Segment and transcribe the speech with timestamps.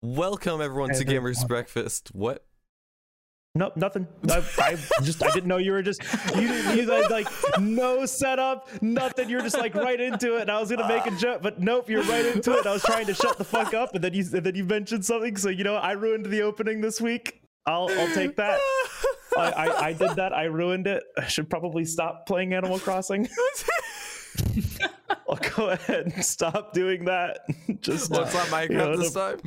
[0.00, 2.10] Welcome everyone to Gamers Breakfast.
[2.12, 2.44] What?
[3.56, 4.06] Nope, nothing.
[4.30, 6.00] I, I just I didn't know you were just
[6.36, 7.26] you didn't you had like
[7.58, 9.28] no setup, nothing.
[9.28, 10.42] You're just like right into it.
[10.42, 12.64] And I was gonna make a joke, but nope, you're right into it.
[12.64, 15.04] I was trying to shut the fuck up, and then you and then you mentioned
[15.04, 15.36] something.
[15.36, 17.42] So you know, I ruined the opening this week.
[17.66, 18.60] I'll I'll take that.
[19.36, 20.32] I, I, I did that.
[20.32, 21.02] I ruined it.
[21.16, 23.28] I should probably stop playing Animal Crossing.
[25.28, 27.40] I'll go ahead and stop doing that.
[27.80, 29.40] Just Well, it's not Minecraft you know, this time.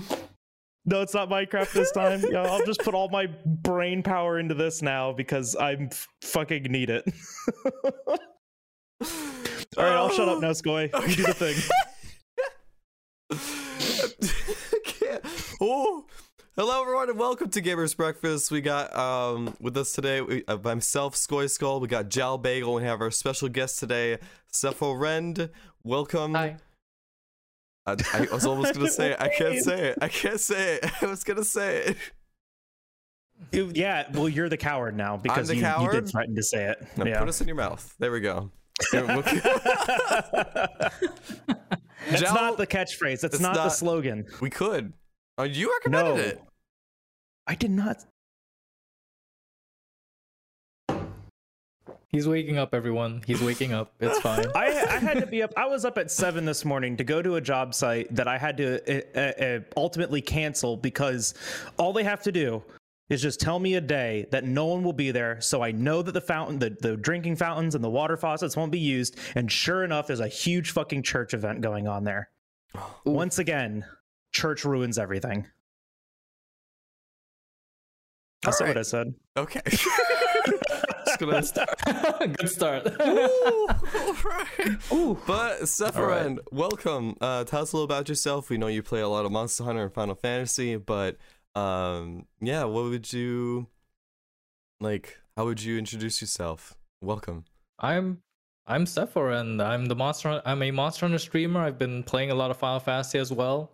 [0.86, 2.23] No, it's not Minecraft this time.
[2.30, 6.63] Yeah, I'll just put all my brain power into this now because I'm f- fucking
[6.63, 7.05] need it.
[8.05, 8.17] all
[9.77, 10.89] right, I'll shut up now, Skoy.
[11.09, 11.55] You do the thing.
[15.63, 16.05] Oh,
[16.55, 18.50] hello everyone and welcome to Gamers Breakfast.
[18.50, 21.80] We got um with us today we, uh, myself, Skoy Skull.
[21.80, 22.77] We got Jal Bagel.
[22.77, 24.17] and We have our special guest today,
[24.52, 25.50] Sepho Rend.
[25.84, 26.34] Welcome.
[26.34, 26.58] Hi.
[27.85, 29.17] I, I was almost gonna say it.
[29.21, 29.98] I can't say it.
[30.02, 31.03] I can't say it.
[31.03, 31.98] I was gonna say it.
[33.52, 36.66] You- yeah, well, you're the coward now because the you, you did threaten to say
[36.69, 36.88] it.
[36.95, 37.19] Now yeah.
[37.19, 37.94] put us in your mouth.
[38.00, 38.52] There we go.
[38.94, 39.02] Yeah,
[42.09, 43.22] That's Jal- not the catchphrase.
[43.22, 44.25] That's it's not, the slogan.
[44.41, 44.91] we could.
[45.38, 46.41] Oh, you recommended No, it.
[47.45, 47.97] I did not.
[52.12, 53.23] He's waking up, everyone.
[53.26, 53.94] He's waking up.
[54.02, 54.45] It's fine.
[54.54, 55.54] I, I had to be up.
[55.56, 58.38] I was up at seven this morning to go to a job site that I
[58.38, 61.34] had to uh, uh, ultimately cancel because
[61.78, 62.64] all they have to do
[63.09, 66.02] is just tell me a day that no one will be there, so I know
[66.02, 69.18] that the fountain, the, the drinking fountains and the water faucets won't be used.
[69.36, 72.30] And sure enough, there's a huge fucking church event going on there.
[73.06, 73.86] Once again,
[74.34, 75.48] church ruins everything.
[78.44, 78.75] That's not Alright.
[78.75, 79.14] what I said.
[79.38, 79.62] Okay.
[81.22, 82.38] Just gonna start.
[82.38, 82.88] Good start.
[83.00, 84.91] Ooh, alright.
[84.91, 85.17] Ooh.
[85.28, 87.16] But Sephiroth, welcome.
[87.22, 88.50] Uh, tell us a little about yourself.
[88.50, 91.17] We know you play a lot of Monster Hunter and Final Fantasy, but
[91.53, 93.67] um, yeah, what would you
[94.80, 95.19] like?
[95.38, 96.75] How would you introduce yourself?
[97.02, 97.46] Welcome.
[97.78, 98.22] I'm
[98.66, 101.62] I'm Sephor and I'm the monster Hun- I'm a Monster Hunter streamer.
[101.62, 103.72] I've been playing a lot of Final Fantasy as well.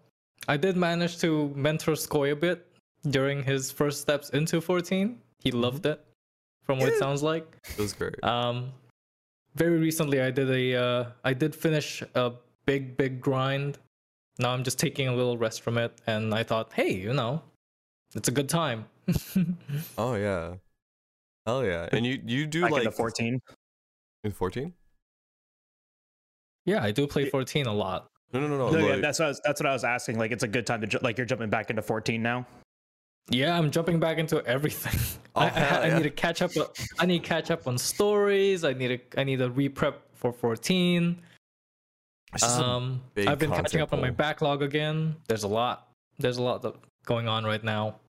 [0.50, 2.68] I did manage to mentor Skoy a bit
[3.10, 5.18] during his first steps into 14.
[5.40, 6.04] He loved it
[6.68, 7.58] from what it sounds like.
[7.78, 8.24] It was great.
[8.24, 8.72] Um,
[9.56, 12.34] very recently, I did a uh, I did finish a
[12.68, 13.80] big big grind.
[14.38, 17.42] Now I'm just taking a little rest from it, and I thought, hey, you know,
[18.14, 18.86] it's a good time.
[19.98, 20.56] oh yeah.
[21.48, 21.88] Hell yeah.
[21.92, 23.42] And you you do Back like into 14.
[24.26, 24.74] in fourteen?
[26.66, 28.08] yeah, I do play 14 a lot.
[28.34, 28.70] No no no no.
[28.70, 30.20] No, yeah, that's what I was, that's what I was asking.
[30.20, 32.46] Like, it's a good time to ju- like you're jumping back into 14 now.
[33.30, 35.00] Yeah, I'm jumping back into everything.
[35.36, 35.98] Oh, I, I, hell I yeah.
[35.98, 36.56] need to catch up.
[36.58, 36.66] on-
[36.98, 38.64] I need to catch up on stories.
[38.64, 41.22] I need to I need to re-prep for 14.
[42.34, 45.16] it's just a Um, I've been catching content up on my backlog again.
[45.28, 45.90] There's a lot.
[46.18, 46.66] There's a lot
[47.06, 48.00] going on right now.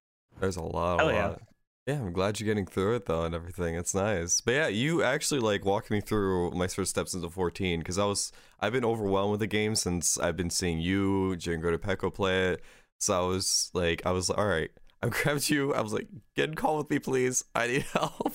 [0.40, 1.02] There's a lot.
[1.02, 1.26] A yeah.
[1.26, 1.42] lot.
[1.86, 3.74] Yeah, I'm glad you're getting through it though and everything.
[3.74, 4.42] It's nice.
[4.42, 8.04] But yeah, you actually like walked me through my first steps into 14 because I
[8.04, 8.30] was
[8.60, 12.52] I've been overwhelmed with the game since I've been seeing you, Django de Pecco play
[12.52, 12.62] it.
[13.00, 14.70] So I was like, I was like, all right,
[15.02, 15.74] I grabbed you.
[15.74, 17.44] I was like, get in call with me, please.
[17.54, 18.34] I need help.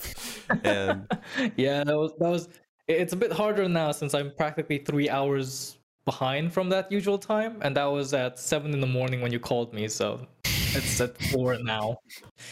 [0.64, 1.08] And
[1.56, 2.50] yeah, that was that was.
[2.88, 7.58] It's a bit harder now since I'm practically three hours behind from that usual time,
[7.62, 9.88] and that was at seven in the morning when you called me.
[9.88, 11.98] So it's at four now.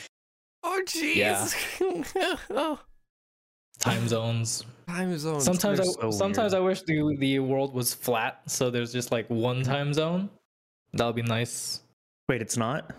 [0.64, 1.16] oh jeez.
[2.16, 2.36] Yeah.
[2.52, 2.80] oh,
[3.80, 4.64] Time zones.
[4.88, 5.44] time zones.
[5.44, 6.62] Sometimes I they're so sometimes weird.
[6.62, 10.30] I wish the the world was flat, so there's just like one time zone.
[10.94, 11.82] That would be nice.
[12.30, 12.92] Wait, it's not.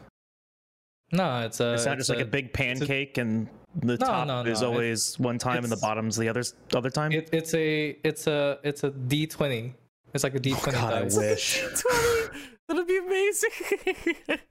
[1.12, 1.74] No, it's a.
[1.74, 3.46] It's not it's just like a big pancake, and
[3.76, 6.90] the No, top no, is no, always one time, and the bottom's the other's other
[6.90, 7.12] time.
[7.12, 9.74] It, it's a it's a it's a D twenty.
[10.14, 11.60] It's like a D oh, twenty God, I wish.
[12.30, 12.38] 20.
[12.68, 13.50] That'd be amazing.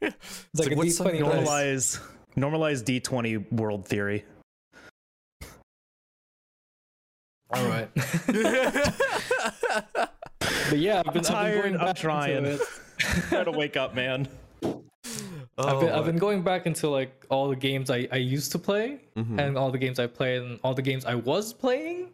[0.01, 1.99] It's like a what's some D20 dice.
[2.37, 4.25] Normalize, normalize D20 world theory.
[7.53, 7.89] All right.
[10.71, 12.37] But yeah, I've been, I'm tired, I've been going I'm back trying.
[12.37, 12.61] Into it.
[13.27, 14.25] Try to wake up, man.
[15.05, 15.13] I've,
[15.57, 18.59] Oh, been, I've been going back into like all the games I, I used to
[18.59, 19.39] play Mhm.
[19.39, 22.09] and all the games I played and all the games I was playing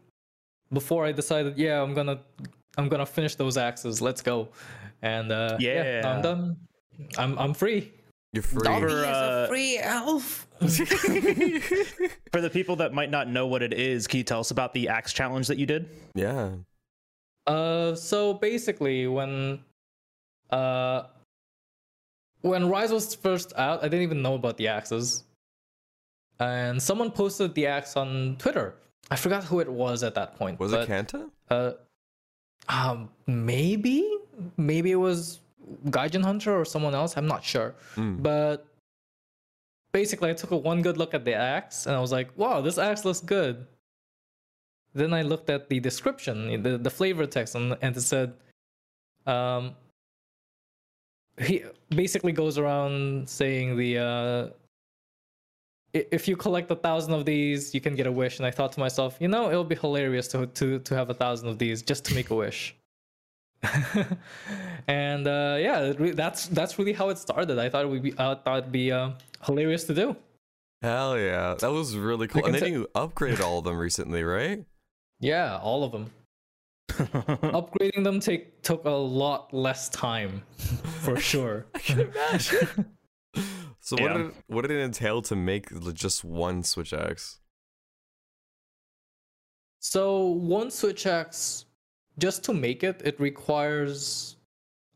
[0.73, 2.19] before I decided, yeah, I'm gonna
[2.77, 4.01] I'm gonna finish those axes.
[4.01, 4.49] Let's go.
[5.01, 6.57] And uh, yeah, now I'm done.
[7.17, 7.91] I'm I'm free.
[8.33, 8.61] You're free.
[8.63, 10.47] Dobby For, is a uh, free elf.
[12.31, 14.73] For the people that might not know what it is, can you tell us about
[14.73, 15.87] the axe challenge that you did?
[16.15, 16.51] yeah.
[17.45, 19.59] Uh, so basically, when
[20.49, 21.03] uh,
[22.41, 25.23] when Rise was first out, I didn't even know about the axes,
[26.39, 28.75] and someone posted the axe on Twitter.
[29.09, 30.59] I forgot who it was at that point.
[30.59, 31.29] Was but, it Kanta?
[31.49, 31.71] Uh,
[32.69, 34.07] um, maybe,
[34.57, 35.39] maybe it was
[35.85, 37.15] Gaijin Hunter or someone else.
[37.17, 38.21] I'm not sure, Mm.
[38.21, 38.65] but
[39.91, 42.61] basically, I took a one good look at the axe and I was like, "Wow,
[42.61, 43.65] this axe looks good."
[44.93, 48.33] Then I looked at the description, the the flavor text, and, and it said,
[49.25, 49.75] um,
[51.39, 54.47] he basically goes around saying the uh,
[55.93, 58.37] if you collect a thousand of these, you can get a wish.
[58.37, 61.13] And I thought to myself, you know, it'll be hilarious to to to have a
[61.13, 62.75] thousand of these just to make a wish.
[64.87, 67.57] and uh, yeah, that's that's really how it started.
[67.57, 69.11] I thought it would be I thought it'd be uh,
[69.43, 70.15] hilarious to do.
[70.81, 72.45] Hell yeah, that was really cool.
[72.45, 74.63] And then you upgraded all of them recently, right?
[75.19, 76.11] Yeah, all of them.
[76.89, 80.41] Upgrading them take took a lot less time,
[81.03, 81.65] for sure.
[81.75, 82.95] I can imagine.
[83.79, 84.17] so what Yeah.
[84.17, 87.39] did what did it entail to make just one Switch Axe?
[89.79, 91.65] So one switch axe,
[92.17, 94.35] just to make it, it requires,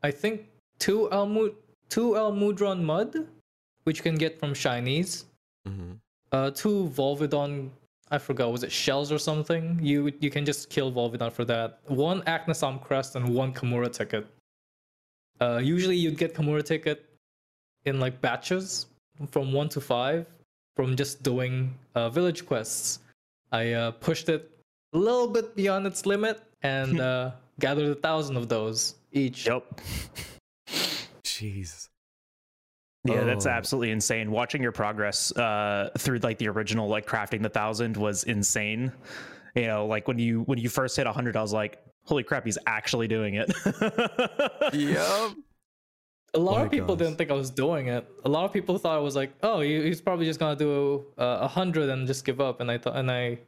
[0.03, 0.47] I think,
[0.79, 1.55] two Elmud
[1.89, 3.27] two Almudron mud,
[3.83, 5.25] which you can get from shinies.
[5.65, 5.93] hmm
[6.31, 7.69] Uh, two Volvidon,
[8.11, 9.79] I forgot, was it shells or something?
[9.81, 11.79] You you can just kill Volvidon for that.
[11.87, 14.27] One Aknosom crest and one Kamura ticket.
[15.39, 17.05] Uh, usually you'd get Kamura ticket
[17.85, 18.85] in like batches
[19.31, 20.25] from one to five
[20.75, 22.99] from just doing uh, village quests.
[23.51, 24.51] I uh, pushed it
[24.93, 29.47] a little bit beyond its limit and uh, gathered a thousand of those each.
[29.47, 29.63] yep.
[31.23, 31.87] Jeez.
[33.03, 33.49] Yeah, that's Oh.
[33.49, 34.29] absolutely insane.
[34.31, 38.91] Watching your progress uh, through like the original like crafting the thousand was insane.
[39.55, 42.45] You know, like when you when you first hit hundred, I was like, "Holy crap,
[42.45, 43.51] he's actually doing it!"
[44.73, 45.31] Yep.
[46.33, 46.99] A lot my of people gosh.
[47.05, 48.07] didn't think I was doing it.
[48.23, 51.39] A lot of people thought I was like, "Oh, he's probably just gonna do uh,
[51.41, 53.39] a hundred and just give up." And I thought, and I,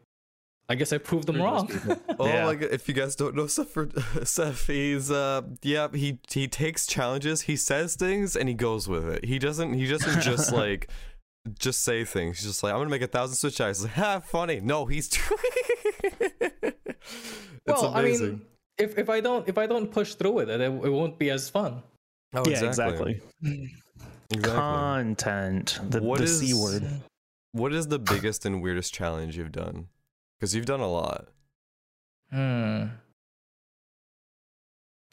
[0.70, 1.70] I guess I proved them wrong.
[2.18, 2.46] Oh Yeah.
[2.46, 2.70] my god!
[2.72, 3.90] If you guys don't know Seth, for,
[4.24, 9.06] Seth, he's uh, yeah, he he takes challenges, he says things, and he goes with
[9.10, 9.26] it.
[9.26, 10.90] He doesn't he doesn't just like
[11.60, 12.38] just say things.
[12.40, 13.84] He's just like, I'm gonna make a thousand switch axes.
[13.84, 14.62] Like, ha, funny.
[14.62, 15.10] No, he's.
[16.04, 16.72] it's
[17.68, 18.26] well, amazing.
[18.28, 18.42] I mean,
[18.78, 21.30] if if I don't if I don't push through with it, it, it won't be
[21.30, 21.84] as fun.
[22.34, 23.22] oh, yeah, exactly.
[23.44, 23.70] Exactly.
[24.42, 26.88] Content, the, What the is- c word.
[27.52, 29.88] What is the biggest and weirdest challenge you've done?
[30.44, 31.30] Because you've done a lot.
[32.30, 32.88] Hmm.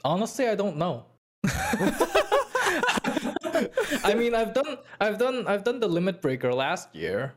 [0.03, 1.05] Honestly, I don't know.
[4.03, 7.35] I mean, I've done, I've done, I've done the limit breaker last year.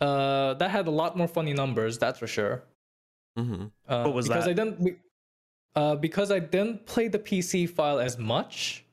[0.00, 2.62] Uh, that had a lot more funny numbers, that's for sure.
[3.38, 3.66] Mm-hmm.
[3.86, 4.50] Uh, What was because that?
[4.52, 4.98] I didn't,
[5.74, 8.86] uh, because I didn't play the PC file as much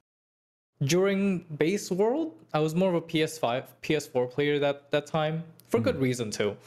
[0.83, 2.35] during base world.
[2.53, 6.57] I was more of a PS5, PS4 player that that time for good reason too.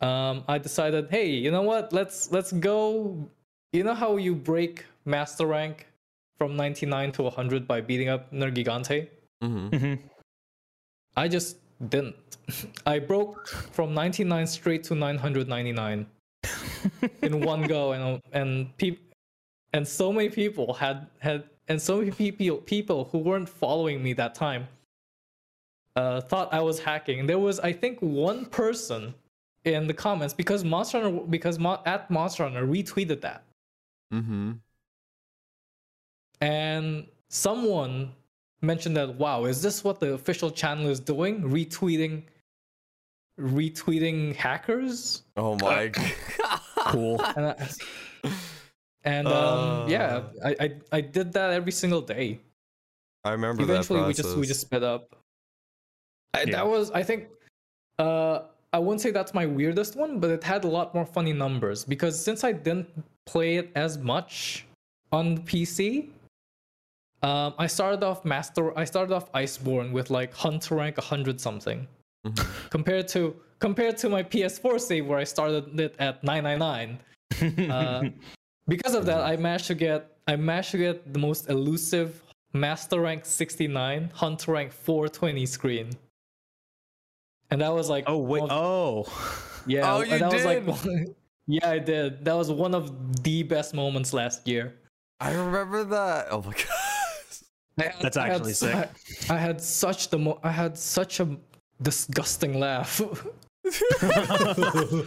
[0.00, 1.92] Um, I decided, hey, you know what?
[1.92, 3.28] Let's let's go.
[3.72, 5.86] You know how you break master rank
[6.38, 9.08] from 99 to 100 by beating up Nergigante?
[9.42, 9.68] Mm-hmm.
[9.68, 9.98] Mhm.
[11.16, 11.56] I just
[11.88, 12.16] didn't.
[12.86, 16.06] I broke from 99 straight to 999
[17.22, 19.14] in one go, and and peop-
[19.72, 24.12] and so many people had had and so many people people who weren't following me
[24.12, 24.68] that time
[25.96, 27.26] uh, thought I was hacking.
[27.26, 29.14] There was I think one person
[29.66, 33.42] in the comments because Monster Hunter, because Mo- at Monster Hunter retweeted that,
[34.14, 34.52] Mm-hmm.
[36.40, 38.12] and someone
[38.62, 42.22] mentioned that wow is this what the official channel is doing retweeting
[43.40, 45.88] retweeting hackers Oh my.
[46.38, 46.60] god.
[46.86, 47.20] Cool.
[47.36, 47.68] and, I,
[49.04, 50.48] and um, yeah Uh.
[50.48, 52.38] I, I i did that every single day
[53.24, 53.72] I remember that.
[53.72, 55.16] eventually we just we just sped up
[56.32, 56.52] I, Yeah.
[56.52, 57.26] that was i think
[57.98, 58.42] uh
[58.76, 61.78] i wouldn't say that's my weirdest one but it had a lot more funny numbers
[61.92, 62.88] because since i didn't
[63.32, 64.66] play it as much
[65.18, 66.08] on the pc
[67.28, 71.80] um i started off master i started off iceborne with like hunter rank 100 something
[72.26, 72.70] Mhm.
[72.70, 73.20] compared to
[73.66, 76.98] compared to my ps4 save where i started it at 999
[77.70, 78.02] uh,
[78.68, 83.00] because of that, I managed to get I managed to get the most elusive Master
[83.00, 85.90] Rank 69, Hunter Rank 420 screen,
[87.50, 88.40] and that was like oh wait.
[88.42, 89.62] one of- Oh.
[89.66, 90.64] yeah, Oh, and you that was like
[91.46, 92.24] yeah, I did.
[92.24, 94.74] That was one of the best moments last year.
[95.20, 96.26] I remember that.
[96.30, 96.64] Oh my god.
[97.78, 98.74] Had- That's I had actually sick.
[99.30, 101.36] I, I had such the mo- I had such a
[101.82, 103.00] disgusting laugh.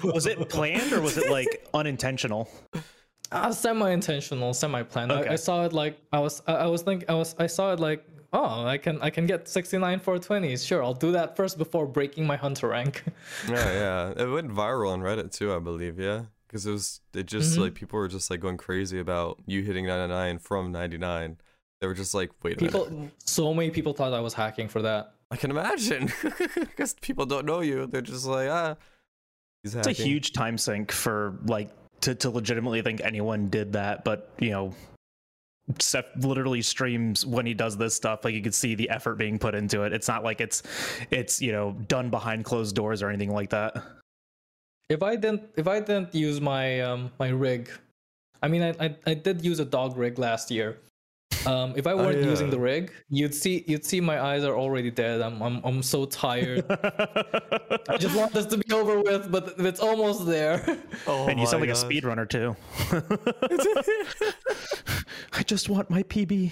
[0.04, 2.50] was it planned or was it like unintentional?
[3.32, 5.12] Uh, semi-intentional, semi-planned.
[5.12, 5.30] Okay.
[5.30, 6.42] I, I saw it like I was.
[6.48, 7.08] I, I was thinking.
[7.10, 7.36] I was.
[7.40, 8.04] I saw it like.
[8.32, 9.02] Oh, I can.
[9.02, 10.66] I can get 69 420s.
[10.66, 13.04] Sure, I'll do that first before breaking my hunter rank.
[13.50, 14.24] yeah, yeah.
[14.24, 16.00] It went viral on Reddit too, I believe.
[16.00, 17.02] Yeah, because it was.
[17.14, 17.62] It just Mhm.
[17.62, 21.38] like people were just like going crazy about you hitting 99 from 99.
[21.82, 23.14] They were just like, wait a People, minute.
[23.24, 25.14] so many people thought I was hacking for that.
[25.32, 26.12] I can imagine.
[26.56, 27.88] Because people don't know you.
[27.88, 28.76] They're just like, ah.
[29.64, 31.70] He's It's a huge time sink for like
[32.02, 34.74] to, to legitimately think anyone did that, but you know,
[35.78, 38.26] Seth literally streams when he does this stuff.
[38.26, 39.94] Like you can see the effort being put into it.
[39.94, 40.64] It's not like it's
[41.12, 43.76] it's you know done behind closed doors or anything like that.
[44.90, 47.70] If I didn't, if I didn't use my um my rig,
[48.42, 50.80] I mean, I I, I did use a dog rig last year.
[51.46, 54.92] Um, if I weren't using the rig, you'd see you'd see my eyes are already
[54.92, 55.22] dead.
[55.22, 56.66] I'm I'm I'm so tired.
[56.70, 60.64] I just want this to be over with, but it's almost there.
[61.08, 61.90] Oh and you sound my like a gosh.
[61.90, 62.56] speedrunner too.
[65.34, 66.52] I just want my PB.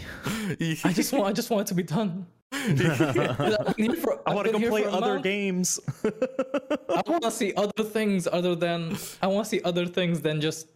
[0.85, 2.25] I just want I just want it to be done.
[2.53, 5.23] I've been here for- I want to go play other month.
[5.23, 5.79] games.
[6.05, 10.39] I want to see other things other than I want to see other things than
[10.39, 10.69] just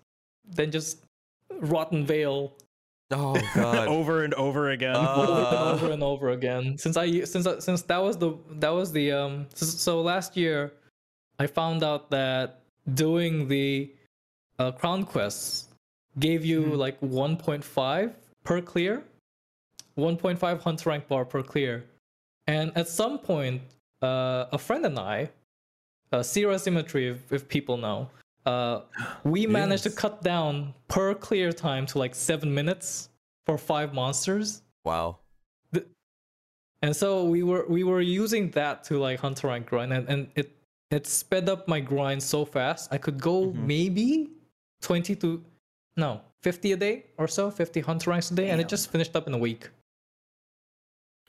[0.45, 1.05] than just
[1.61, 2.53] Rotten Vale
[3.11, 3.87] Oh god.
[3.97, 4.95] over and over again.
[4.95, 6.77] Uh, over and over again.
[6.77, 10.71] Since I since since that was the that was the um so, so last year,
[11.39, 12.61] I found out that
[12.93, 13.91] doing the
[14.59, 15.67] uh, crown quests
[16.19, 16.77] gave you Mhm.
[16.77, 18.13] like 1.5
[18.43, 19.03] per clear,
[19.97, 21.83] 1.5 hunt rank bar per clear,
[22.47, 23.61] and at some point,
[24.01, 25.29] uh, a friend and I,
[26.11, 28.09] uh, Sierra Symmetry, if, if people know.
[28.45, 28.81] Uh,
[29.23, 33.09] we managed to cut down per clear time to like seven minutes
[33.45, 35.17] for five monsters wow.
[36.81, 40.27] and so we were we were using that to like hunt rank grind and, and
[40.35, 40.55] it
[40.89, 43.55] it sped up my grind so fast i could go Mhm.
[43.67, 44.29] maybe
[44.81, 45.43] 20 to
[45.97, 49.15] no 50 a day or so 50 hunter ranks a day and it just finished
[49.15, 49.69] up in a week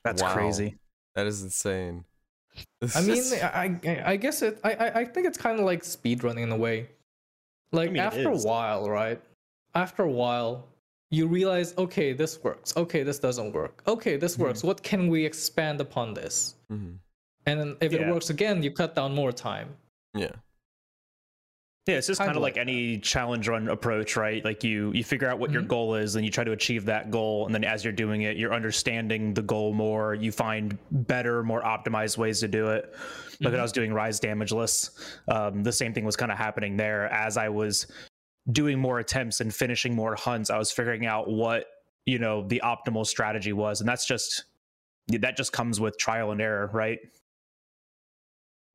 [0.05, 0.33] That's Wow.
[0.35, 0.77] crazy.
[1.15, 2.05] That is insane.
[2.97, 5.85] i mean i i, I guess it i I- i think it's kind of like
[5.85, 6.89] speed running in a way
[7.73, 9.21] like mean, after a while right?
[9.75, 10.69] After a while
[11.11, 12.75] you realize okay this works.
[12.77, 13.83] Okay this doesn't work.
[13.87, 14.41] Okay this Mhm.
[14.45, 14.63] works.
[14.63, 16.55] What can we expand upon this?
[16.71, 16.99] Mhm.
[17.45, 19.69] and then if it works again you cut down more time.
[20.15, 20.37] Yeah.
[21.87, 24.45] Yeah, it's just Kinda kind of like, like any challenge run approach, right?
[24.45, 25.69] Like you you figure out what your Mhm.
[25.69, 28.37] goal is, and you try to achieve that goal, and then as you're doing it,
[28.37, 30.15] you're understanding the goal more.
[30.15, 32.85] You find better, more optimized ways to do it.
[33.41, 33.59] Like when.
[33.59, 34.91] I was doing rise damageless,
[35.27, 37.07] um, the same thing was kind of happening there.
[37.13, 37.89] As I was
[38.53, 41.67] doing more attempts and finishing more hunts, I was figuring out what
[42.07, 44.45] you know the optimal strategy was, and that's just
[45.09, 47.01] that just comes with trial and error, right?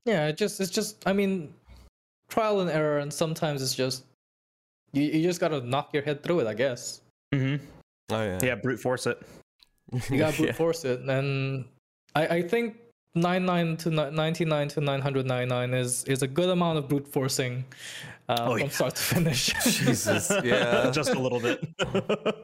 [0.04, 1.54] Yeah, it just it's just I mean
[2.30, 4.04] trial and error and sometimes it's just
[4.94, 7.02] you, you just gotta knock your head through it, I guess.
[7.34, 7.64] Mm-hmm.
[8.12, 8.40] Oh yeah.
[8.42, 9.22] Yeah, brute force it.
[10.10, 10.54] You gotta brute Yeah.
[10.54, 11.02] force it.
[11.02, 11.66] And
[12.16, 12.78] I, I think
[13.16, 17.66] 99 to 99 to 999 is is a good amount of brute forcing
[18.30, 18.68] uh, Oh, from yeah.
[18.70, 19.46] start to finish.
[19.64, 20.32] Jesus.
[20.44, 20.92] Yeah.
[20.92, 21.66] just a little bit.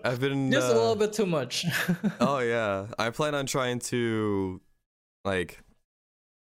[0.04, 1.66] I've been just a uh, little bit too much.
[2.20, 4.62] Oh yeah, I plan on trying to,
[5.26, 5.60] like,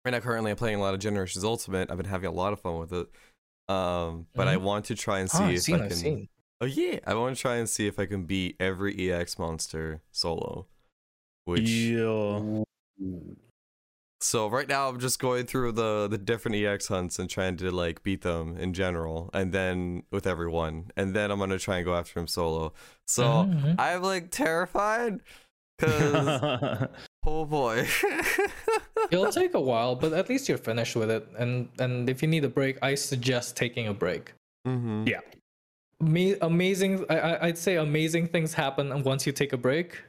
[0.06, 1.90] right now currently I'm playing a lot of Generations Ultimate.
[1.90, 3.08] I've been having a lot of fun with it.
[3.70, 5.98] Um, but I want to try and see Ah, I've if seen, I can.
[5.98, 6.28] seen.
[6.62, 10.02] Oh yeah, I want to try and see if I can beat every EX monster
[10.12, 10.68] solo.
[11.46, 12.64] Which yeah.
[14.22, 17.72] so right now I'm just going through the the different EX hunts and trying to
[17.72, 21.86] like beat them in general, and then with everyone, and then I'm gonna try and
[21.86, 22.74] go after him solo.
[23.08, 23.76] So Mhm, mhm.
[23.80, 25.22] I'm like terrified
[25.80, 26.88] because
[27.26, 27.88] oh boy.
[29.12, 31.28] It'll take a while, but at least you're finished with it.
[31.38, 34.34] And and if you need a break, I suggest taking a break.
[34.68, 35.08] mm-hmm.
[35.08, 35.22] Yeah.
[36.02, 37.06] Me amazing.
[37.10, 40.02] I, I I'd say amazing things happen once you take a break.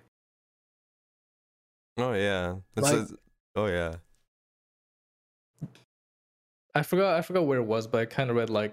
[1.99, 2.57] Oh yeah.
[2.77, 3.15] It Like- says-
[3.57, 3.95] oh yeah.
[6.75, 8.73] I forgot I forgot where it was, but I kind of read like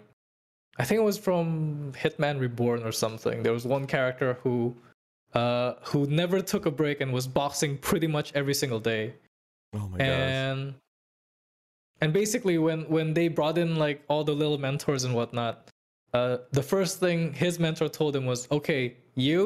[0.78, 3.42] I think it was from Hitman Reborn or something.
[3.42, 4.76] There was one character who
[5.38, 9.04] uh who never took a break and was boxing pretty much every single day.
[9.80, 10.08] Oh my gosh.
[10.08, 10.62] and
[12.02, 15.56] and basically when when they brought in like all the little mentors and whatnot,
[16.18, 18.82] uh the first thing his mentor told him was, "Okay,
[19.28, 19.42] you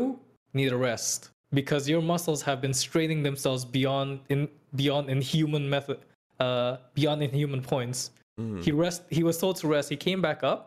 [0.59, 1.19] need a rest
[1.59, 4.41] because your muscles have been straining themselves beyond in
[4.81, 5.99] beyond inhuman method
[6.45, 7.99] uh beyond inhuman points."
[8.39, 8.63] Mhm.
[8.65, 8.99] He rest.
[9.17, 9.87] He was told to rest.
[9.95, 10.61] He came back up.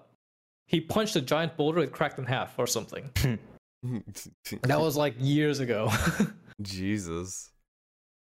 [0.73, 1.81] He punched a giant boulder.
[1.87, 3.05] It cracked in half or something.
[4.63, 5.91] That was like years ago.
[6.63, 7.51] Jesus.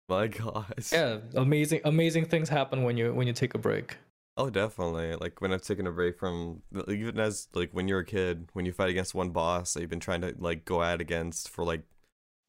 [0.10, 0.92] My gosh.
[0.92, 3.98] yeah, amazing, amazing things happen when you when you take a break.
[4.36, 5.16] Oh, definitely.
[5.16, 8.66] Like when I've taken a break from even as like when you're a kid, when
[8.66, 11.64] you fight against one boss that you've been trying to like go at against for
[11.64, 11.84] like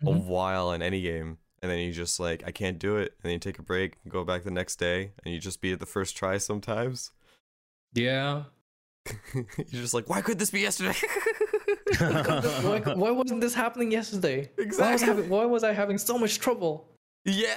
[0.02, 0.24] a Mhm.
[0.24, 3.32] while in any game, and then you just like I can't do it, and then
[3.32, 5.80] you take a break, and go back the next day, and you just beat it
[5.80, 7.12] the first try sometimes.
[7.94, 8.44] Yeah,
[9.34, 9.44] you're
[9.82, 10.98] just like, why could this be yesterday?
[12.62, 14.50] why, why wasn't this happening yesterday?
[14.56, 15.06] Why was, Exactly.
[15.06, 16.88] having, why was I having so much trouble?
[17.26, 17.54] Yeah.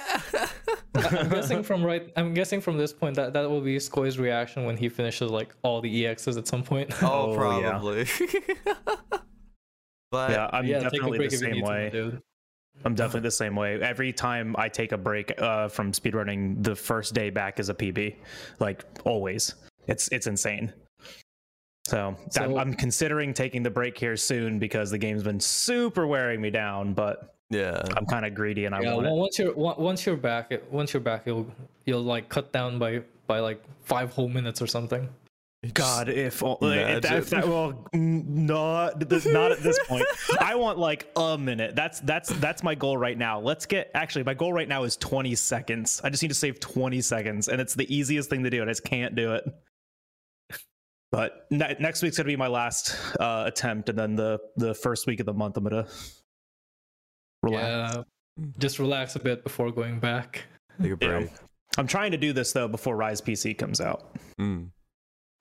[0.94, 2.10] I'm guessing from right.
[2.16, 5.54] I'm guessing from this point that that will be Skoy's reaction when he finishes like
[5.62, 6.90] all the EXs at some point.
[7.02, 7.70] oh, Oh, yeah.
[7.70, 8.06] probably.
[10.10, 11.90] but Yeah, I'm yeah, definitely the same need to, way.
[11.90, 12.22] dude.
[12.84, 13.80] I'm definitely the same way.
[13.80, 17.74] Every time I take a break uh, from speedrunning, the first day back is a
[17.74, 18.14] PB,
[18.60, 19.54] like always.
[19.88, 20.72] It's it's insane.
[21.88, 26.40] So, I'm, I'm considering taking the break here soon because the game's been super wearing
[26.40, 26.92] me down.
[26.94, 27.82] But yeah.
[27.96, 29.18] I'm kind of greedy and I Yeah, want well, it.
[29.18, 31.46] once you're once you're back, it- once you're back, you'll
[31.86, 35.08] you'll like cut down by by like five whole minutes or something.
[35.74, 40.04] God, if, o- if, that, if that well, not this, not at this point.
[40.40, 41.74] I want like a minute.
[41.74, 43.40] That's that's that's my goal right now.
[43.40, 46.00] Let's get actually my goal right now is 20 seconds.
[46.04, 48.70] I just need to save 20 seconds, and it's the easiest thing to do, and
[48.70, 49.44] I just can't do it.
[51.10, 55.06] But ne- next week's gonna be my last uh, attempt, and then the the first
[55.06, 55.86] week of the month, I'm gonna
[57.42, 57.96] relax.
[57.96, 58.02] Yeah,
[58.58, 60.44] just relax a bit before going back.
[60.82, 61.26] Take a Yeah.
[61.76, 64.14] I'm trying to do this though before Rise PC comes out.
[64.40, 64.70] Mm.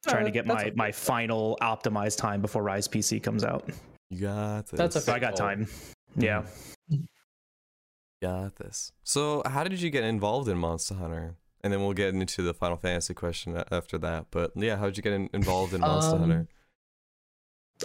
[0.07, 3.43] Trying to Uh, get that's my a- my final optimized time before Rise PC comes
[3.43, 3.69] out.
[4.09, 4.77] You got this.
[4.77, 5.67] That's a So I got time.
[6.15, 6.45] Yeah.
[8.21, 8.91] Got this.
[9.03, 11.35] So, how did you get involved in Monster Hunter?
[11.63, 14.27] And then we'll get into the Final Fantasy question after that.
[14.31, 16.47] But yeah, how did you get in- involved in Monster Um, Hunter?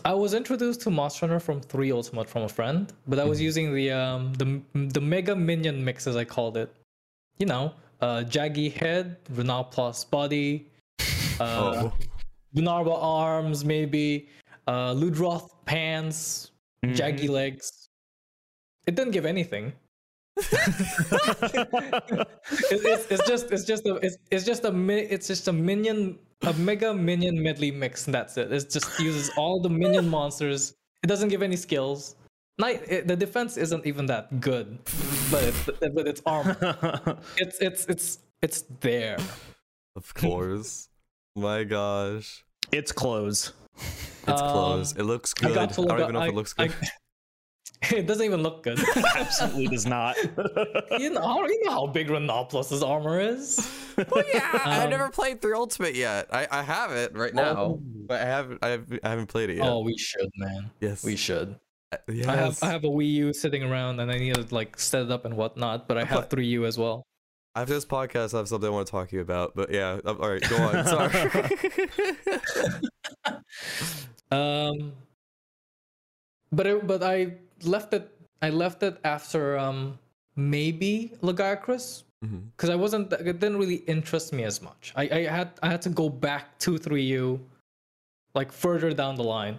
[0.04, 3.38] I was introduced to Monster Hunter from Three Ultimate from a friend, but I was
[3.38, 3.42] Mhm.
[3.42, 6.72] using the um the the Mega Minion mix as I called it.
[7.38, 10.66] You know, uh, Jaggi head, Rhenoplos body,
[11.40, 11.92] uh, oh,
[12.56, 14.28] Bnahabra arms, maybe,
[14.66, 16.50] uh, Ludroth pants,
[16.84, 16.94] Mm-hmm.
[17.00, 17.88] Jaggi legs.
[18.88, 19.72] It didn't give anything.
[20.36, 22.28] It-
[22.84, 26.18] it's, it's just it's just a it's, it's just a mi- it's just a minion
[26.42, 28.52] a mega minion medley mix and that's it.
[28.52, 30.74] It just uses all the minion monsters.
[31.02, 32.16] It doesn't give any skills.
[32.58, 34.78] Night it, the defense isn't even that good,
[35.30, 36.56] but it's but it's armor.
[37.38, 39.18] It's it's it's it's there.
[39.96, 40.88] of course.
[41.36, 42.44] My gosh.
[42.72, 43.52] it's close.
[44.28, 44.92] It's Um, close.
[44.92, 45.52] It looks good.
[45.52, 46.76] I, got to look don't even know if I- it looks I- good.
[47.90, 48.78] it doesn't even look good.
[49.16, 50.16] Absolutely does not.
[50.98, 53.68] you know you know how big Rhenoplos's armor is.
[53.96, 56.28] well, yeah, I've Um, never played Three Ultimate yet.
[56.32, 59.56] I, I have it right now, but I haven't I, have, I haven't played it
[59.56, 59.66] yet.
[59.66, 60.70] Oh, we should, man.
[60.80, 61.56] yes, We should.
[62.08, 62.26] Yes.
[62.26, 65.02] I have I have a Wii U sitting around and I need to like set
[65.02, 67.04] it up and whatnot, but I have But- 3U as well.
[67.54, 69.54] After this podcast, I have something I want to talk to you about.
[69.54, 70.86] But yeah, uh, all right, go on.
[70.86, 71.30] Sorry.
[74.30, 74.92] Um
[76.50, 77.34] but it, but I
[77.66, 79.98] left it I left it after um
[80.36, 82.50] maybe Lagiacrus Mhm.
[82.56, 84.92] because I wasn't it didn't really interest me as much.
[84.96, 87.40] I, I had I had to go back to 3U
[88.34, 89.58] like further down the line.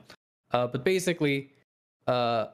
[0.52, 1.52] Uh but basically
[2.08, 2.48] uh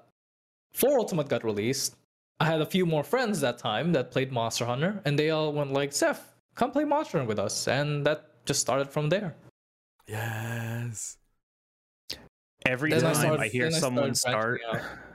[0.74, 1.96] 4 Ultimate got released.
[2.40, 5.52] I had a few more friends that time that played Monster Hunter and they all
[5.54, 9.36] went like, "Seth, come play Monster Hunter with us." And that just started from there.
[10.08, 11.18] Yes.
[12.66, 14.90] Every Then time I, started- hear then I someone start, branching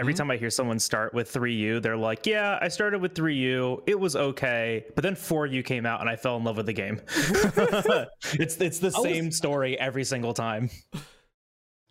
[0.00, 0.16] every Mhm.
[0.16, 3.82] time I hear someone start with 3U, they're like, "Yeah, I started with 3U.
[3.86, 6.72] It was okay, but then 4U came out and I fell in love with the
[6.72, 7.00] game."
[8.34, 10.70] it's it's the I was- same story every single time.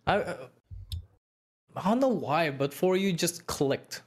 [0.06, 0.36] I uh,
[1.76, 4.02] I don't know why, but 4U just clicked.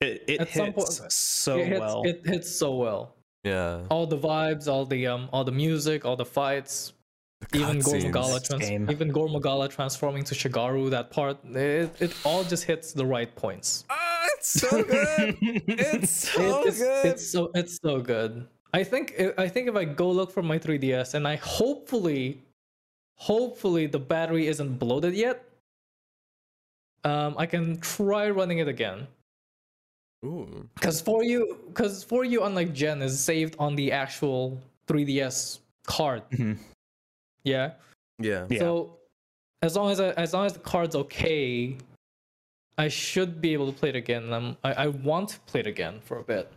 [0.00, 2.02] It, it At some hits point- so it hits, well.
[2.04, 3.14] It hits so well.
[3.44, 3.82] Yeah.
[3.90, 6.93] All the vibes, all the um, all the music, all the fights.
[7.50, 7.84] The Even cutscenes.
[7.84, 10.90] Gore Magala, trans- even Gore Magala transforming to Shagaru.
[10.90, 13.84] That part, it, it all just hits the right points.
[13.90, 15.36] Ah, it's so good.
[15.40, 17.06] it's so It- it's, good.
[17.06, 18.46] it's so it's so good.
[18.72, 22.40] I think I think if I go look for my 3ds and I hopefully,
[23.16, 25.44] hopefully the battery isn't bloated yet.
[27.04, 29.06] Um, I can try running it again.
[30.24, 30.68] Ooh.
[30.74, 36.22] Because 4U, because 4U, unlike Gen, is saved on the actual 3DS card.
[36.30, 36.56] Mhm.
[37.44, 37.72] Yeah.
[38.18, 38.46] Yeah.
[38.48, 38.58] Yeah.
[38.58, 38.96] So
[39.62, 41.76] as long as I, as long as the card's okay,
[42.76, 44.32] I should be able to play it again.
[44.32, 46.50] Um, I, I want to play it again for a bit.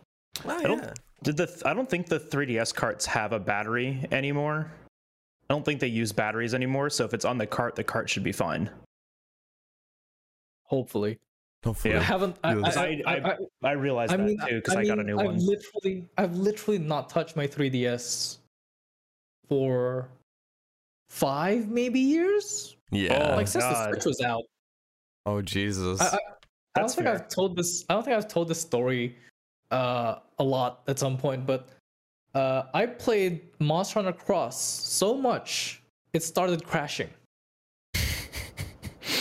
[0.44, 0.92] Oh, don't- yeah.
[1.24, 4.70] Did the I don't think the 3DS carts have a battery anymore.
[5.50, 8.08] I don't think they use batteries anymore, so if it's on the cart, the cart
[8.08, 8.70] should be fine.
[10.64, 11.18] Hopefully.
[11.64, 11.96] Hopefully.
[11.96, 12.36] I haven't.
[12.44, 14.94] I, Yeah, I, I- I, I, I realized I that mean, too because I, got
[15.00, 15.38] a mean, new I've one.
[15.44, 18.36] literally, I've literally not touched my 3DS
[19.48, 20.08] for
[21.08, 22.76] five maybe years.
[22.90, 23.30] Yeah.
[23.32, 23.92] Oh, like since the God.
[23.92, 24.42] Switch was out.
[25.26, 26.00] oh Jesus.
[26.00, 26.18] I, I, I don't
[26.74, 27.14] That's think fair.
[27.14, 27.84] I've told this.
[27.88, 29.16] I don't think I've told this story
[29.70, 31.68] uh, a lot at some point, but
[32.34, 37.10] uh, I played Monster Hunter Cross so much it started crashing.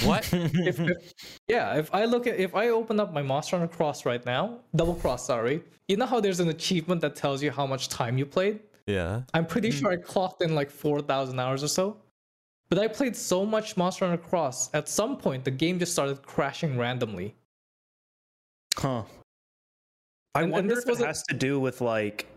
[0.03, 0.31] What?
[0.33, 1.13] if, if-
[1.47, 4.59] yeah, if I look at if I open up my Monster Hunter Cross right now,
[4.75, 5.63] Double Cross, sorry.
[5.87, 8.59] You know how there's an achievement that tells you how much time you played?
[8.87, 9.21] Yeah.
[9.33, 9.79] I'm pretty Mm-hmm.
[9.79, 11.97] sure I clocked in like 4,000 hours or so.
[12.69, 16.21] But I played so much Monster Hunter Cross, at some point the game just started
[16.23, 17.35] crashing randomly.
[18.77, 19.03] Huh.
[20.35, 22.27] I And- and wonder this if it has to do with like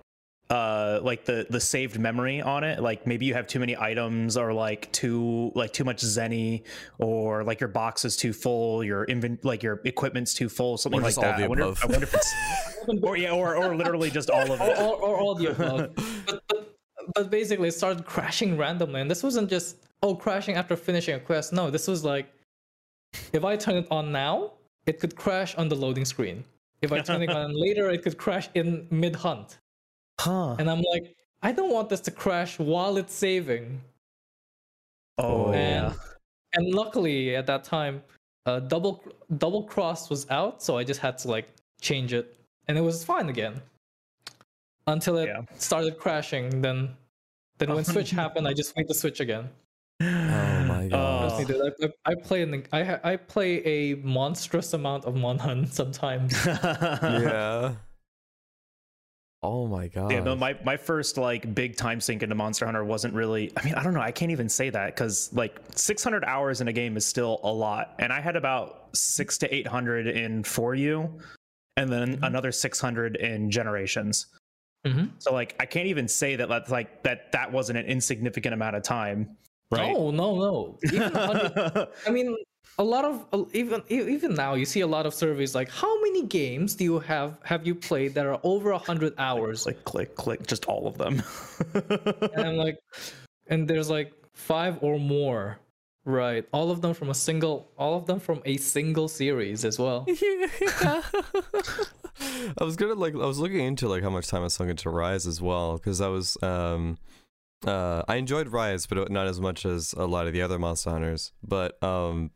[0.50, 4.36] uh like the the saved memory on it like maybe you have too many items
[4.36, 6.64] or like too like too much zenny
[6.98, 11.00] or like your box is too full your invent like your equipment's too full something
[11.00, 11.64] like that I, wonder.
[11.64, 12.34] I wonder if it's
[13.02, 15.94] or yeah or, or literally just all of or, it or, or all the above.
[16.26, 16.76] but, but,
[17.14, 19.00] but basically, it started crashing randomly.
[19.00, 21.52] And this wasn't just, oh, crashing after finishing a quest.
[21.52, 22.32] No, this was like,
[23.32, 24.52] if I turn it on now,
[24.86, 26.44] it could crash on the loading screen.
[26.82, 29.58] If I turn it on later, it could crash in mid hunt.
[30.20, 33.80] Huh And I'm like, I don't want this to crash while it's saving.
[35.18, 35.92] oh and yeah
[36.52, 38.02] and luckily at that time,
[38.46, 39.04] uh, double
[39.38, 41.48] double cross was out, so I just had to like
[41.80, 42.26] change it,
[42.66, 43.60] and it was fine again.
[44.88, 45.42] Until it Yeah.
[45.58, 46.96] started crashing, then
[47.58, 49.48] then when switch happened, I just made the switch again.
[50.02, 51.46] Oh my god.
[51.46, 55.68] Trust I, I, I play in the, I I play a monstrous amount of Monhun
[55.80, 56.34] sometimes.
[56.46, 57.74] yeah.
[59.42, 60.12] Oh my god.
[60.12, 63.50] Yeah, no, my, my first like big time sink into Monster Hunter wasn't really.
[63.56, 64.00] I mean, I don't know.
[64.02, 67.50] I can't even say that because like 600 hours in a game is still a
[67.50, 71.20] lot, and I had about six to 800 in 4U,
[71.76, 72.24] and then Mm-hmm.
[72.24, 74.26] another 600 in Generations.
[74.86, 78.52] hmm So like, I can't even say that that's like that that wasn't an insignificant
[78.52, 79.36] amount of time,
[79.70, 79.94] right?
[79.94, 80.78] No, no, no.
[80.92, 81.16] Even
[82.06, 82.36] I mean,
[82.78, 86.00] a lot of even e- even now you see a lot of surveys like how
[86.02, 89.66] many games do you have have you played that are over 100 hours?
[89.66, 91.22] like click, click, just all of them.
[92.34, 92.78] and i'm like
[93.48, 95.58] and there's like five or more
[96.04, 96.46] right?
[96.52, 100.06] All of them from a single all of them from a single series as well.
[100.08, 101.02] I
[102.64, 105.26] was gonna like I was looking into like how much time I sunk into Rise
[105.26, 106.98] as well because I was um
[107.66, 110.90] uh I enjoyed Rise but not as much as a lot of the other Monster
[110.90, 112.30] Hunters but um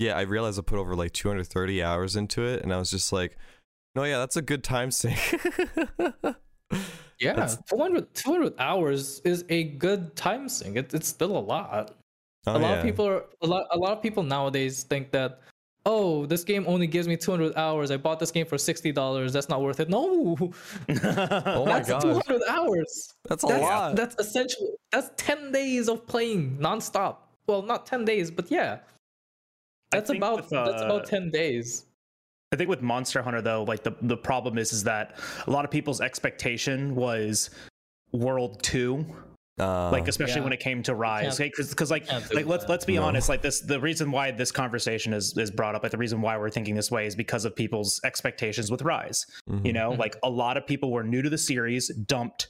[0.00, 3.12] yeah I realized I put over like 230 hours into it and I was just
[3.12, 3.36] like
[3.94, 5.18] no yeah that's a good time sink.
[7.20, 10.76] Yeah That's- 200 200 hours is a good time sink.
[10.76, 11.94] It, it's still a lot.
[12.46, 12.76] Oh, a lot yeah.
[12.78, 15.40] of people are a lot a lot of people nowadays think that
[15.86, 17.90] oh this game only gives me 200 hours.
[17.90, 19.88] I bought this game for $60 that's not worth it.
[19.88, 20.36] No.
[20.88, 23.14] Oh my that's god 200 hours.
[23.28, 23.96] That's a that's, lot.
[23.96, 27.16] that's essentially that's 10 days of playing nonstop.
[27.46, 28.78] Well not 10 days but yeah.
[29.90, 31.86] That's about with, that's uh, about 10 days.
[32.52, 35.64] I think with Monster Hunter though, like the the problem is is that a lot
[35.64, 37.50] of people's expectation was
[38.12, 39.04] World Two,
[39.60, 40.44] uh, like especially yeah.
[40.44, 43.04] when it came to Rise, can't- because like like let's let's be No.
[43.04, 46.20] honest, like this the reason why this conversation is is brought up, like the reason
[46.20, 49.26] why we're thinking this way is because of people's expectations with Rise.
[49.48, 49.64] mhm.
[49.64, 49.98] You know, Mhm.
[49.98, 52.48] like a lot of people were new to the series, dumped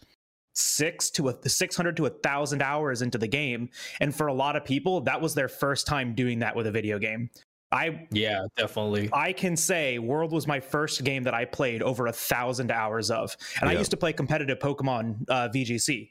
[0.54, 3.68] six to a 600 to a thousand hours into the game
[4.00, 6.70] and for a lot of people that was their first time doing that with a
[6.70, 7.28] video game
[7.72, 12.06] i yeah definitely I can say World was my first game that I played over
[12.06, 16.10] a thousand hours of, and I used to play competitive Pokemon uh, VGC,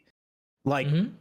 [0.66, 1.14] like, Mhm.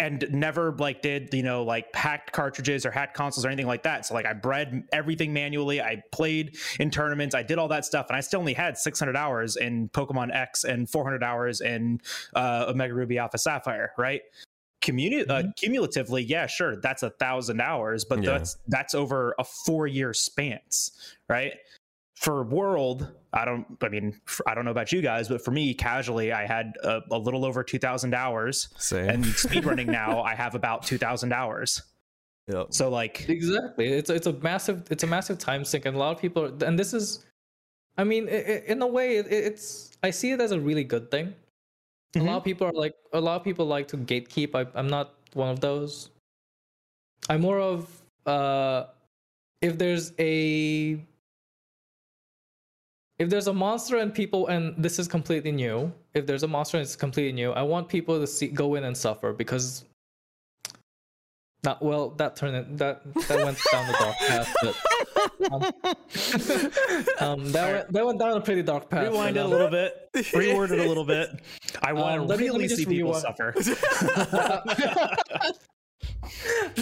[0.00, 3.82] and never like did you know like hacked cartridges or hacked consoles or anything like
[3.82, 4.06] that.
[4.06, 5.80] So like I bred everything manually.
[5.82, 7.34] I played in tournaments.
[7.34, 10.62] I did all that stuff, and I still only had 600 hours in Pokemon X
[10.64, 12.00] and 400 hours in
[12.34, 13.92] uh, Omega Ruby Alpha Sapphire.
[13.98, 14.22] Right.
[14.80, 18.38] Communi- uh, cumulatively, yeah, sure, that's a thousand hours, but Yeah.
[18.38, 20.92] that's that's over a four-year spans,
[21.28, 21.54] right?
[22.20, 23.64] For World, I don't.
[23.80, 27.00] I mean, I don't know about you guys, but for me, casually, I had a,
[27.12, 31.32] a little over two thousand hours, same and speedrunning now, I have about two thousand
[31.32, 31.82] hours.
[32.48, 32.68] Yep.
[32.70, 36.16] So like, exactly it's it's a massive it's a massive time sink and a lot
[36.16, 37.26] of people are, and this is
[37.98, 40.84] i mean i i in a way it, it's i see it as a really
[40.84, 41.34] good thing
[42.16, 44.88] a lot of people are like a lot of people like to gatekeep I, i'm
[44.88, 46.08] not one of those
[47.28, 48.84] i'm more of uh
[49.60, 50.98] if there's a
[53.18, 56.76] if there's a monster and people and this is completely new if there's a monster
[56.76, 59.84] and it's completely new i want people to see go in and suffer because
[61.64, 64.76] not well that turned it, that that went down the dark path but
[65.50, 65.62] um,
[67.40, 70.08] um that went that went down a pretty dark path rewind it a little bit,
[70.14, 71.30] reword it a little bit.
[71.82, 73.54] I want Um, to let me- let really me see people rewind- suffer.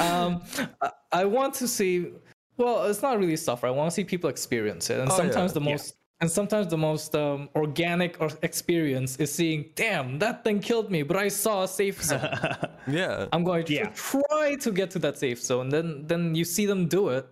[0.01, 0.43] um
[0.83, 2.13] I- i want to see
[2.59, 5.53] well it's not really suffer i want to see people experience it and Oh, sometimes
[5.53, 5.61] yeah.
[5.61, 5.73] the Yeah.
[5.73, 11.03] most and sometimes the most um, organic experience is seeing damn that thing killed me
[11.03, 12.29] but i saw a safe zone
[12.89, 13.91] yeah i'm going to Yeah.
[13.95, 17.27] try to get to that safe zone then then you see them do it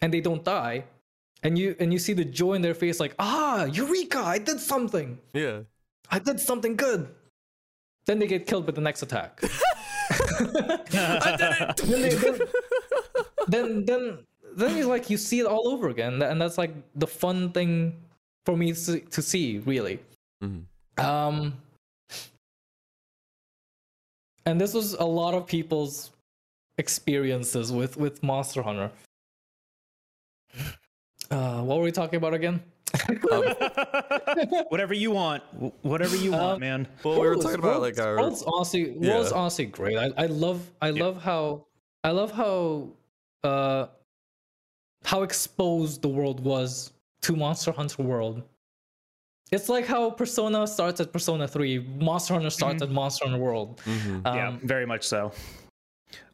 [0.00, 0.84] and they don't die,
[1.42, 4.20] and you and you see the joy in their face, like ah, eureka!
[4.20, 5.18] I did something.
[5.32, 5.60] Yeah.
[6.10, 7.08] I did something good.
[8.06, 9.40] Then they get killed with the next attack.
[10.38, 10.80] then,
[12.00, 12.40] they, then,
[13.48, 14.18] then then
[14.56, 17.94] then it's like you see it all over again, and that's like the fun thing
[18.46, 20.00] for me to, to see, really.
[20.42, 20.64] Mhm.
[20.98, 21.54] Um,
[24.46, 26.10] and this was a lot of people's
[26.78, 28.90] experiences with with Monster Hunter.
[31.30, 32.62] Uh, what were we talking about again?
[34.70, 35.42] whatever you want,
[35.82, 36.88] whatever you want, Um, man.
[37.04, 38.16] Well, we were World's- talking about like our.
[38.16, 39.36] World's honestly World's Yeah.
[39.36, 39.98] honestly great.
[39.98, 41.66] I, I love I love how
[42.02, 42.88] I love how
[43.44, 43.86] uh
[45.04, 48.42] how exposed the world was to Monster Hunter World.
[49.50, 53.80] It's like how Persona starts at Persona 3, Monster Hunter starts at Monster Hunter World.
[53.86, 54.26] Mhm.
[54.26, 55.32] Um, yeah, very much so.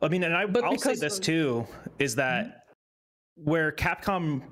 [0.02, 1.66] I mean, and I, But I'll say this too
[1.98, 2.66] is that
[3.36, 4.42] where Capcom,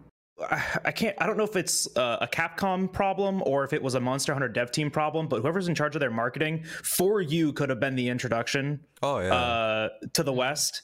[0.41, 3.83] I, I can't, I don't know if it's uh, a Capcom problem or if it
[3.83, 7.21] was a Monster Hunter dev team problem, but whoever's in charge of their marketing for
[7.21, 9.35] you could have been the introduction Oh yeah.
[9.35, 10.83] uh, to the West.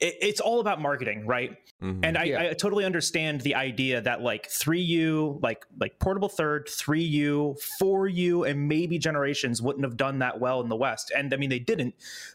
[0.00, 1.56] It, it's all about marketing, right?
[1.82, 2.00] Mhm.
[2.04, 2.42] and I, Yeah.
[2.50, 8.68] I totally understand the idea that like 3u like like portable third 3u 4u and
[8.68, 11.94] maybe generations wouldn't have done that well in the west and i mean they didn't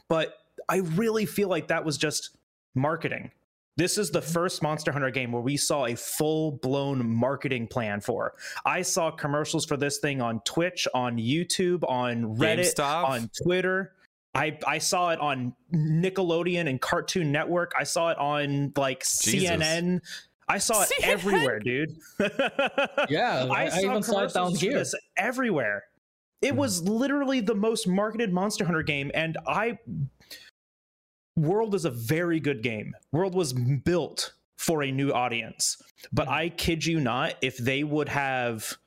[0.09, 2.37] but i really feel like that was just
[2.75, 3.31] marketing
[3.77, 8.01] this is the first monster hunter game where we saw a full blown marketing plan
[8.01, 8.33] for
[8.65, 13.05] i saw commercials for this thing on twitch on youtube on reddit GameStop?
[13.05, 13.93] on twitter
[14.39, 17.73] I, I saw it on Nickelodeon and Cartoon Network.
[17.77, 19.49] I saw it on like Jesus.
[19.49, 19.99] CNN.
[20.47, 21.07] I saw it CNN?
[21.07, 21.95] everywhere, dude.
[23.09, 24.73] Yeah, I, I even saw it down here.
[24.73, 25.83] this everywhere.
[26.41, 26.57] It Hmm.
[26.57, 29.77] was literally the most marketed Monster Hunter game, and I.
[31.35, 32.95] World is a very good game.
[33.11, 36.33] World was built for a new audience, but Hmm.
[36.33, 38.77] I kid you not, if they would have,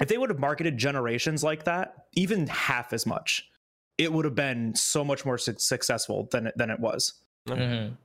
[0.00, 3.48] if they would have marketed generations like that, even half as much,
[3.98, 7.12] it would have been so much more su- successful than it, than it was.
[7.48, 7.96] Mhm.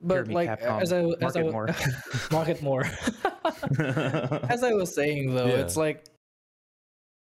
[0.00, 0.82] But like Capcom.
[0.82, 1.68] as I as I Market more.
[2.32, 2.84] market more.
[4.50, 5.62] as I was saying though, Yeah.
[5.62, 6.04] it's like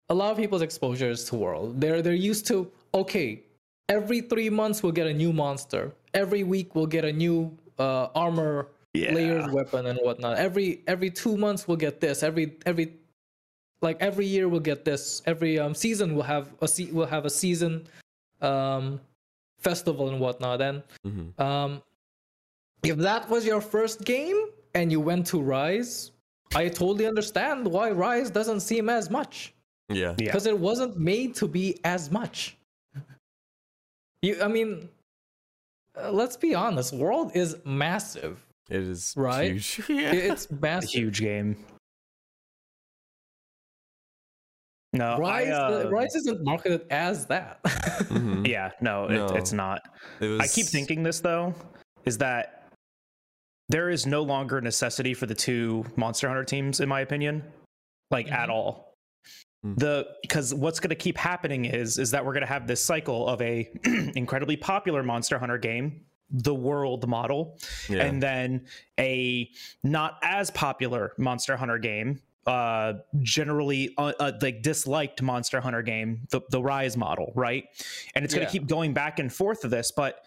[0.09, 1.81] a lot of people's exposures to world.
[1.81, 3.43] They're they're used to okay,
[3.89, 5.93] every three months we'll get a new monster.
[6.15, 9.13] Every week we'll get a new uh, armor yeah.
[9.13, 10.39] layered weapon and whatnot.
[10.39, 12.23] Every every two months we'll get this.
[12.23, 12.95] Every every
[13.81, 15.23] like every year we'll get this.
[15.27, 17.87] Every um season we'll have a se- we'll have a season
[18.41, 19.01] um
[19.59, 20.61] festival and whatnot.
[20.63, 21.41] And Mhm.
[21.41, 21.83] um
[22.85, 26.13] if that was your first game and you went to Rise,
[26.55, 29.55] I totally understand why Rise doesn't seem as much
[29.89, 29.97] Yeah.
[29.97, 30.15] Yeah.
[30.27, 32.57] because it wasn't made to be as much.
[34.23, 34.89] You, I mean,
[35.97, 36.93] uh, let's be honest.
[36.93, 38.45] World is massive.
[38.69, 39.53] It is Right?
[39.53, 39.83] huge.
[39.89, 40.13] Yeah.
[40.13, 40.91] It's a massive.
[40.91, 41.57] huge game.
[44.99, 47.63] No, Rise, I, uh, Rise isn't marketed as that.
[48.09, 48.47] Mhm.
[48.47, 49.27] yeah, no, it, No.
[49.29, 49.83] it's not.
[50.21, 50.41] It was.
[50.41, 51.55] I keep thinking this though,
[52.05, 52.69] is that
[53.69, 57.45] there is no longer a necessity for the two Monster Hunter teams, in my opinion,
[58.11, 58.53] like at Mhm.
[58.53, 58.95] all.
[59.65, 59.79] Mm.
[59.79, 62.83] The because what's going to keep happening is is that we're going to have this
[62.83, 63.69] cycle of a
[64.17, 67.59] incredibly popular Monster Hunter game, the world model,
[67.89, 68.05] Yeah.
[68.05, 68.67] and then
[68.99, 69.51] a
[69.85, 76.27] not as popular Monster Hunter game, uh, generally uh, uh, like disliked Monster Hunter game,
[76.31, 77.65] the the Rise model, right?
[78.15, 78.49] And it's going Yeah.
[78.49, 80.25] to keep going back and forth of this, but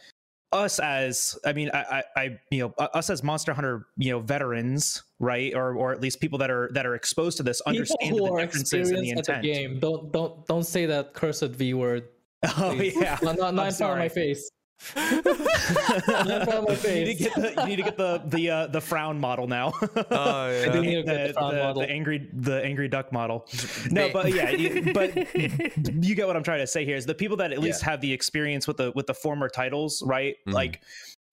[0.51, 4.19] us as I mean, I, I, I, you know, us as Monster Hunter, you know,
[4.19, 7.79] veterans, right, or or at least people that are that are exposed to this People
[7.79, 11.73] understand the differences in the at the game, don't don't don't say that cursed V
[11.73, 12.07] word.
[12.57, 14.49] Oh yeah, not, not, not in front of my face.
[14.95, 18.21] Not in front of my you need to get the you need to get the
[18.25, 19.73] the uh, the frown model now.
[20.11, 20.71] Oh yeah.
[20.71, 23.47] do need to get the the angry the angry duck model.
[23.89, 27.15] No, but yeah, you, but you get what I'm trying to say here is the
[27.15, 30.35] people that at least have the experience with the with the former titles, right?
[30.47, 30.53] Mhm.
[30.53, 30.81] Like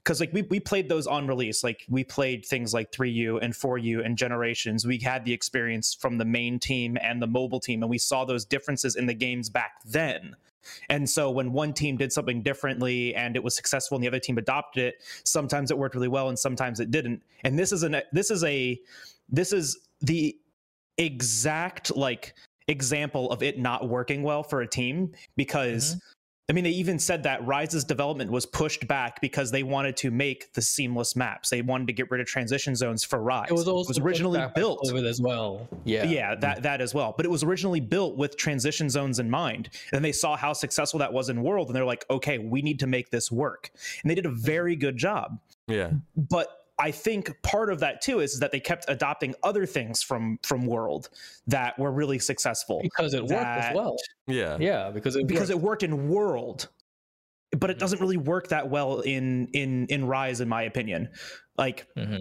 [0.04, 3.52] because like we, we played those on release like we played things like 3u and
[3.52, 7.82] 4u and generations we had the experience from the main team and the mobile team
[7.82, 10.34] and we saw those differences in the games back then
[10.88, 14.18] and so when one team did something differently and it was successful and the other
[14.18, 17.22] team adopted it sometimes it worked really well and sometimes it didn't.
[17.44, 18.81] And this is an this is a
[19.28, 20.37] this is the
[20.96, 22.35] exact like
[22.66, 25.98] example of it not working well for a team because mm-hmm.
[26.50, 30.11] I mean, they even said that Rise's development was pushed back because they wanted to
[30.11, 31.50] make the seamless maps.
[31.50, 33.50] They wanted to get rid of transition zones for Rise.
[33.50, 35.68] It was also originally built with as well.
[35.84, 37.12] Yeah, yeah, that that as well.
[37.14, 39.68] But it was originally built with transition zones in mind.
[39.92, 42.80] And they saw how successful that was in World, and they're like, okay, we need
[42.80, 43.70] to make this work.
[44.02, 45.40] And they did a very good job.
[45.66, 45.90] Yeah.
[46.16, 46.48] But
[46.81, 50.64] I think part of that too is that they kept adopting other things from from
[50.67, 51.09] World
[51.47, 53.97] that were really successful because it worked that- as well.
[54.27, 54.57] Yeah.
[54.61, 55.51] Yeah, because it because worked.
[55.51, 56.69] it worked in World,
[57.53, 57.81] but it Mhm.
[57.81, 61.09] doesn't really work that well in in in Rise, in my opinion.
[61.57, 62.21] Like Mhm.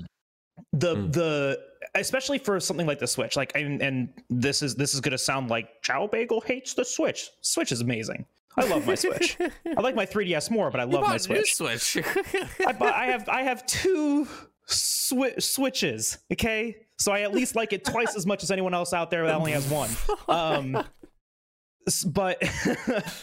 [0.73, 1.13] the Mm.
[1.13, 1.59] the
[1.93, 3.35] especially for something like the Switch.
[3.35, 7.29] Like and, and this is this is gonna sound like Chow Bagel hates the Switch.
[7.41, 8.25] Switch is amazing.
[8.57, 9.37] I love my Switch.
[9.39, 11.53] I like my 3DS more, but I love my Switch.
[11.53, 11.97] Switch.
[12.65, 14.27] I, bought, I have I have two
[14.69, 16.17] swi- switches.
[16.33, 19.25] Okay, so I at least like it twice as much as anyone else out there
[19.27, 19.89] that only has one.
[20.27, 20.83] Um,
[21.87, 22.37] s- but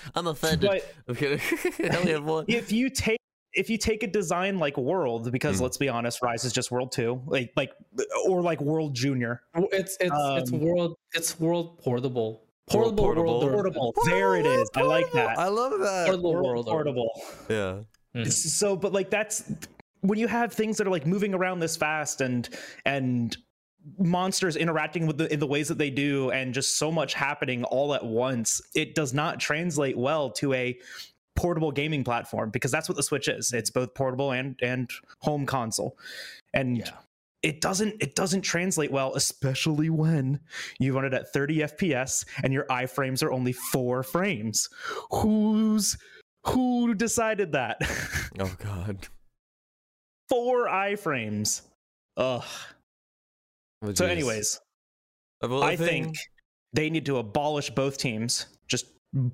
[0.15, 0.71] I'm offended.
[0.71, 1.41] but I'm kidding.
[1.93, 2.45] I only have one.
[2.49, 3.19] if you take
[3.57, 5.63] if you take a design like World, because Mm.
[5.63, 7.73] let's be honest, Rise is just World Two, like like
[8.27, 9.43] or like World Junior.
[9.55, 12.44] It's it's it's Um, world it's world portable.
[12.71, 13.41] Portable, portable.
[13.41, 13.95] world or- Portable.
[14.07, 14.71] There it is.
[14.75, 15.39] I like that.
[15.39, 16.07] I love that.
[16.07, 16.67] Portable World world.
[16.67, 17.11] portable.
[17.49, 17.81] Yeah.
[18.17, 18.31] Mhm.
[18.33, 19.43] so but like that's
[20.01, 22.49] when you have things that are like moving around this fast and
[22.85, 23.37] and
[23.99, 27.65] monsters interacting with the in the ways that they do and just so much happening
[27.65, 30.79] all at once it does not translate well to a
[31.37, 34.89] portable gaming platform because that's what the switch is it's both portable and and
[35.21, 35.99] home console
[36.55, 36.91] and Yeah.
[37.45, 40.41] It doesn't it doesn't translate well especially when
[40.81, 44.69] you run it at 30 fps and your iframes are only 4 frames
[45.11, 45.97] who's
[46.47, 47.77] who decided that
[48.41, 49.07] Oh God.
[50.29, 51.63] four iframes
[52.17, 52.45] ugh
[53.83, 54.59] Oh, so anyways
[55.43, 56.17] Uh, i thing- think
[56.73, 58.87] they need to abolish both teams just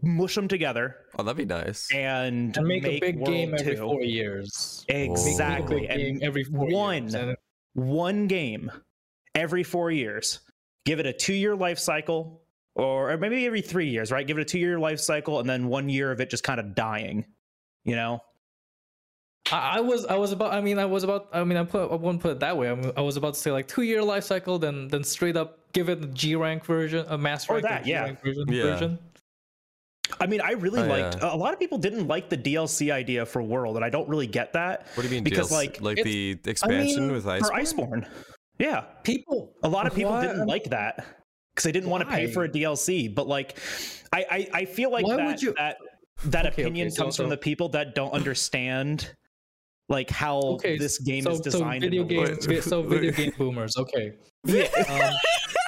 [0.03, 1.89] mush them together Oh, that'd be nice.
[1.93, 3.81] and, and make, a big World game every 2.
[3.83, 4.85] four years.
[4.89, 7.37] exactly Make a big game and every four one years.
[7.77, 8.71] And one game
[9.35, 10.41] every four years.
[10.87, 12.43] Give it a two year life cycle,
[12.75, 14.27] or, or maybe every three years, right?
[14.27, 16.59] Give it a two year life cycle, and then one year of it just kind
[16.59, 17.27] of dying.
[17.85, 18.21] You know?
[19.53, 21.91] I, I was I was about I mean I was about I mean I put
[21.91, 22.71] I won't put it that way.
[22.71, 25.37] I, mean, I was about to say like two year life cycle, then then straight
[25.37, 28.05] up give it the G rank version, a master Or rank, that, G yeah.
[28.05, 28.45] rank version.
[28.49, 28.63] Yeah.
[28.63, 28.99] version.
[30.21, 31.17] I mean, I really Oh, liked.
[31.21, 31.35] yeah.
[31.35, 34.27] A lot of people didn't like the DLC idea for World, and I don't really
[34.27, 35.25] get that What do you mean?
[35.25, 35.53] because, DLC?
[35.53, 38.05] like, like the expansion mean, with for Iceborne?
[38.05, 38.09] Iceborne.
[38.59, 41.07] Yeah, People a lot of people Why- didn't like that
[41.55, 43.09] because they didn't want to pay for a DLC.
[43.15, 43.59] But like,
[44.13, 45.79] I I, I feel like Why that would you- that
[46.27, 49.11] that Okay, opinion okay, so- comes from the people that don't understand
[49.89, 51.83] like how okay this game so, is designed.
[51.83, 53.75] So in video the game so video game boomers.
[53.79, 54.13] Okay.
[54.45, 54.69] Yeah.
[54.89, 55.15] Um,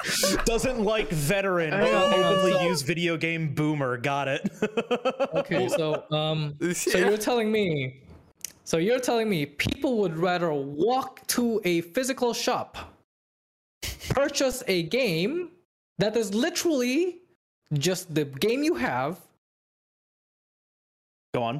[0.45, 4.27] doesn't like veteran Hang but on, hang on, openly so- use video game boomer got
[4.27, 4.49] it
[5.35, 5.67] okay.
[5.69, 6.55] So um.
[6.73, 7.09] So Yeah.
[7.09, 8.01] you're telling me.
[8.65, 12.77] So you're telling me people would rather walk to a physical shop,
[14.09, 15.49] purchase a game
[15.99, 17.19] that is literally
[17.73, 19.19] just the game you have
[21.33, 21.59] go on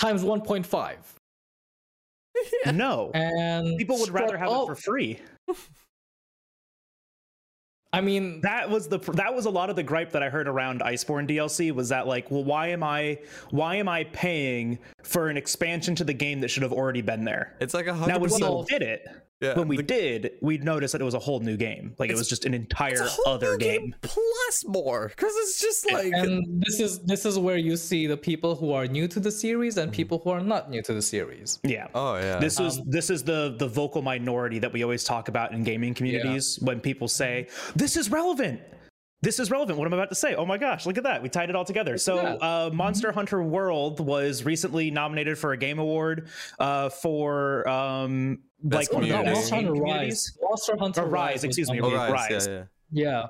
[0.00, 0.96] times 1.5
[2.74, 5.18] no and people would rather have all- it for free
[7.92, 10.48] i mean that was the that was a lot of the gripe that i heard
[10.48, 13.18] around iceborne dlc was that like well why am i
[13.50, 17.24] why am i paying for an expansion to the game that should have already been
[17.24, 18.54] there It's like a now hundred when percent.
[18.58, 19.08] we did it
[19.42, 21.94] Yeah, when we the- did we noticed that it was a whole new game.
[21.98, 25.32] Like it was just an entire it's a whole other new game plus more because
[25.42, 28.86] it's just like and this is this is where you see the people who are
[28.86, 31.58] new to the series and people who are not new to the series.
[31.64, 31.88] Yeah.
[31.94, 32.38] Oh yeah.
[32.38, 35.62] this is Um, this is the the vocal minority that we always talk about in
[35.64, 38.60] gaming communities when people say this is relevant
[39.22, 41.28] this is relevant what i'm about to say oh my gosh look at that we
[41.28, 42.42] tied it all together so that.
[42.42, 48.88] uh, monster hunter world was recently nominated for a game award uh, for um like
[48.90, 49.34] Best one of the community.
[49.34, 51.80] best monster hunter rise monster hunter Or Rise, excuse me.
[51.80, 52.46] Rise, Rise.
[52.46, 52.64] Yeah, yeah.
[52.90, 53.26] yeah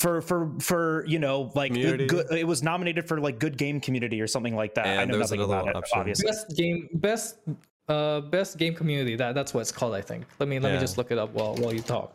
[0.00, 2.00] for for for you know like good
[2.32, 5.12] it was nominated for like good game community or something like that i And know
[5.14, 5.98] there was nothing another about it option.
[5.98, 7.36] obviously best game best
[7.88, 10.76] uh best game community that that's what it's called i think let me let Yeah.
[10.76, 12.14] me just look it up while while you talk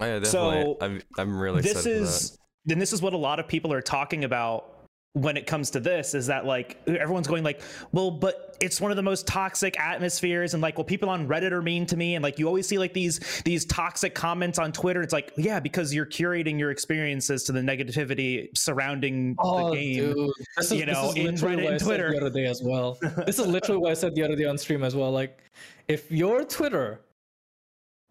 [0.00, 0.30] Oh, yeah, definitely.
[0.30, 3.72] So, I'm I'm really this excited is then this is what a lot of people
[3.72, 4.82] are talking about
[5.14, 7.60] when it comes to this is that like everyone's going like
[7.92, 11.52] well but it's one of the most toxic atmospheres and like well people on reddit
[11.52, 14.72] are mean to me and like you always see like these these toxic comments on
[14.72, 15.02] twitter.
[15.02, 20.14] It's like yeah because you're curating your experiences to the negativity surrounding oh the game
[20.14, 20.30] dude.
[20.56, 22.10] This is, you know, this is in literally Reddit what and I said Twitter.
[22.12, 22.98] the other day as well.
[23.26, 25.10] This is literally what i said the other day on stream as well.
[25.10, 25.40] Like
[25.88, 27.02] if your twitter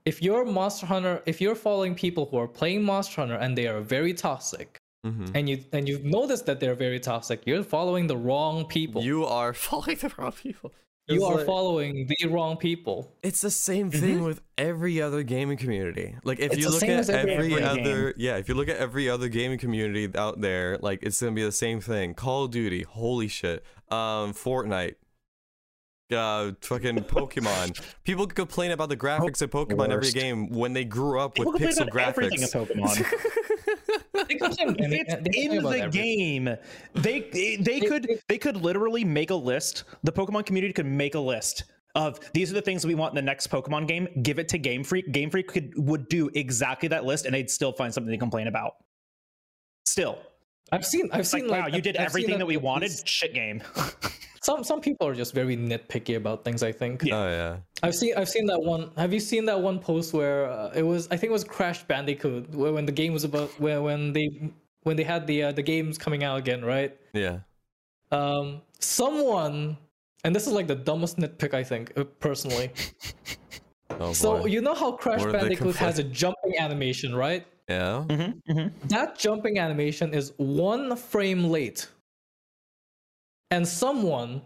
[0.06, 3.68] if you're monster hunter if you're following people who are playing monster hunter and they
[3.68, 5.32] are very toxic Mhm.
[5.36, 9.02] and you and you've noticed that they're very toxic, you're following the wrong people.
[9.04, 10.72] You are following the wrong people.
[11.08, 13.12] You It's are like- following the wrong people.
[13.24, 16.16] It's the same thing with every other gaming community.
[16.24, 18.78] Like if It's you look at every- every, every other yeah, if you look at
[18.78, 22.14] every other gaming community out there, like it's gonna be the same thing.
[22.14, 23.64] Call of Duty, holy shit.
[23.90, 24.96] Um, Fortnite,
[26.14, 27.80] uh, fucking Pokemon.
[28.04, 31.60] People complain about the graphics of Pokemon every game when they grew up with People
[31.60, 33.04] pixel about everything in graphics.
[34.28, 36.58] They complain- If they- it's they complain in the game,
[36.94, 39.84] they they, they could they could literally make a list.
[40.04, 41.64] The Pokemon community could make a list
[41.96, 44.08] of these are the things we want in the next Pokemon game.
[44.22, 45.12] Give it to Game Freak.
[45.12, 48.48] Game Freak could would do exactly that list, and they'd still find something to complain
[48.48, 48.74] about.
[49.86, 50.20] Still,
[50.72, 52.90] I've seen I've it's like, seen wow, like you did I've everything that we wanted.
[52.90, 53.62] least- Shit game.
[54.42, 56.64] Some some people are just very nitpicky about things.
[56.64, 57.04] I think.
[57.04, 57.58] Oh yeah.
[57.84, 58.92] I've seen I've seen that one.
[58.98, 61.08] Have you seen that one post where uh, it was?
[61.12, 64.52] I think it was Crash Bandicoot, where when the game was about where when they
[64.84, 66.98] when they had the uh, the games coming out again, right?
[67.14, 67.40] Yeah.
[68.12, 69.78] Um, someone,
[70.24, 72.72] and this is like the dumbest nitpick I think uh, personally.
[74.00, 74.46] Oh so boy.
[74.46, 77.46] you know how Crash What Bandicoot has a jumping animation, right?
[77.68, 78.06] yeah.
[78.86, 81.88] That jumping animation is one frame late.
[83.52, 84.42] And someone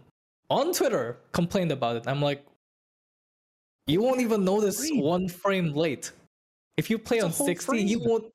[0.50, 2.04] on Twitter complained about it.
[2.06, 2.44] I'm like,
[3.86, 5.00] you won't even notice Frame.
[5.00, 6.10] one frame late.
[6.76, 8.32] If you play It's on whole 60, you won't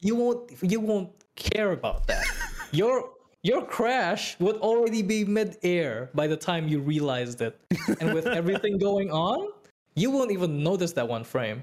[0.00, 2.24] you won't you won't care about that.
[2.72, 3.10] your
[3.42, 7.60] your crash would already be mid-air by the time you realized it.
[8.00, 9.48] And with everything going on,
[9.94, 11.62] you won't even notice that one frame.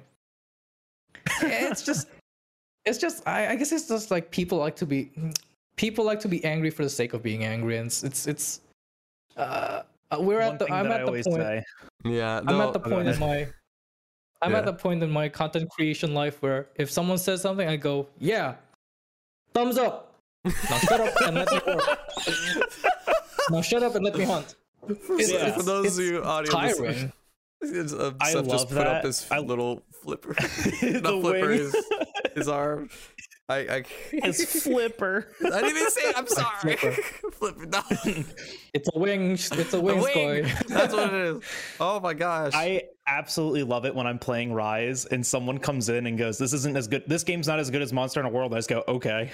[1.42, 2.08] It's just
[2.86, 5.12] it's just I, I guess it's just like people like to be
[5.82, 8.48] people like to be angry for the sake of being angry and it's it's, it's
[9.38, 11.64] uh uh, we're One at the i'm that I at the point say.
[12.06, 12.42] Yeah.
[12.48, 13.48] i'm at the point in my
[14.44, 14.60] i'm Yeah.
[14.60, 18.08] at the point in my content creation life where if someone says something i go
[18.20, 18.56] yeah
[19.56, 20.14] thumbs up
[20.46, 22.00] now shut up and let me work
[23.50, 24.56] now shut up and let me hunt
[24.88, 25.48] it's, Yeah.
[25.48, 27.12] it's, For those it's of you audio tiring
[27.64, 29.06] It's, uh, I Seth just love put up that.
[29.06, 30.34] his I- little flipper.
[30.82, 31.72] The Not flipper, wing.
[32.36, 32.90] his, his arm.
[33.50, 33.84] I, I,
[34.24, 35.28] His flipper.
[35.42, 36.18] I didn't even say it.
[36.18, 36.76] I'm sorry.
[36.78, 37.66] flipper.
[37.68, 37.82] No.
[38.74, 40.46] it's a wing it's a A wing, wing.
[40.70, 41.44] That's what it is.
[41.80, 42.54] Oh my gosh.
[42.56, 46.54] I absolutely love it when I'm playing Rise and someone comes in and goes, "This
[46.54, 47.04] isn't as good.
[47.08, 49.32] This game's not as good as Monster Hunter World." I just go, "Okay."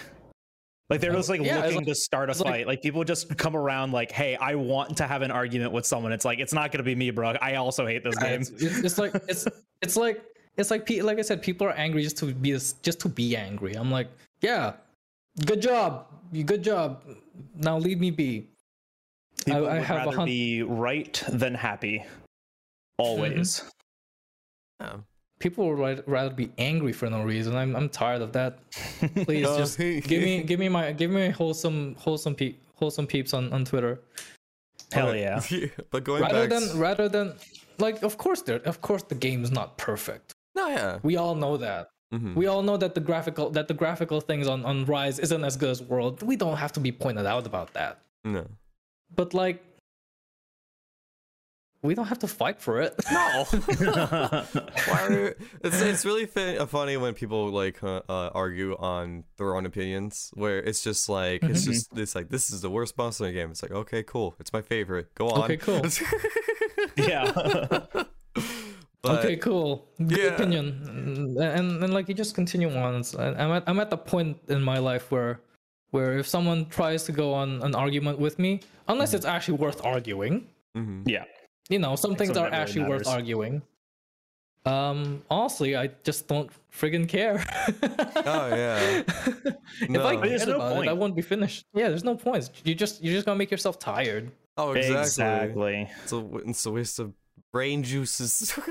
[0.89, 2.67] Like they're just like Yeah, looking like- to start a it's like- fight.
[2.67, 6.11] Like, people just come around like, "Hey, I want to have an argument with someone."
[6.13, 7.31] It's like it's not going to be me, bro.
[7.41, 8.41] I also hate this Yeah, game.
[8.41, 9.45] It's, it's, it's like it's
[9.81, 10.23] it's like
[10.57, 13.73] it's like like I said, people are angry just to be just to be angry.
[13.75, 14.09] I'm like,
[14.41, 14.73] yeah,
[15.45, 16.07] good job,
[16.45, 17.03] good job.
[17.55, 18.47] Now leave me be.
[19.45, 22.03] People I would have rather hun- be right than happy.
[22.97, 23.59] Always.
[23.61, 23.67] Mm-hmm.
[24.97, 25.01] Yeah.
[25.39, 27.55] People would rather be angry for no reason.
[27.55, 28.57] I'm I'm tired of that.
[29.25, 29.77] Please Oh, just
[30.11, 33.99] give me give me my give me wholesome wholesome peep wholesome peeps on on Twitter.
[34.91, 35.21] Hell Okay.
[35.21, 35.67] yeah.
[35.91, 36.59] but going Rather back.
[36.59, 37.33] than rather than
[37.77, 40.33] like of course there of course the game's not perfect.
[40.67, 40.99] No, yeah.
[41.03, 41.89] We all know that.
[42.13, 42.35] Mhm.
[42.35, 45.57] We all know that the graphical that the graphical things on, on Rise isn't as
[45.57, 46.23] good as World.
[46.23, 47.99] We don't have to be pointed out about that.
[48.23, 48.47] No.
[49.13, 49.63] But like
[51.83, 52.95] we don't have to fight for it.
[53.11, 53.45] No.
[55.09, 59.65] You- it's it's really fa- funny when people like uh, uh, argue on their own
[59.65, 61.71] opinions, where it's just like it's Mm-hmm.
[61.71, 63.51] just it's like this is the worst boss in the game.
[63.51, 65.13] It's like okay, cool, it's my favorite.
[65.15, 65.43] Go on.
[65.43, 65.81] Okay, cool.
[66.97, 67.31] yeah.
[69.03, 69.87] But, okay, cool.
[69.97, 70.25] Good yeah.
[70.25, 70.81] opinion.
[70.87, 72.95] And, and and like you just continue on.
[72.99, 75.39] It's- I'm at I'm at the point in my life where
[75.91, 79.85] where if someone tries to go on an argument with me, unless it's actually worth
[79.85, 81.03] arguing, mhm.
[81.07, 81.23] yeah.
[81.69, 83.61] you know, some things something are that really actually worth arguing.
[84.65, 87.41] Um, honestly, I just don't friggin' care.
[88.25, 89.03] Oh yeah.
[89.81, 90.05] if No.
[90.05, 90.97] I There's cared no about it, I point.
[90.97, 91.65] wouldn't be finished.
[91.73, 92.49] Yeah, there's no point.
[92.65, 94.31] You just you're just gonna make yourself tired.
[94.57, 94.99] Oh exactly.
[94.99, 95.89] Exactly.
[96.03, 97.13] It's a it's a waste of
[97.53, 98.53] brain juices.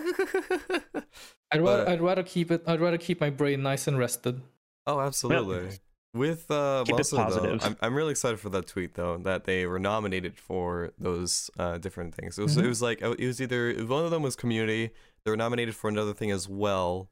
[1.53, 2.63] I'd rather But- I'd rather keep it.
[2.67, 4.41] I'd rather keep my brain nice and rested.
[4.87, 5.69] oh, absolutely.
[6.15, 7.61] With uh, Keep it Monster, though, positive.
[7.63, 11.77] I'm I'm really excited for that tweet though that they were nominated for those uh,
[11.77, 12.39] different things.
[12.39, 12.65] It was Mm-hmm.
[12.65, 14.91] it was like uh, it was either one of them was Community.
[15.25, 17.11] They were nominated for another thing as well.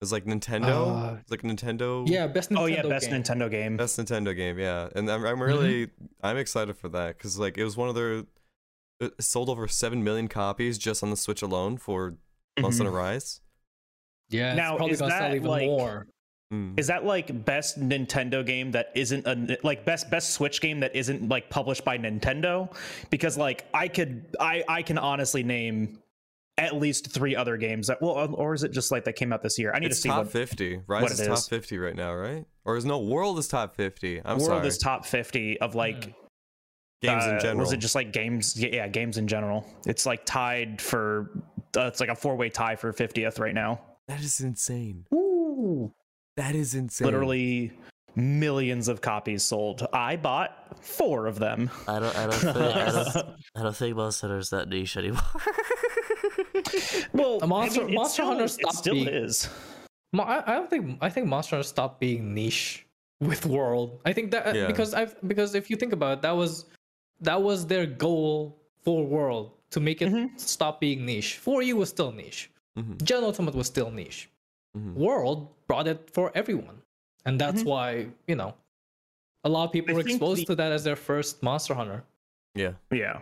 [0.00, 1.12] It was like Nintendo.
[1.12, 2.08] Uh, It's like Nintendo.
[2.08, 3.22] Yeah, best Nintendo Oh yeah, best game.
[3.22, 3.76] Nintendo game.
[3.76, 5.90] Best Nintendo game, yeah, and I'm, I'm really
[6.20, 8.24] I'm excited for that because like it was one of their
[9.00, 12.16] it sold over seven million copies just on the Switch alone for
[12.58, 12.86] Monster Mhm.
[12.86, 13.40] Hunter Rise.
[14.28, 16.06] Yeah, Now, it's probably is gonna sell that, even like- more.
[16.52, 16.78] Mm.
[16.80, 20.94] Is that like best Nintendo game that isn't a like best best Switch game that
[20.96, 22.74] isn't like published by Nintendo?
[23.08, 26.00] Because like I could I I can honestly name
[26.58, 29.42] at least three other games that well, or is it just like that came out
[29.42, 29.72] this year?
[29.72, 30.80] I need It's to see top what 50.
[30.88, 32.44] Rise what is it top 50 right now, right?
[32.64, 34.18] Or is no World is top 50.
[34.24, 34.66] I'm world sorry.
[34.66, 36.12] is top fifty of like
[37.02, 37.58] Games in uh, general.
[37.60, 38.58] Was it just like games?
[38.60, 39.66] Yeah, yeah, games in general.
[39.86, 41.30] It's like tied for.
[41.76, 43.80] Uh, it's like a four way tie for fiftieth right now.
[44.08, 45.06] that is insane.
[45.14, 45.92] Ooh.
[46.36, 47.04] That is insane.
[47.06, 47.72] Literally
[48.16, 49.86] millions of copies sold.
[49.92, 51.70] I bought four of them.
[51.88, 52.16] I don't.
[52.16, 52.34] I don't.
[52.34, 53.16] Think, I don't.
[53.56, 55.20] I don't think Monster Hunter is that niche anymore.
[57.12, 59.48] Well, A Monster- I mean, Monster still- Hunter it stopped still being- is.
[60.14, 62.86] I, I don't think I think Monster Hunter stopped being niche
[63.20, 64.00] with World.
[64.04, 64.66] I think that Yeah.
[64.66, 66.66] because I've because if you think about it, that was
[67.20, 70.38] that was their goal for World to make it Mhm.
[70.38, 71.38] stop being niche.
[71.38, 72.50] 4U was still niche.
[72.78, 73.02] Mhm.
[73.02, 74.28] Gen Ultimate was still niche.
[74.76, 74.94] Mhm.
[74.94, 76.82] World brought it for everyone,
[77.24, 77.66] and that's Mhm.
[77.66, 78.54] why you know
[79.44, 82.04] a lot of people I were exposed the- to that as their first Monster Hunter.
[82.54, 82.74] Yeah.
[82.90, 83.20] Yeah.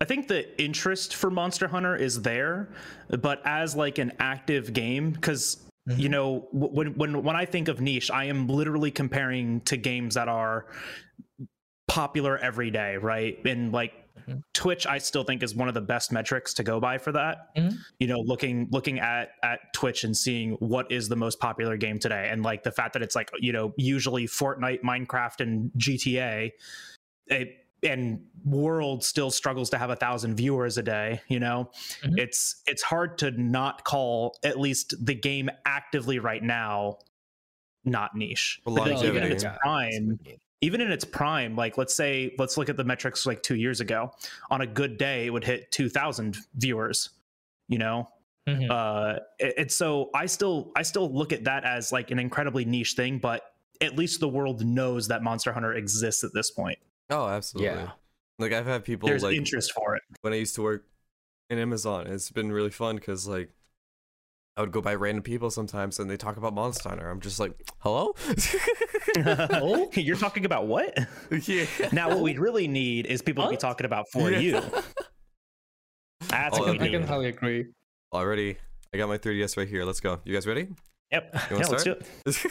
[0.00, 2.68] I think the interest for Monster Hunter is there,
[3.08, 5.58] but as like an active game, because
[5.96, 10.14] you know when when when I think of niche, I am literally comparing to games
[10.14, 10.66] that are
[11.94, 13.38] popular every day, right?
[13.44, 13.92] And like
[14.28, 14.42] Mhm.
[14.52, 17.54] Twitch, I still think is one of the best metrics to go by for that.
[17.56, 17.76] Mhm.
[17.98, 21.98] You know, looking looking at at Twitch and seeing what is the most popular game
[21.98, 26.52] today, and like the fact that it's like you know usually Fortnite, Minecraft, and GTA.
[27.26, 31.70] It, and world still struggles to have a thousand viewers a day you know
[32.02, 32.18] Mhm.
[32.18, 36.96] it's it's hard to not call at least the game actively right now
[37.84, 39.34] not niche For Like, even in longevity.
[39.34, 39.56] its Yeah.
[39.60, 40.18] prime
[40.64, 43.80] even in its prime like let's say let's look at the metrics like two years
[43.80, 44.10] ago
[44.50, 47.10] on a good day it would hit 2000 viewers
[47.68, 48.08] you know
[48.48, 48.70] Mhm.
[48.70, 52.64] uh it- it's so i still i still look at that as like an incredibly
[52.64, 53.42] niche thing but
[53.80, 56.78] at least the world knows that monster hunter exists at this point
[57.10, 57.74] Oh, absolutely.
[57.82, 57.90] Yeah.
[58.38, 60.86] Like I've had people there's like interest for it when I used to work
[61.50, 62.06] in Amazon.
[62.06, 63.50] It's been really fun because like
[64.56, 67.10] I would go by random people sometimes and they talk about Monster Hunter.
[67.10, 68.14] I'm just like, hello?
[69.26, 70.96] oh, you're talking about what?
[71.48, 71.66] yeah.
[71.92, 74.38] Now, what we really need is people to be talking about for Yeah.
[74.38, 74.52] you.
[76.30, 77.66] That's Oh, what we I can totally agree.
[78.12, 78.56] Already,
[78.92, 79.84] I got my 3DS right here.
[79.84, 80.20] Let's go.
[80.24, 80.68] You guys ready?
[81.14, 81.30] Yep.
[81.34, 82.06] You Yeah, wanna let's do it.
[82.26, 82.42] Let's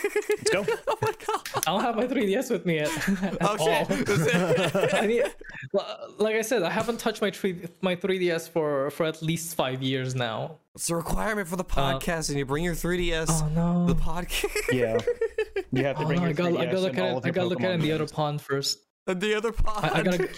[0.51, 0.65] go.
[0.87, 1.41] oh my god.
[1.55, 2.91] I don't have my 3DS with me yet.
[3.23, 4.93] at Oh shit.
[4.93, 4.99] all.
[5.01, 5.23] I need,
[6.17, 9.81] like I said, I haven't touched my three my 3DS for for at least five
[9.83, 10.57] years now.
[10.75, 13.29] it's a requirement for the podcast, and you bring your 3DS.
[13.29, 13.85] Uh, Oh no!
[13.87, 14.45] The podcast.
[14.71, 14.97] Yeah.
[15.71, 17.03] You have to Oh, bring no, your I gotta, I 3DS gotta look and at
[17.11, 17.17] all it.
[17.17, 18.11] of I gotta look at it in the other games.
[18.11, 18.79] pond first.
[19.07, 19.83] And the other pod.
[19.83, 20.29] I, I gotta,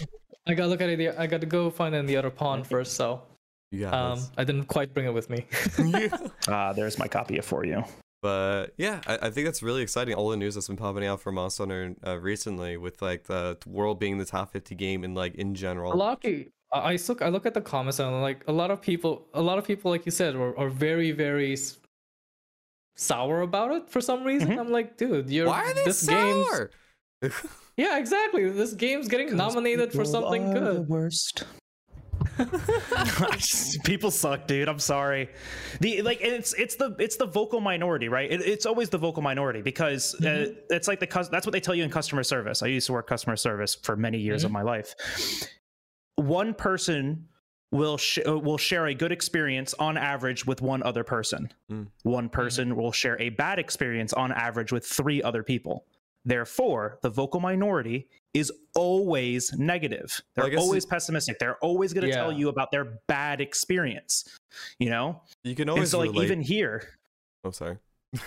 [0.48, 1.14] I gotta look at it.
[1.18, 2.94] I gotta go find it in the other pond first.
[2.94, 3.22] So,
[3.70, 4.30] You got um, this.
[4.36, 5.46] I didn't quite bring it with me.
[5.78, 6.08] Yeah.
[6.48, 7.84] Ah, there's my copy for you.
[8.22, 10.14] But yeah, I, I think that's really exciting.
[10.14, 13.58] All the news that's been popping out for Monster Hunter uh, recently, with like the
[13.66, 15.92] world being the top 50 game and like in general.
[15.92, 18.52] a lot of pe- I I look I look at the comments and like a
[18.52, 21.56] lot of people a lot of people like you said are, are very very
[22.96, 24.48] sour about it for some reason.
[24.48, 24.58] Mhm.
[24.58, 26.70] I'm like, dude, you're Why are they this game's sour?
[27.76, 28.48] yeah exactly.
[28.50, 31.46] This game's getting nominated for something The good.
[32.38, 33.78] Worst.
[33.84, 34.68] people suck, dude.
[34.68, 35.28] I'm sorry.
[35.80, 38.30] The like it's it's the it's the vocal minority, right?
[38.30, 41.74] It, it's always the vocal minority because uh, it's like the that's what they tell
[41.74, 42.62] you in customer service.
[42.62, 44.94] I used to work customer service for many years of my life.
[46.16, 47.28] One person
[47.70, 51.52] will sh- uh, will share a good experience on average with one other person.
[51.70, 51.88] Mm.
[52.02, 55.84] One person will share a bad experience on average with three other people.
[56.26, 60.20] Therefore, the vocal minority is always negative.
[60.34, 61.38] They're guess always pessimistic.
[61.38, 64.36] They're always going to tell you about their bad experience.
[64.80, 66.24] You know, You can and always so like relate.
[66.24, 66.88] even here.
[67.44, 67.78] Oh, sorry.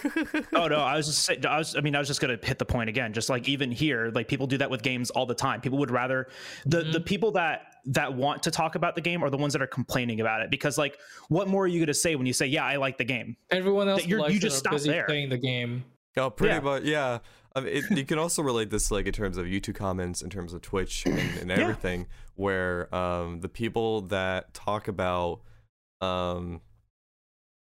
[0.53, 1.75] Oh no, I was just I was.
[1.75, 3.13] I mean, I was just going to hit the point again.
[3.13, 5.61] Just like even here, like people do that with games all the time.
[5.61, 6.27] People would rather
[6.65, 7.03] the the mm-hmm.
[7.03, 10.21] people that that want to talk about the game are the ones that are complaining
[10.21, 12.65] about it because like what more are you going to say when you say yeah
[12.65, 13.37] I like the game?
[13.51, 15.05] Everyone else you're- likes you it just stop there.
[15.05, 15.83] playing the game.
[16.19, 16.59] Oh, pretty Yeah.
[16.61, 16.83] much.
[16.83, 17.19] Yeah.
[17.55, 20.29] I mean, it, you can also relate this like in terms of YouTube comments, in
[20.29, 25.41] terms of Twitch and, and everything, where um, the people that talk about
[26.01, 26.61] um,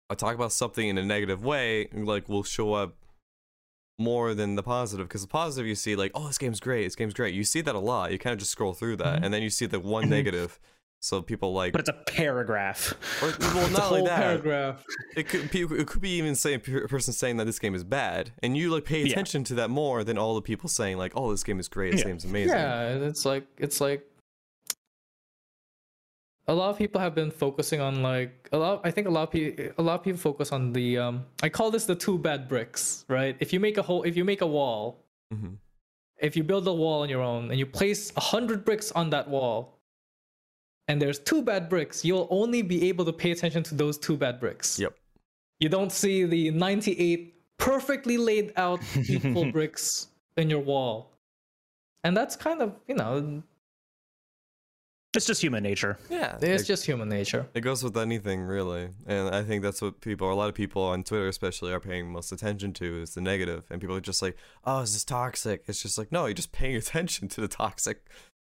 [0.09, 2.95] I talk about something in a negative way, like will show up
[3.99, 5.07] more than the positive.
[5.07, 7.33] Because the positive you see, like, oh, this game's great, this game's great.
[7.33, 8.11] You see that a lot.
[8.11, 9.25] You kind of just scroll through that, Mhm.
[9.25, 10.09] and then you see the one Mhm.
[10.09, 10.59] negative.
[11.03, 12.93] So people like, But it's a paragraph.
[13.21, 14.85] or, well, not whole only that, paragraph.
[15.17, 17.83] it could be, it could be even saying a person saying that this game is
[17.83, 19.11] bad, and you like pay Yeah.
[19.11, 21.91] attention to that more than all the people saying like, "Oh, this game is great,
[21.91, 22.07] this Yeah.
[22.07, 24.07] game's amazing." Yeah, it's like it's like
[26.47, 28.79] a lot of people have been focusing on like a lot.
[28.85, 31.25] I think a lot of people a lot of people focus on the um.
[31.41, 33.35] I call this the two bad bricks, right?
[33.41, 35.57] If you make a whole, if you make a wall, Mhm.
[36.21, 39.09] if you build a wall on your own and you place a hundred bricks on
[39.09, 39.72] that wall,
[40.88, 44.17] and there's two bad bricks, you'll only be able to pay attention to those two
[44.17, 44.79] bad bricks.
[44.79, 44.95] Yep.
[45.59, 51.11] You don't see the 98 perfectly laid out equal bricks in your wall.
[52.03, 53.41] And that's kind of, you know,
[55.15, 55.97] It's just human nature.
[56.09, 56.38] Yeah.
[56.41, 57.47] it's it, just human nature.
[57.53, 60.81] it goes with anything really, and I think that's what people, a lot of people
[60.81, 64.21] on Twitter especially, are paying most attention to is the negative, and people are just
[64.23, 67.47] like, "Oh, is this toxic?" It's just like, no, you're just paying attention to the
[67.47, 68.03] toxic.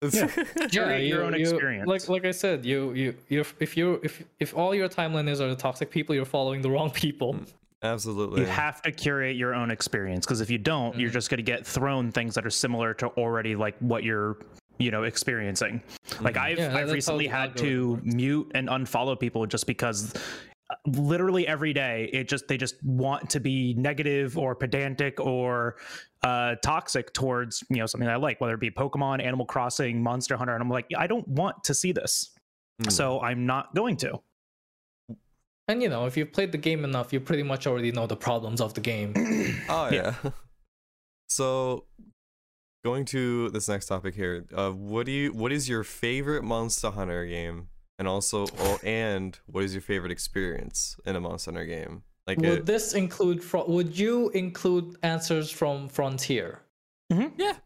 [0.12, 0.26] Yeah.
[0.70, 1.86] Curate your own experience.
[1.86, 5.48] Like like I said, you you you if you if if all your timeliners are
[5.48, 7.34] the toxic people, you're following the wrong people.
[7.34, 8.40] Mm, absolutely.
[8.40, 11.14] You have to curate your own experience because if you don't, you're mm.
[11.14, 14.38] just going to get thrown things that are similar to already like what you're
[14.78, 15.82] you know experiencing.
[16.22, 16.42] Like mm.
[16.42, 18.04] I've Yeah, I've recently had to works.
[18.06, 20.14] mute and unfollow people just because
[20.86, 25.76] literally every day it just they just want to be negative or pedantic or
[26.22, 30.02] uh toxic towards you know something that I like whether it be Pokemon, Animal Crossing,
[30.02, 32.30] Monster Hunter and I'm like I don't want to see this.
[32.82, 32.92] Mm.
[32.92, 34.20] So I'm not going to.
[35.68, 38.16] And you know, if you've played the game enough, you pretty much already know the
[38.16, 39.14] problems of the game.
[39.68, 40.14] Oh Yeah.
[40.24, 40.30] yeah.
[41.28, 41.84] so,
[42.84, 44.46] going to this next topic here.
[44.52, 45.32] Uh, what do you?
[45.32, 47.68] What is your favorite Monster Hunter game?
[48.00, 52.02] And also, or and what is your favorite experience in a Monster Hunter game?
[52.26, 56.62] Like, would it, this include fro- would you include answers from Frontier?
[57.10, 57.56] yeah.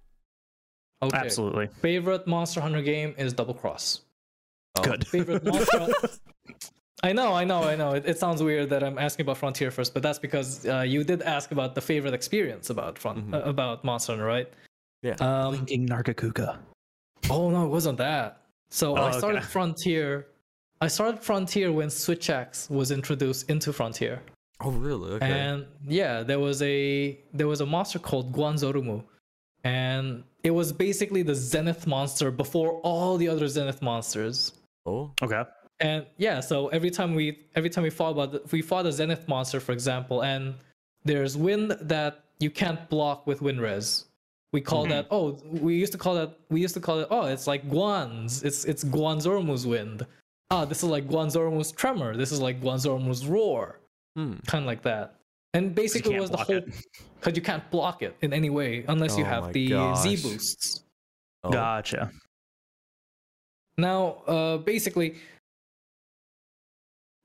[1.03, 1.17] Okay.
[1.17, 1.69] Absolutely.
[1.81, 4.01] Favorite Monster Hunter game is Double Cross.
[4.77, 5.07] Oh, Good.
[5.15, 5.87] Favorite Monster
[7.05, 7.93] I know, I know, I know.
[7.93, 11.05] It, it sounds weird that I'm asking about Frontier first, but that's because uh, you
[11.05, 13.35] did ask about the favorite experience about front Mhm.
[13.35, 14.49] uh, about Monster Hunter, right?
[15.03, 15.15] Yeah.
[15.21, 16.59] Um, Linking Nargacuga.
[17.31, 18.41] oh no, it wasn't that.
[18.75, 19.47] So Oh, I started okay.
[19.47, 20.27] Frontier.
[20.81, 24.21] I started Frontier when Switch Axe was introduced into Frontier.
[24.61, 25.13] Oh, really?
[25.13, 25.31] Okay.
[25.31, 29.05] And yeah, there was a there was a monster called Guanzorumu.
[29.63, 34.53] And it was basically the Zenith monster before all the other Zenith monsters.
[34.87, 35.13] oh.
[35.23, 35.45] Okay.
[35.81, 38.93] And yeah, so every time we every time we fought about the, we fought a
[38.93, 40.55] Zenith monster, for example, and
[41.05, 44.07] there's wind that you can't block with wind res.
[44.55, 47.27] We call that oh we used to call that we used to call it oh
[47.27, 50.07] it's like Guan's it's it's Guanzorumu's wind.
[50.53, 52.17] Ah, this is like Guanzorumu's tremor.
[52.17, 53.81] This is like Guanzorumu's roar
[54.17, 54.35] Hmm.
[54.47, 55.17] kind of like that.
[55.55, 56.61] And basically can't was the whole
[57.19, 60.03] because you can't block it in any way unless you Oh have the gosh.
[60.03, 60.85] Z boosts.
[61.43, 61.51] Oh.
[61.51, 62.13] Gotcha.
[63.77, 65.17] Now, uh, basically,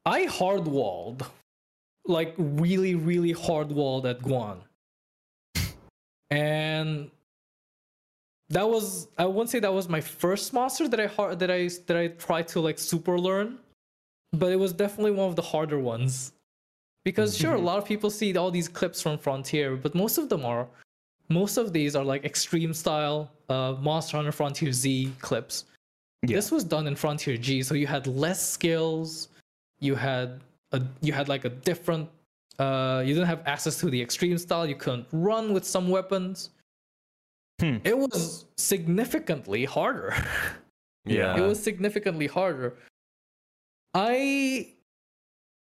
[0.03, 1.27] I hardwalled
[2.05, 4.57] like really, really hardwalled at Guan,
[6.31, 7.11] and
[8.49, 11.69] that was I wouldn't say that was my first monster that I hard that I
[11.85, 13.59] that I tried to like super learn,
[14.33, 16.33] but it was definitely one of the harder ones.
[17.05, 20.29] Because sure, a lot of people see all these clips from Frontier, but most of
[20.29, 20.67] them are,
[21.29, 25.65] most of these are like extreme style uh, Monster Hunter Frontier Z clips.
[26.23, 26.35] Yeah.
[26.35, 29.29] This was done in Frontier G, so you had less skills.
[29.79, 30.41] You had
[30.71, 32.09] a you had like a different.
[32.57, 34.67] Uh, you didn't have access to the extreme style.
[34.67, 36.49] You couldn't run with some weapons.
[37.59, 37.77] Hmm.
[37.83, 40.13] It was significantly harder.
[41.05, 41.37] Yeah.
[41.37, 42.75] it was significantly harder.
[43.95, 44.73] I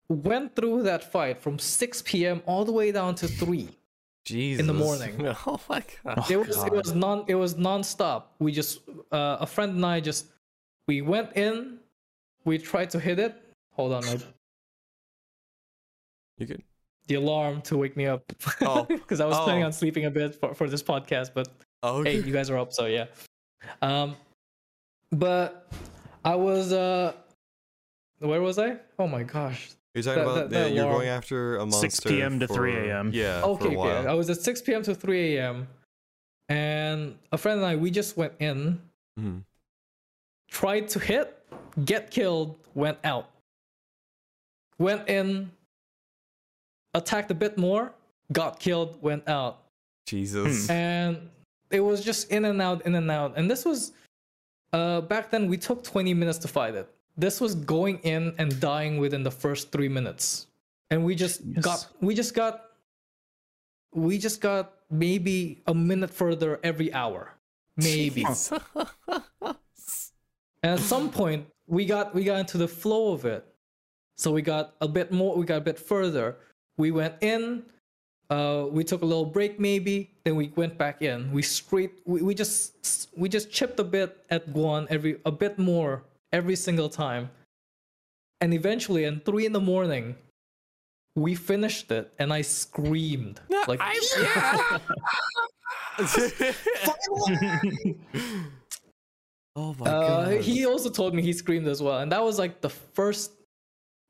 [0.09, 2.41] went through that fight from 6 p.m.
[2.45, 3.69] all the way down to 3.
[4.25, 4.59] Jesus.
[4.59, 5.25] In the morning.
[5.47, 6.29] Oh my god.
[6.29, 8.33] it was it was non it was non-stop.
[8.39, 10.25] We just uh, a friend and I just
[10.87, 11.77] we went in,
[12.43, 13.33] we tried to hit it.
[13.73, 14.17] Hold on, I,
[16.37, 16.63] You could.
[17.07, 18.23] the alarm to wake me up.
[18.61, 18.83] Oh.
[18.89, 19.67] because I was planning Oh.
[19.67, 21.47] on sleeping a bit for, for this podcast, but
[21.83, 23.05] Oh, hey, you guys are up, so yeah.
[23.81, 24.15] Um,
[25.11, 25.67] but
[26.23, 27.13] I was uh,
[28.19, 28.77] where was I?
[28.99, 29.71] Oh my gosh.
[29.93, 30.97] You're talking that- about that- that yeah, you're alarm.
[30.99, 32.39] going after a monster 6 p.m.
[32.39, 33.11] to 3 a.m..
[33.13, 33.41] Yeah.
[33.41, 34.07] for Okay, a okay.
[34.07, 34.83] I was at 6 p.m.
[34.83, 35.67] to 3 a.m.
[36.49, 38.79] and a friend and I we just went in,
[39.19, 39.43] Mhm.
[40.49, 41.37] tried to hit,
[41.83, 43.29] get killed, went out.
[44.77, 45.51] Went in,
[46.93, 47.93] attacked a bit more,
[48.31, 49.63] got killed, went out.
[50.07, 50.69] Jesus.
[50.69, 51.29] and
[51.71, 53.33] it was just in and out in and out.
[53.37, 53.91] And this was
[54.73, 56.89] uh back then we took 20 minutes to fight it.
[57.17, 60.47] This was going in and dying within the first three minutes.
[60.89, 61.63] And we just Yes.
[61.63, 62.65] got we just got
[63.93, 67.33] we just got maybe a minute further every hour.
[67.77, 68.25] Maybe.
[70.63, 73.45] And at some point we got we got into the flow of it.
[74.17, 76.37] So we got a bit more we got a bit further.
[76.77, 77.63] We went in
[78.31, 82.21] uh, we took a little break maybe then we went back in we straight we,
[82.21, 86.01] we just we just chipped a bit at guan every a bit more
[86.31, 87.29] every single time
[88.39, 90.15] and eventually at three in the morning
[91.15, 93.99] we finished it and i screamed like I,
[95.99, 97.93] yeah.
[99.55, 100.41] Oh my Uh, god.
[100.41, 103.31] he also told me he screamed as well, and that was like the first.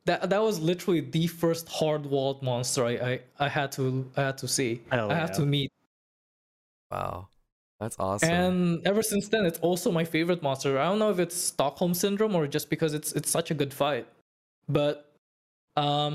[0.06, 4.22] That that was literally the first hard walled monster I, I I had to I
[4.22, 4.82] had to see.
[4.92, 5.36] Hell I had yeah.
[5.36, 5.72] to meet,
[6.92, 7.28] Wow.
[7.80, 8.30] That's awesome.
[8.30, 10.78] and ever since then, it's also my favorite monster.
[10.80, 13.74] I don't know if it's Stockholm syndrome or just because it's it's such a good
[13.74, 14.08] fight,
[14.70, 15.12] but
[15.78, 16.14] um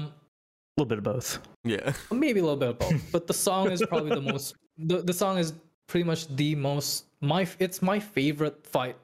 [0.76, 1.40] A little bit of both.
[1.64, 1.92] yeah.
[2.12, 3.12] maybe a little bit of both.
[3.12, 4.54] but the song is probably the most.
[4.78, 5.54] The the song is
[5.88, 8.96] pretty much the most my it's my favorite fight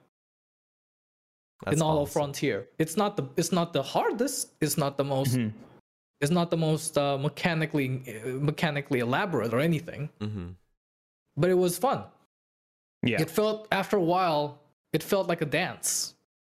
[1.65, 2.11] That's in all of.
[2.11, 2.69] Frontier.
[2.79, 4.53] It's not the it's not the hardest.
[4.61, 5.35] It's not the most.
[5.37, 5.53] Mhm.
[6.21, 7.87] It's not the most uh, mechanically
[8.25, 10.55] uh, mechanically elaborate or anything, Mhm.
[11.37, 12.05] but it was fun.
[13.03, 13.21] Yeah.
[13.23, 14.61] It felt after a while,
[14.93, 16.15] it felt like a dance.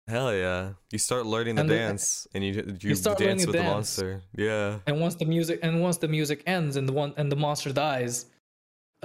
[0.07, 0.73] Hell yeah.
[0.91, 3.73] You start learning the And the- dance and you you, start dance with the dance.
[3.73, 4.21] monster.
[4.37, 4.79] Yeah.
[4.85, 7.73] And once the music and once the music ends and the one and the monster
[7.73, 8.27] dies,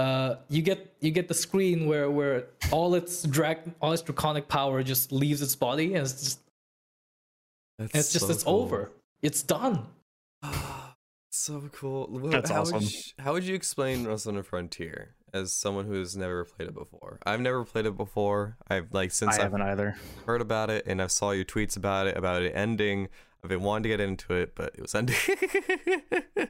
[0.01, 4.49] uh, you get you get the screen where where all its drag all its draconic
[4.49, 6.41] power just leaves its body and it's just
[7.79, 8.63] That's it's just so it's cool.
[8.63, 8.91] over.
[9.23, 9.87] It's done.
[11.31, 12.07] so cool.
[12.19, 12.79] Wh- That's how awesome.
[12.81, 16.69] Would you, how would you explain Wrestling on Frontier as someone who has never played
[16.69, 17.19] it before?
[17.27, 18.57] I've never played it before.
[18.69, 19.97] I've like since I I've haven't either.
[20.27, 23.09] heard about it and I saw your tweets about it, about it ending.
[23.43, 25.17] I've been wanting to get into it, but it was ending.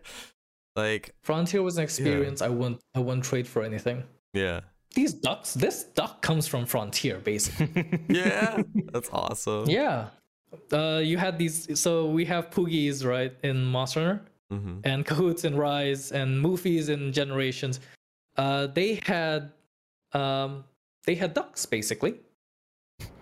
[0.85, 3.99] like, Frontier was an experience I wouldn't I wouldn't trade for anything.
[4.33, 4.61] yeah.
[4.99, 7.71] These ducks, this duck comes from Frontier, basically.
[8.23, 8.63] Yeah.
[8.93, 9.67] That's awesome.
[9.71, 10.09] yeah.
[10.73, 11.57] Uh, you had these.
[11.79, 14.17] So we have Poogies, right, in Monster Hunter,
[14.51, 17.79] hmm and Cohoots in Rise, and Moofies in Generations.
[18.37, 19.53] Uh, they had,
[20.13, 20.65] um,
[21.07, 22.15] they had ducks basically.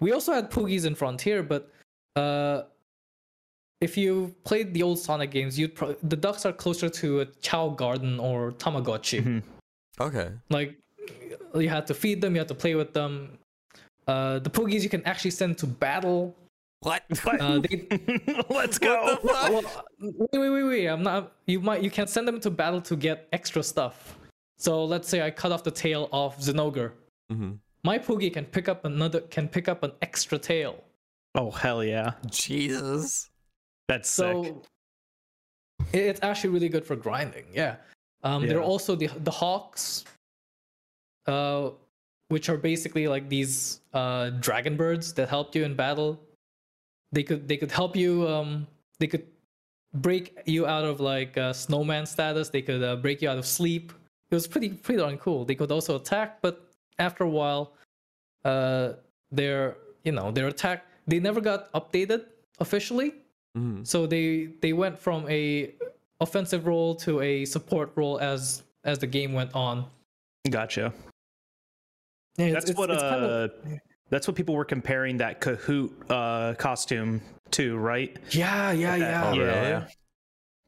[0.00, 1.62] We also had Poogies in Frontier, but
[2.16, 2.62] uh,
[3.80, 7.26] if you played the old Sonic games, you'd pro- the ducks are closer to a
[7.40, 9.22] Chao Garden or Tamagotchi.
[9.22, 9.42] Mhm.
[10.00, 10.30] Okay.
[10.50, 10.76] Like
[11.54, 13.38] you had to feed them, you had to play with them.
[14.06, 16.34] Uh, the Poogies you can actually send to battle.
[16.80, 17.02] What?
[17.40, 17.86] Uh, they,
[18.50, 19.18] Let's go.
[19.22, 19.62] well,
[20.00, 20.86] wait, wait, wait, wait.
[20.86, 21.32] I'm not.
[21.46, 21.82] You might.
[21.82, 24.16] You can send them to battle to get extra stuff.
[24.58, 26.90] So let's say I cut off the tail of Zinogre.
[27.30, 27.52] hmm
[27.84, 29.20] My Poogie can pick up another.
[29.22, 30.82] Can pick up an extra tail.
[31.34, 32.12] Oh hell yeah.
[32.30, 33.28] Jesus.
[33.88, 34.08] That's.
[34.10, 34.42] So
[35.92, 37.46] it- it's actually really good for grinding.
[37.52, 37.76] Yeah.
[38.22, 40.04] Um, There are also the the hawks,
[41.26, 41.70] uh,
[42.28, 46.20] which are basically like these uh, dragon birds that helped you in battle.
[47.12, 48.28] They could they could help you.
[48.28, 48.66] Um,
[48.98, 49.26] they could
[49.94, 52.50] break you out of like uh, snowman status.
[52.50, 53.92] They could uh, break you out of sleep.
[54.30, 55.44] It was pretty pretty darn cool.
[55.46, 56.68] They could also attack, but
[56.98, 57.72] after a while,
[58.44, 58.94] uh,
[59.32, 62.26] their you know their attack they never got updated
[62.58, 63.14] officially.
[63.54, 65.74] Hmm So they they went from a
[66.20, 69.86] offensive role to a support role as as the game went on.
[70.50, 70.92] Gotcha.
[72.36, 73.52] Yeah, That's it's- what it's kind uh of-
[74.10, 77.20] that's what people were comparing that Cohoot uh costume
[77.52, 78.16] to, right?
[78.30, 79.30] yeah, yeah, yeah.
[79.30, 79.42] Oh, yeah.
[79.42, 79.70] really?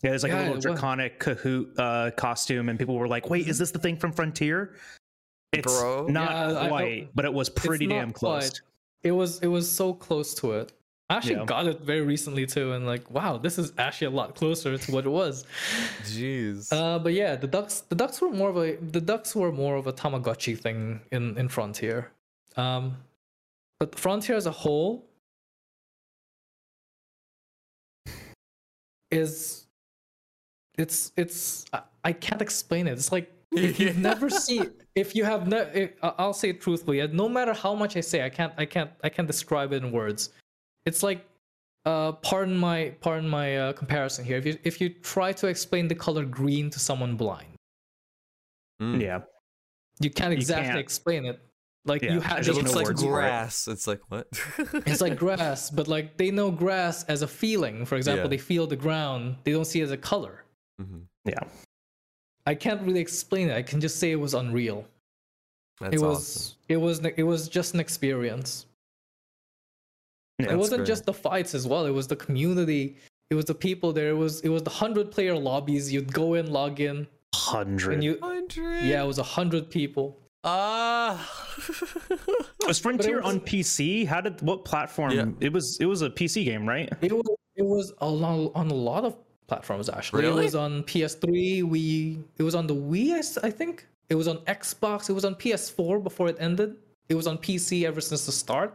[0.03, 0.65] Yeah, there's like Yeah, a it little was.
[0.65, 4.75] draconic Cohoot uh, costume, and people were like, "Wait, is this the thing from Frontier?"
[5.53, 6.07] It's Bro.
[6.07, 8.49] not Yeah, I- I- quite, but it was pretty damn close.
[8.51, 8.61] quite.
[9.03, 10.73] It was it was so close to it.
[11.11, 11.45] I actually Yeah.
[11.45, 14.93] got it very recently too, and like, wow, this is actually a lot closer to
[14.93, 15.45] what it was.
[16.05, 16.73] Jeez.
[16.73, 19.75] Uh, but yeah, the ducks the ducks were more of a the ducks were more
[19.75, 22.13] of a Tamagotchi thing in in Frontier.
[22.57, 22.97] Um,
[23.81, 25.05] but Frontier as a whole
[29.11, 29.67] is
[30.79, 32.93] it's it's I, I can't explain it.
[32.93, 35.67] It's like if you've never seen if you have no
[36.03, 37.05] I'll say it truthfully.
[37.09, 39.91] No matter how much I say, I can't I can't I can't describe it in
[39.91, 40.31] words.
[40.91, 41.21] It's like
[41.91, 44.37] uh, pardon my pardon my uh, comparison here.
[44.43, 47.47] If you if you try to explain the color green to someone blind,
[48.83, 49.01] Mm.
[49.07, 49.21] Yeah,
[50.01, 50.79] you can't exactly can't.
[50.87, 51.39] explain it.
[51.87, 53.13] Like Yeah, you have, there's It just looks no like words for it.
[53.25, 53.69] grass.
[53.69, 54.27] It's like what?
[54.91, 57.85] it's like grass, but like they know grass as a feeling.
[57.87, 58.29] For example, Yeah.
[58.35, 59.37] they feel the ground.
[59.45, 60.45] They don't see it as a color.
[60.83, 61.03] Mhm.
[61.25, 61.45] yeah.
[62.47, 63.57] I can't really explain it.
[63.57, 64.81] I can just say it was unreal.
[65.81, 66.57] That's it was awesome.
[66.75, 68.67] it was it was just an experience.
[70.45, 70.87] Yeah, it wasn't great.
[70.89, 71.87] just the fights as well.
[71.87, 72.97] It was the community.
[73.31, 74.11] It was the people there.
[74.11, 75.93] It was it was the hundred player lobbies.
[75.93, 77.93] You'd go in, log in, Hundred.
[77.95, 78.85] and you Hundred.
[78.85, 80.19] yeah, it was a hundred people.
[80.43, 81.15] Ah.
[82.67, 84.07] was Frontier was- on PC?
[84.07, 85.13] How did what platform?
[85.13, 85.27] Yeah.
[85.41, 86.89] It was it was a PC game, right?
[87.01, 87.27] It was
[87.57, 89.17] it was a lot, on a lot of
[89.47, 90.23] platforms actually.
[90.23, 90.43] Really?
[90.43, 91.63] It was on PS3.
[91.65, 93.13] We it was on the Wii.
[93.15, 95.09] I s- I think it was on Xbox.
[95.11, 96.77] It was on PS4 before it ended.
[97.09, 98.75] It was on PC ever since the start.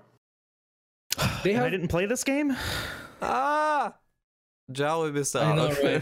[1.43, 2.55] They And I didn't play this game.
[3.21, 3.93] ah.
[4.71, 5.55] Jolly missed I out.
[5.57, 5.67] know,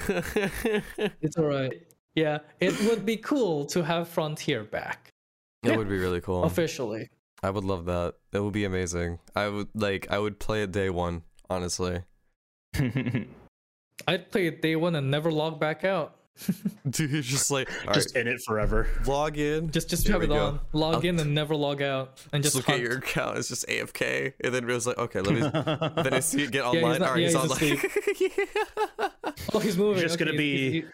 [1.22, 1.74] it's alright.
[2.16, 5.10] Yeah, it would be cool to have Frontier back
[5.64, 6.44] That would be really cool.
[6.44, 7.10] officially.
[7.42, 8.14] I would love that.
[8.32, 9.20] It would be amazing.
[9.36, 10.08] I would like.
[10.10, 11.24] I would play it day one.
[11.50, 12.04] Honestly,
[12.74, 16.16] I'd play it day one and never log back out.
[16.90, 18.88] dude, you're just like all right, Just in it forever.
[19.06, 19.70] log in.
[19.72, 20.46] Just just have it go.
[20.46, 23.38] on, log I'll- in and never log out, and Just just look at your account.
[23.38, 25.42] It's just AFK, and then it was like, okay, let me.
[26.04, 27.00] then I see it get he's online.
[27.00, 28.32] not- all right, yeah, he's, he's
[29.00, 29.12] online.
[29.54, 30.02] Oh, he's moving.
[30.02, 30.92] just gonna okay, be- he's-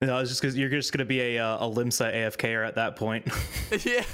[0.00, 2.96] No, it's just because you're just gonna be a uh, a Limsa AFKer at that
[2.96, 3.28] point,
[3.84, 4.04] yeah.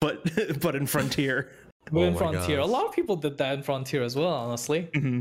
[0.00, 1.50] But but in Frontier.
[1.90, 4.28] but Oh in my Frontier, a lot of people did that in Frontier as well.
[4.28, 5.20] Honestly, hmm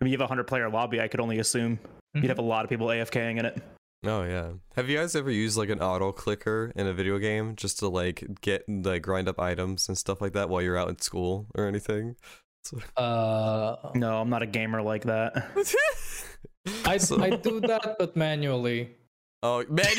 [0.00, 1.00] I mean, you have a hundred player lobby.
[1.00, 1.78] I could only assume
[2.14, 3.62] you'd have a lot of people AFKing in it.
[4.04, 4.50] Oh yeah.
[4.74, 7.88] Have you guys ever used like an auto clicker in a video game just to
[7.88, 11.46] like get like grind up items and stuff like that while you're out in school
[11.54, 12.16] or anything?
[12.96, 15.50] uh, No, I'm not a gamer like that.
[16.84, 18.96] I So- I do that, but manually.
[19.44, 19.86] oh man.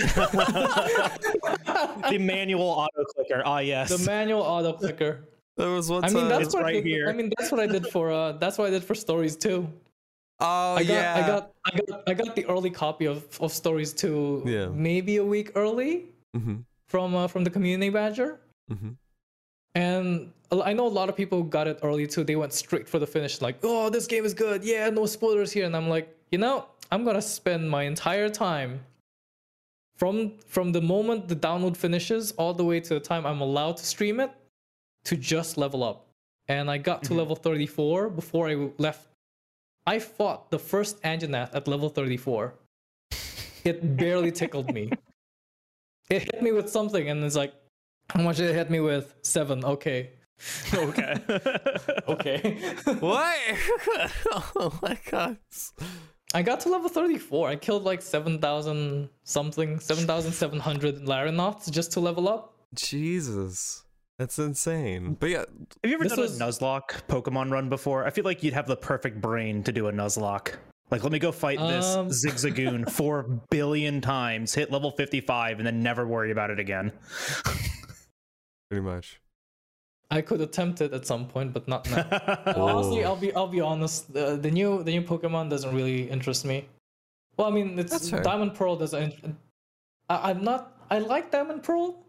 [2.10, 3.42] the manual auto clicker.
[3.46, 3.90] Ah, yes.
[3.90, 5.30] The manual auto clicker.
[5.58, 6.30] there was one I mean, time.
[6.30, 7.08] that's It's what I right did, here.
[7.10, 9.68] I mean, that's what I did for uh, that's what I did for stories too.
[10.44, 11.14] Oh I got, yeah.
[11.20, 14.68] I got, I got, I got the early copy of of stories two, Yeah.
[14.90, 15.92] maybe a week early
[16.36, 16.58] hmm
[16.92, 18.40] from uh, from the community badger.
[18.70, 18.94] hmm
[19.76, 22.24] And I know a lot of people got it early too.
[22.24, 24.60] They went straight for the finish, like, "Oh, this game is good.
[24.64, 26.56] Yeah, no spoilers here." And I'm like, you know,
[26.92, 28.72] I'm gonna spend my entire time
[29.98, 33.78] from from the moment the download finishes all the way to the time I'm allowed
[33.82, 34.32] to stream it
[35.06, 35.98] to just level up.
[36.48, 37.18] And I got to Mhm.
[37.22, 39.08] level 34 before I left.
[39.86, 42.54] I fought the first Anjanath at level 34.
[43.64, 44.92] It barely tickled me.
[46.10, 47.54] It hit me with something, and it's like,
[48.10, 49.16] how much did it hit me with?
[49.24, 49.64] Seven.
[49.64, 50.12] Okay.
[50.74, 51.16] okay.
[52.08, 52.58] Okay.
[53.00, 53.38] What?
[54.56, 55.38] oh my god.
[56.34, 57.50] I got to level 34.
[57.50, 62.56] I killed like 7,000 something, 7,700 Larinoths just to level up.
[62.76, 63.84] Jesus.
[64.24, 65.18] That's insane.
[65.20, 65.48] But yeah, Have
[65.84, 68.06] you ever This done was- a Nuzlocke Pokemon run before?
[68.06, 70.54] I feel like you'd have the perfect brain to do a Nuzlocke.
[70.92, 72.08] Like, let me go fight this Um.
[72.24, 76.94] Zigzagoon four billion times, hit level 55, and then never worry about it again.
[78.70, 79.20] pretty much.
[80.10, 82.08] I could attempt it at some point, but not now.
[82.56, 82.62] Oh.
[82.70, 84.14] Honestly, I'll be I'll be honest.
[84.14, 86.66] The, the new the new Pokemon doesn't really interest me.
[87.36, 89.16] Well, I mean, it's Diamond Pearl doesn't.
[90.10, 90.78] I, I'm not.
[90.90, 92.00] I like Diamond Pearl.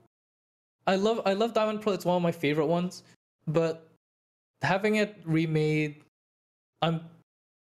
[0.87, 1.95] I love I love Diamond Pearl.
[1.95, 3.03] It's one of my favorite ones.
[3.47, 3.87] But
[4.63, 6.03] having it remade,
[6.83, 7.01] I'm.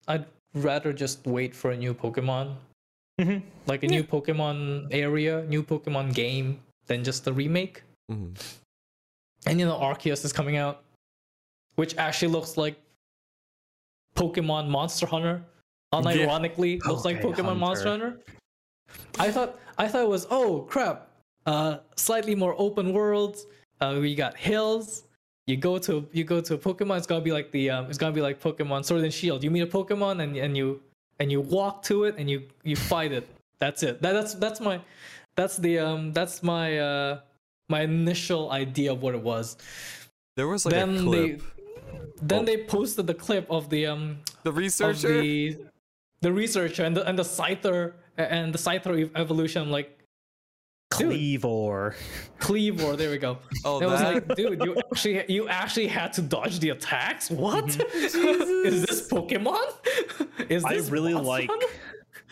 [0.07, 2.55] I'd rather just wait for a new Pokemon,
[3.19, 3.43] Mhm.
[3.67, 7.83] like a new Pokemon area, new Pokemon game, than just the remake.
[8.09, 8.33] hmm
[9.45, 10.83] And you know, Arceus is coming out,
[11.75, 12.75] which actually looks like
[14.15, 15.43] Pokemon Monster Hunter.
[15.93, 18.19] Unironically, looks like Okay, Pokemon Monster Hunter.
[19.19, 21.10] I thought I thought it was oh crap,
[21.45, 23.37] uh, slightly more open world.
[23.79, 25.03] Uh, we got hills.
[25.47, 26.97] You go to you go to a Pokemon.
[26.99, 29.43] It's gonna be like the um, it's gonna be like Pokemon Sword and Shield.
[29.43, 30.81] You meet a Pokemon and and you
[31.19, 33.27] and you walk to it and you you fight it.
[33.59, 34.01] That's it.
[34.01, 34.79] That, that's that's my
[35.35, 37.19] that's the um that's my uh
[37.69, 39.57] my initial idea of what it was.
[40.37, 41.39] There was like then a clip.
[41.39, 41.63] they
[42.21, 42.45] then Oh.
[42.45, 45.21] they posted the clip of the um the researcher.
[45.21, 45.57] the
[46.21, 49.63] the researcher and the and the Scyther and the Scyther evolution.
[49.63, 49.97] I'm like.
[50.91, 51.95] Kleavor.
[52.39, 52.97] Kleavor.
[52.97, 53.37] There we go.
[53.65, 54.13] oh, It was that.
[54.13, 57.29] like, dude, you actually you actually had to dodge the attacks.
[57.31, 58.65] What Mm-hmm.
[58.67, 59.61] is this Pokemon?
[60.49, 61.49] Is I this really Monster like.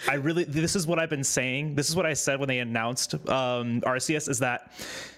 [0.08, 0.46] I really.
[0.46, 1.76] This is what I've been saying.
[1.76, 4.30] This is what I said when they announced um, Arceus.
[4.30, 4.72] Is that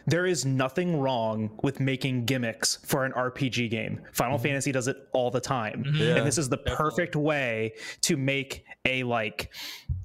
[0.08, 4.02] there is nothing wrong with making gimmicks for an RPG game.
[4.12, 6.16] Final Fantasy does it all the time, Yeah.
[6.16, 9.52] and this is the perfect way to make a like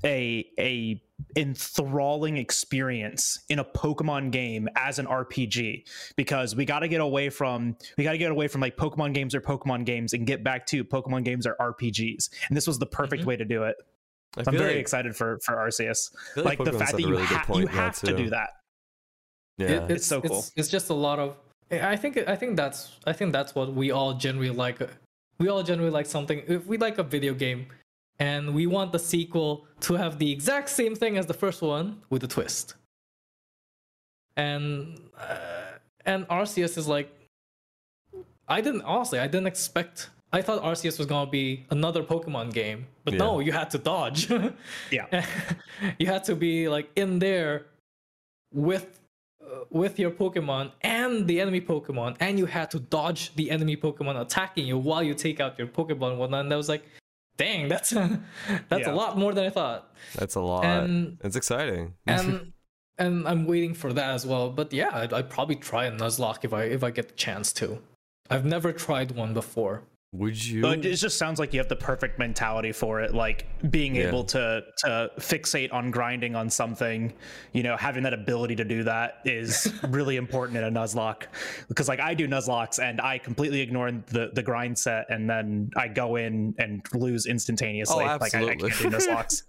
[0.05, 1.03] a a
[1.37, 5.85] enthralling experience in a Pokemon game as an RPG
[6.17, 9.15] because we got to get away from we got to get away from like Pokemon
[9.15, 12.79] games or Pokemon games and get back to Pokemon games are RPGs and this was
[12.79, 13.27] the perfect Mhm.
[13.27, 13.77] way to do it.
[14.37, 16.11] I I'm very like- excited for for Arceus.
[16.15, 18.01] I feel Like the fact that a you, really ha- point you in that have
[18.01, 18.51] to do that.
[19.59, 19.85] Yeah.
[19.85, 20.39] It- It's so cool.
[20.41, 21.37] It's, it's just a lot of.
[21.71, 24.79] I think I think that's I think that's what we all generally like.
[25.39, 26.43] We all generally like something.
[26.47, 27.67] If we like a video game,
[28.19, 32.01] and we want the sequel to have the exact same thing as the first one
[32.11, 32.75] with a twist.
[34.37, 37.11] And uh, and Arceus is like,
[38.49, 40.11] I didn't honestly I didn't expect.
[40.33, 43.19] I thought Arceus was gonna be another Pokemon game, but Yeah.
[43.19, 44.29] no, you had to dodge.
[44.91, 45.25] Yeah.
[45.99, 47.67] you had to be like in there
[48.53, 49.01] with
[49.41, 53.77] uh, with your Pokemon and the enemy Pokemon, and you had to dodge the enemy
[53.77, 56.45] Pokemon attacking you while you take out your Pokemon and whatnot.
[56.45, 56.85] And I was like,
[57.37, 57.91] dang, that's
[58.69, 58.93] that's Yeah.
[58.93, 59.93] a lot more than I thought.
[60.15, 60.65] That's a lot.
[60.65, 61.95] And it's exciting.
[62.07, 62.53] and
[62.99, 64.51] and I'm waiting for that as well.
[64.51, 67.53] But yeah, I'd, I'd probably try a Nuzlocke if I if I get the chance
[67.55, 67.79] to.
[68.31, 69.83] I've never tried one before.
[70.13, 70.63] Would you?
[70.63, 74.09] But it just sounds like you have the perfect mentality for it, like being Yeah.
[74.09, 77.13] able to to fixate on grinding on something.
[77.53, 81.25] You know, having that ability to do that is really important in a Nuzlocke.
[81.69, 85.71] Because like I do Nuzlockes and I completely ignore the the grind set, and then
[85.77, 88.05] I go in and lose instantaneously.
[88.05, 89.43] Oh, Like I, I can't do Nuzlockes.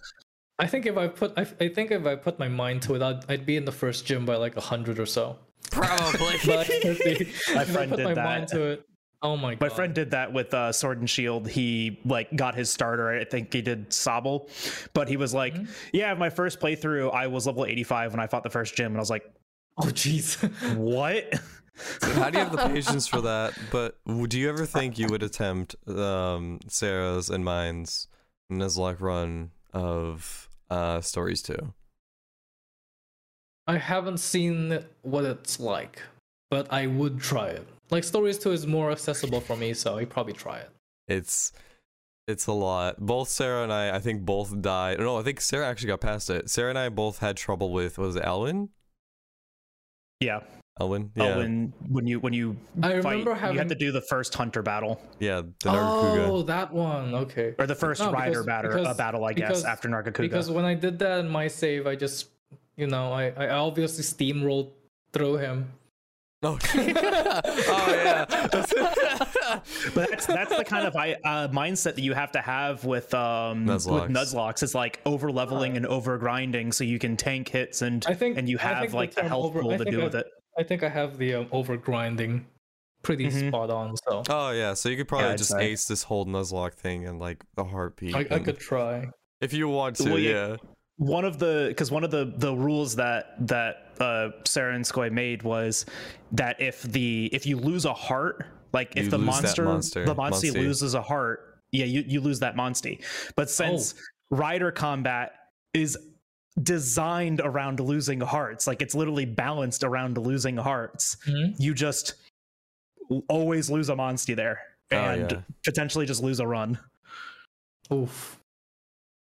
[0.60, 3.02] I think if I put I, I think if I put my mind to it,
[3.02, 5.38] I'd, I'd be in the first gym by like a hundred or so.
[5.72, 6.36] Probably.
[6.46, 8.82] But if My I friend put did my that.
[9.22, 9.34] Mind to it.
[9.34, 9.62] Oh my god.
[9.62, 11.48] My friend did that with uh, Sword and Shield.
[11.48, 13.10] He like got his starter.
[13.10, 14.50] I think he did Sobble,
[14.94, 15.72] but he was like, Mm-hmm.
[15.94, 18.98] "Yeah, my first playthrough, I was level 85 when I fought the first gym," and
[18.98, 19.32] I was like,
[19.80, 20.38] Oh jeez.
[20.76, 21.34] "What?"
[22.02, 23.54] How do you have the patience for that?
[23.72, 23.98] But
[24.30, 28.08] do you ever think you would attempt um, Sarah's and mine's
[28.52, 31.74] Nuzlocke run of uh, Stories too?
[33.68, 36.02] I haven't seen what it's like,
[36.50, 37.68] but I would try it.
[37.90, 40.70] Like Stories 2 is more accessible for me, so I'd probably try it.
[41.08, 41.54] It's
[42.28, 42.98] it's a lot.
[43.00, 45.00] Both Sarah and I, I think both died.
[45.00, 46.50] No, I think Sarah actually got past it.
[46.50, 48.70] Sarah and I both had trouble with was it Alwin?
[50.20, 50.42] Yeah.
[50.80, 51.12] Alwin?
[51.16, 51.38] Yeah.
[51.38, 54.36] when when you when you I fight, remember you having have to do the first
[54.36, 56.28] hunter battle yeah, the Nargacuga.
[56.28, 57.16] Oh, that one.
[57.16, 57.56] Okay.
[57.58, 60.18] or the first No, rider because- battle, uh, battle, I guess, because- after Nargacuga.
[60.22, 62.28] Because when I did that in my save, I just,
[62.76, 64.72] you know, I, I obviously steamrolled
[65.14, 65.72] through him.
[66.44, 68.26] Oh, oh yeah.
[69.96, 73.66] but that's that's the kind of uh, mindset that you have to have with um
[73.66, 74.02] Nuzlocke.
[74.08, 74.62] with Nuzlockes.
[74.64, 78.38] It's like over leveling and over grinding, so you can tank hits and I think-
[78.38, 80.16] and you have think like the term health over- pool to think do I- with
[80.16, 80.28] it.
[80.60, 82.46] I think I have the um, over grinding
[83.04, 83.48] pretty Mhm.
[83.50, 85.66] spot on, so oh yeah, so you could probably Yeah, just say.
[85.72, 88.16] ace this whole Nuzlocke thing and like the heartbeat.
[88.16, 89.10] I, I could try.
[89.42, 90.48] if you want to, Well, yeah.
[90.50, 90.56] yeah.
[90.98, 95.12] one of the because one of the the rules that that uh sarah and skoy
[95.12, 95.86] made was
[96.32, 100.14] that if the if you lose a heart like if You the monster, monster, the
[100.16, 103.04] monster loses a heart yeah you, you lose that monstie
[103.36, 103.96] but since
[104.30, 105.32] rider combat
[105.74, 105.98] is
[106.62, 111.54] designed around losing hearts like it's literally balanced around losing hearts Mhm.
[111.60, 112.16] you just
[113.30, 114.60] always lose a monstie there
[114.92, 115.42] Oh, and yeah.
[115.66, 116.80] potentially just lose a run
[117.94, 118.40] Oof.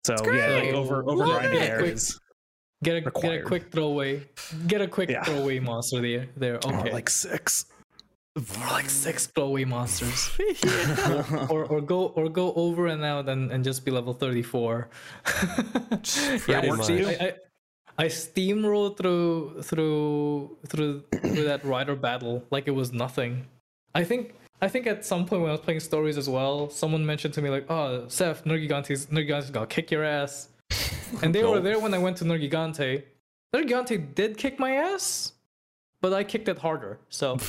[0.06, 1.66] so yeah like over over Love grinding it.
[1.66, 1.94] there Quick.
[1.94, 2.20] is
[2.84, 4.24] Get a get a quick throwaway.
[4.68, 5.24] Get a quick Yeah.
[5.24, 6.28] throwaway monster there.
[6.38, 6.60] There.
[6.66, 6.94] more Okay.
[6.94, 7.66] like six
[8.58, 10.30] More like six throwaway monsters.
[11.50, 14.88] or or go or go over and out and, and just be level 34
[16.48, 17.06] yeah Pretty I, see.
[17.06, 17.34] I, I,
[17.98, 23.46] I steamrolled through through through through that rider battle like it was nothing
[23.94, 27.06] i think i think at some point when i was playing stories as well someone
[27.06, 30.48] mentioned to me like oh seth nergigante's nergigante's gonna kick your ass
[31.22, 33.04] and they were there when i went to nergigante
[33.56, 35.34] nergigante did kick my ass
[36.02, 37.38] but i kicked it harder so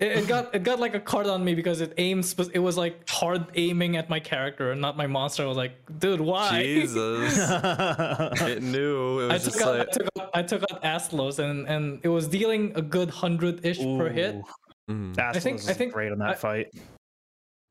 [0.00, 2.30] It, it got it got like a card on me because it aims.
[2.30, 5.44] spe- It was like hard aiming at my character and not my monster.
[5.44, 6.60] I was like, dude, why?
[6.60, 7.38] Jesus.
[8.40, 9.20] it knew.
[9.20, 9.88] It I was took, just out, like.
[9.88, 13.64] I took out I took out Astalos and and it was dealing a good hundred
[13.64, 14.34] ish per hit.
[14.36, 14.44] Ooh,
[14.92, 15.14] mhm.
[15.14, 16.72] Astalos think- is I think- great on that I- fight.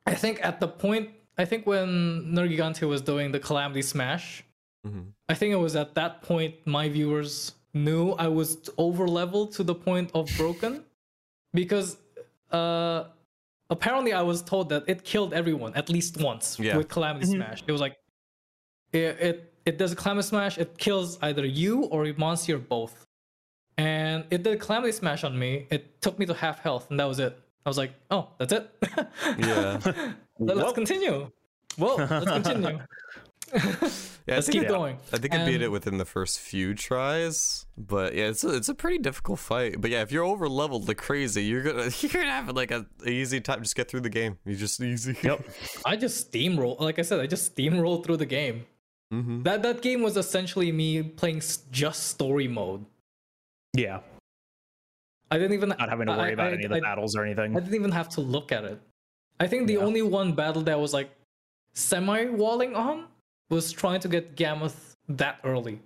[0.05, 1.09] I think at the point
[1.41, 1.89] I think when
[2.37, 4.43] Nergigante was doing the Calamity Smash,
[4.87, 5.05] Mhm.
[5.29, 7.31] I think it was at that point my viewers
[7.73, 8.49] knew I was
[8.85, 10.73] over leveled to the point of broken
[11.61, 11.87] because
[12.59, 12.99] uh
[13.75, 16.77] apparently I was told that it killed everyone at least once Yeah.
[16.77, 17.35] with Calamity Mhm.
[17.37, 17.59] Smash.
[17.69, 17.95] It was like
[18.93, 19.37] it, it
[19.69, 22.95] it does a Calamity Smash, it kills either you or a monster or both.
[23.77, 25.51] And it did a Calamity Smash on me.
[25.75, 27.33] It took me to half health and that was it.
[27.65, 28.69] I was like, oh, that's it.
[29.37, 29.79] Yeah.
[30.39, 31.29] Let, us continue.
[31.77, 32.79] Whoa, let's continue.
[34.27, 34.97] Yeah, let's keep it- going.
[35.11, 38.69] I think I beat it within the first few tries, but yeah, it's a, it's
[38.69, 39.81] a pretty difficult fight.
[39.81, 42.85] But yeah, if you're over leveled like crazy, you're gonna you're gonna have like a,
[43.05, 43.61] a easy time.
[43.63, 44.37] Just get through the game.
[44.45, 45.17] You just easy.
[45.23, 45.43] Yep.
[45.85, 46.79] I just steamroll.
[46.79, 48.65] Like I said, I just steamroll through the game.
[49.11, 51.41] hmm That that game was essentially me playing
[51.71, 52.85] just story mode.
[53.75, 53.99] Yeah.
[55.31, 57.15] I didn't even Not having to I- worry about I- any of the I- battles
[57.15, 57.55] or anything.
[57.55, 58.79] I didn't even have to look at it.
[59.39, 59.79] I think the Yeah.
[59.79, 61.09] only one battle that was like
[61.73, 63.05] semi walling on
[63.49, 65.79] was trying to get Gammoth that early.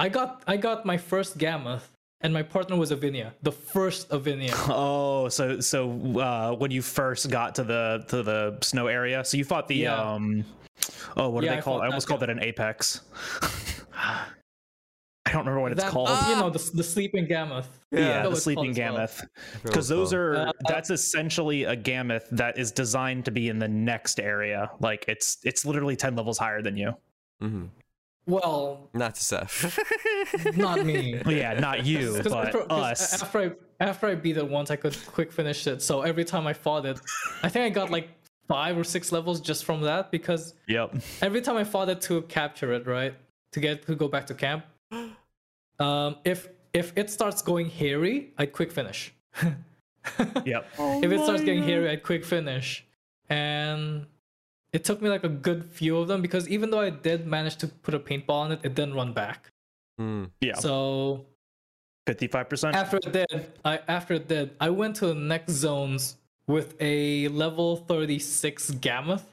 [0.00, 1.82] I got I got my first Gammoth
[2.22, 4.52] and my partner was Avinia, the first Avinia.
[4.68, 9.36] Oh, so so uh, when you first got to the to the snow area, so
[9.36, 10.00] you fought the Yeah.
[10.00, 10.44] um,
[11.16, 11.80] oh, what do Yeah, they I call?
[11.80, 11.84] it?
[11.84, 13.02] I almost called it an apex.
[15.28, 16.08] I don't remember what it's That- called.
[16.28, 17.66] You know the the sleeping Gammoth.
[17.90, 19.28] Yeah, yeah, the sleeping called as well.
[19.28, 19.62] gammoth.
[19.62, 23.68] Because those are Uh, that's essentially a gammoth that is designed to be in the
[23.68, 24.70] next area.
[24.80, 26.92] Like it's it's literally ten levels higher than you.
[27.42, 27.66] Mm-hmm.
[28.26, 29.78] well, Not to Seth.
[30.56, 31.20] not me.
[31.26, 33.22] Yeah, not you, 'Cause but after, 'cause us.
[33.22, 33.50] After I
[33.80, 35.82] after I beat it once, I could quick finish it.
[35.82, 36.98] So every time I fought it,
[37.42, 38.08] I think I got like
[38.48, 40.96] five or six levels just from that because Yep.
[41.22, 43.14] every time I fought it to capture it, right,
[43.52, 44.64] to get to go back to camp,
[45.78, 49.12] um, if if it starts going hairy, I'd quick finish.
[50.46, 50.66] Yep.
[50.78, 52.82] if it starts getting hairy, I'd quick finish,
[53.28, 54.06] and
[54.72, 57.56] it took me like a good few of them because even though I did manage
[57.56, 59.50] to put a paintball on it, it didn't run back.
[59.98, 60.24] Hmm.
[60.40, 60.54] Yeah.
[60.54, 61.26] So
[62.06, 62.74] Fifty-five percent.
[62.74, 66.16] after it did, I after it did, I went to the next zones
[66.46, 69.24] with a level 36 Gammoth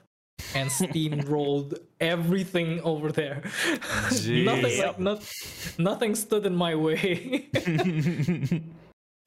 [0.54, 3.42] and steamrolled everything over there.
[4.12, 5.24] nothing like not,
[5.78, 7.50] nothing stood in my way.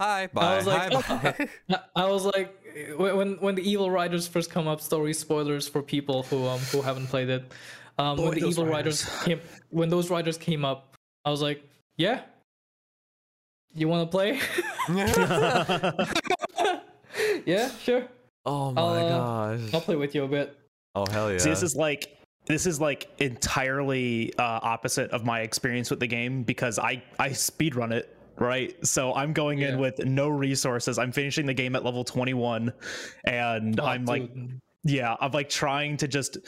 [0.01, 0.57] Hi, bye.
[0.57, 1.33] was like, Hi,
[1.69, 1.71] bye.
[1.71, 2.55] I- I was like
[2.97, 6.61] when when- when the Evil Riders first come up, story spoilers for people who um
[6.73, 7.45] who haven't played it.
[7.99, 9.41] Um, Boy, when the those Evil Riders came,
[9.71, 10.95] when those riders came up,
[11.25, 11.63] I was like,
[11.97, 12.21] yeah.
[13.75, 14.39] You want to play?
[17.45, 18.05] yeah, sure.
[18.47, 19.75] oh my I'll, uh, gosh.
[19.75, 20.57] I'll play with you a bit.
[21.07, 21.39] Oh hell yeah.
[21.39, 26.07] See, this is like this is like entirely uh, opposite of my experience with the
[26.07, 29.71] game because I I speedrun it right so i'm going Yeah.
[29.71, 32.73] in with no resources i'm finishing the game at level 21
[33.27, 34.31] and Oh, i'm like
[34.85, 36.39] yeah i'm like trying to just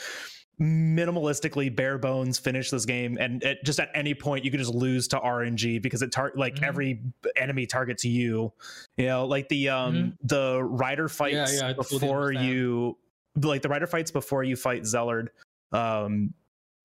[0.57, 4.73] minimalistically bare bones finish this game and at just at any point you can just
[4.73, 6.63] lose to rng because it tar- like Mhm.
[6.63, 7.01] every
[7.35, 8.53] enemy targets you
[8.95, 12.47] you know like the um the rider fights yeah, I totally before understand.
[12.55, 12.97] you
[13.35, 15.27] like the rider fights before you fight zellard
[15.71, 16.33] um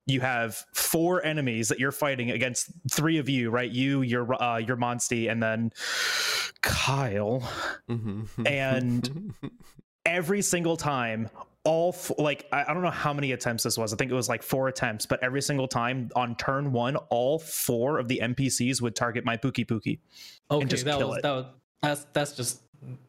[0.05, 4.57] you have four enemies that you're fighting against three of you right you your uh
[4.57, 5.71] your monstie and then
[6.61, 7.41] kyle
[7.89, 8.27] Mhm.
[8.47, 9.33] and-
[10.05, 11.29] every single time
[11.65, 14.13] all f- like I, I don't know how many attempts this was i think it
[14.13, 18.21] was like four attempts but every single time on turn one all four of the
[18.23, 19.99] npcs would target my pookie pookie
[20.49, 21.23] okay, just that kill was it.
[21.23, 21.45] that was
[21.81, 22.61] that's that's just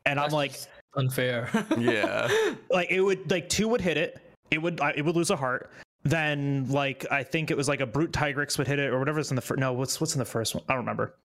[0.07, 1.49] and i'm like just unfair.
[1.79, 2.29] yeah.
[2.71, 4.21] like it would like two would hit it.
[4.51, 5.71] It would it would lose a heart.
[6.05, 9.31] Then like i think it was like a brute tigrex would hit it or whatever's
[9.31, 10.65] in the first no what's what's in the first one?
[10.69, 11.17] I don't remember.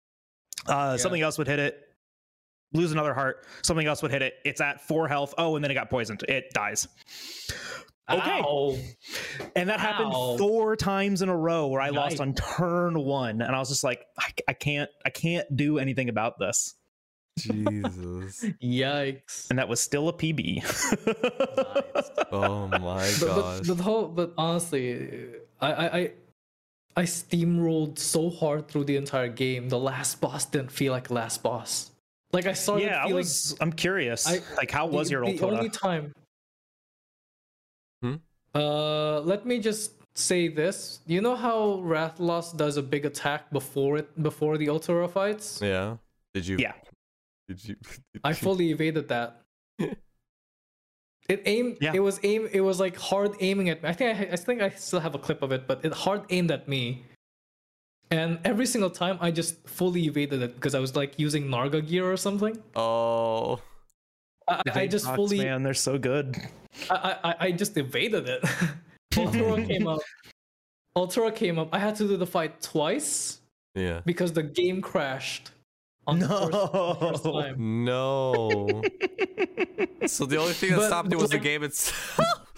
[0.67, 1.79] Uh something else would hit it
[2.73, 3.45] lose another heart.
[3.61, 4.33] Something else would hit it.
[4.43, 5.33] It's at four health.
[5.37, 6.23] Oh and then it got poisoned.
[6.27, 6.87] It dies.
[8.11, 8.41] Okay.
[8.41, 8.77] Ow.
[9.55, 9.81] and that Ow.
[9.81, 13.41] happened four times in a row where i lost on turn one.
[13.41, 16.75] And i was just like I, I can't i can't do anything about this
[17.37, 18.45] Jesus.
[18.61, 19.49] Yikes.
[19.49, 20.61] and that was still a pb
[22.31, 23.59] Oh my But, gosh.
[23.67, 25.27] but, but whole but honestly,
[25.61, 26.11] I, I I
[26.95, 29.67] I steamrolled so hard through the entire game.
[29.69, 31.91] The last boss didn't feel like last boss.
[32.31, 35.25] Like I started yeah i feeling was i'm curious I- like how was the, your
[35.25, 36.13] old the only time.
[38.01, 38.15] Hmm?
[38.55, 40.99] Uh, let me just say this.
[41.07, 45.59] You know how Rathalos does a big attack before it before the Oltura fights?
[45.61, 45.97] yeah.
[46.33, 46.57] Did you?
[46.57, 46.73] Yeah.
[47.47, 47.75] Did you?
[48.13, 49.41] did I you- fully evaded that.
[51.29, 51.77] It aimed.
[51.79, 51.93] Yeah.
[51.93, 52.49] It was aim.
[52.51, 53.89] It was like hard aiming at me.
[53.89, 56.23] I think I, I think I still have a clip of it, but it hard
[56.29, 57.05] aimed at me.
[58.11, 61.85] And every single time, I just fully evaded it because I was like using Narga
[61.87, 62.61] gear or something.
[62.75, 63.61] Oh.
[64.49, 65.37] I, I just box, fully.
[65.37, 66.35] man they're so good
[66.89, 68.43] I, I I just evaded it.
[69.13, 70.01] Oltura came up.
[70.97, 71.69] Oltura came up.
[71.71, 73.39] I had to do the fight twice
[73.73, 74.01] Yeah.
[74.05, 75.51] because the game crashed.
[76.07, 77.41] On the first, first No.
[77.41, 77.85] time.
[77.85, 78.81] No.
[80.07, 82.49] so the only thing that But- stopped it but was the game itself.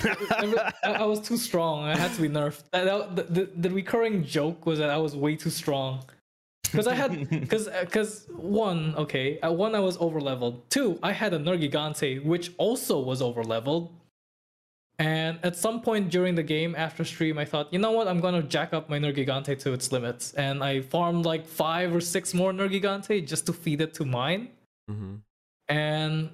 [0.00, 1.84] I I was too strong.
[1.84, 2.62] I had to be nerfed.
[2.72, 6.04] That- that- the, the, the recurring joke was that I was way too strong.
[6.62, 10.68] Because I had, because because one, okay, at one I was over leveled.
[10.70, 13.92] Two, I had a Nergigante which also was over leveled.
[14.98, 18.20] And at some point during the game after stream, I thought, you know what, I'm
[18.20, 22.32] gonna jack up my Nergigante to its limits, and I farmed like five or six
[22.32, 24.48] more Nergigante just to feed it to mine.
[24.90, 25.20] Mhm.
[25.68, 26.30] And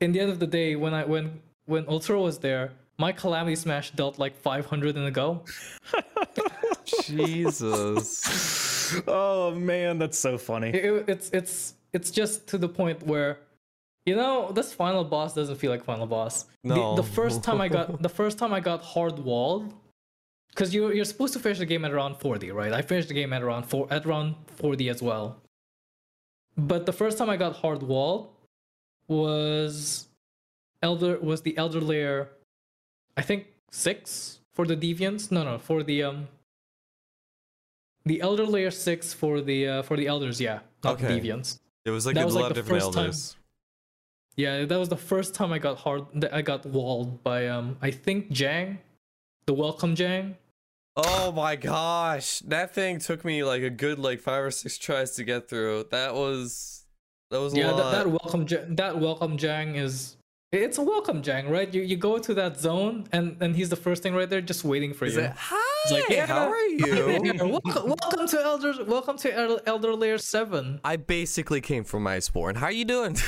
[0.00, 3.56] in the end of the day, when I when when Oltura was there, my Calamity
[3.56, 5.44] Smash dealt like 500 in a go.
[7.04, 9.00] Jesus.
[9.06, 13.38] oh man that's so funny It- it- it's it's it's just to the point where,
[14.06, 16.46] you know, this final boss doesn't feel like final boss.
[16.64, 16.96] No.
[16.96, 19.72] The, the first time I got the first time I got hard walled,
[20.50, 22.72] because you you're supposed to finish the game at around 40, right?
[22.72, 25.36] I finished the game at around four at around 40 as well.
[26.56, 28.30] But the first time I got hard walled
[29.08, 30.08] was
[30.82, 32.30] elder was the elder layer
[33.16, 35.30] I think 6 for the deviants.
[35.30, 36.28] No, no, for the um
[38.04, 41.20] the elder layer 6 for the uh, for the elders, yeah, not the Okay.
[41.20, 41.60] deviants.
[41.84, 43.36] It was like That a was, lot like, of the different first time- elders.
[44.36, 47.76] Yeah, that was the first time I got hard that I got walled by um
[47.82, 48.78] I think Jang,
[49.46, 50.36] the welcome Jang.
[50.96, 55.12] Oh my gosh, that thing took me like a good like five or six tries
[55.12, 55.86] to get through.
[55.90, 56.84] That was
[57.30, 57.92] that was a Yeah, lot.
[57.92, 58.46] that, that welcome
[58.76, 60.16] that welcome Jang is
[60.52, 61.72] it's a welcome Jang, right?
[61.72, 64.64] You you go to that zone and and he's the first thing right there, just
[64.64, 65.22] waiting for Is you.
[65.22, 67.38] it, Hi, like, yeah, how are you?
[67.48, 70.80] welcome, welcome to Elder welcome to Elder, Elder Layer Seven.
[70.84, 72.56] I basically came from Iceborne.
[72.56, 73.16] How are you doing?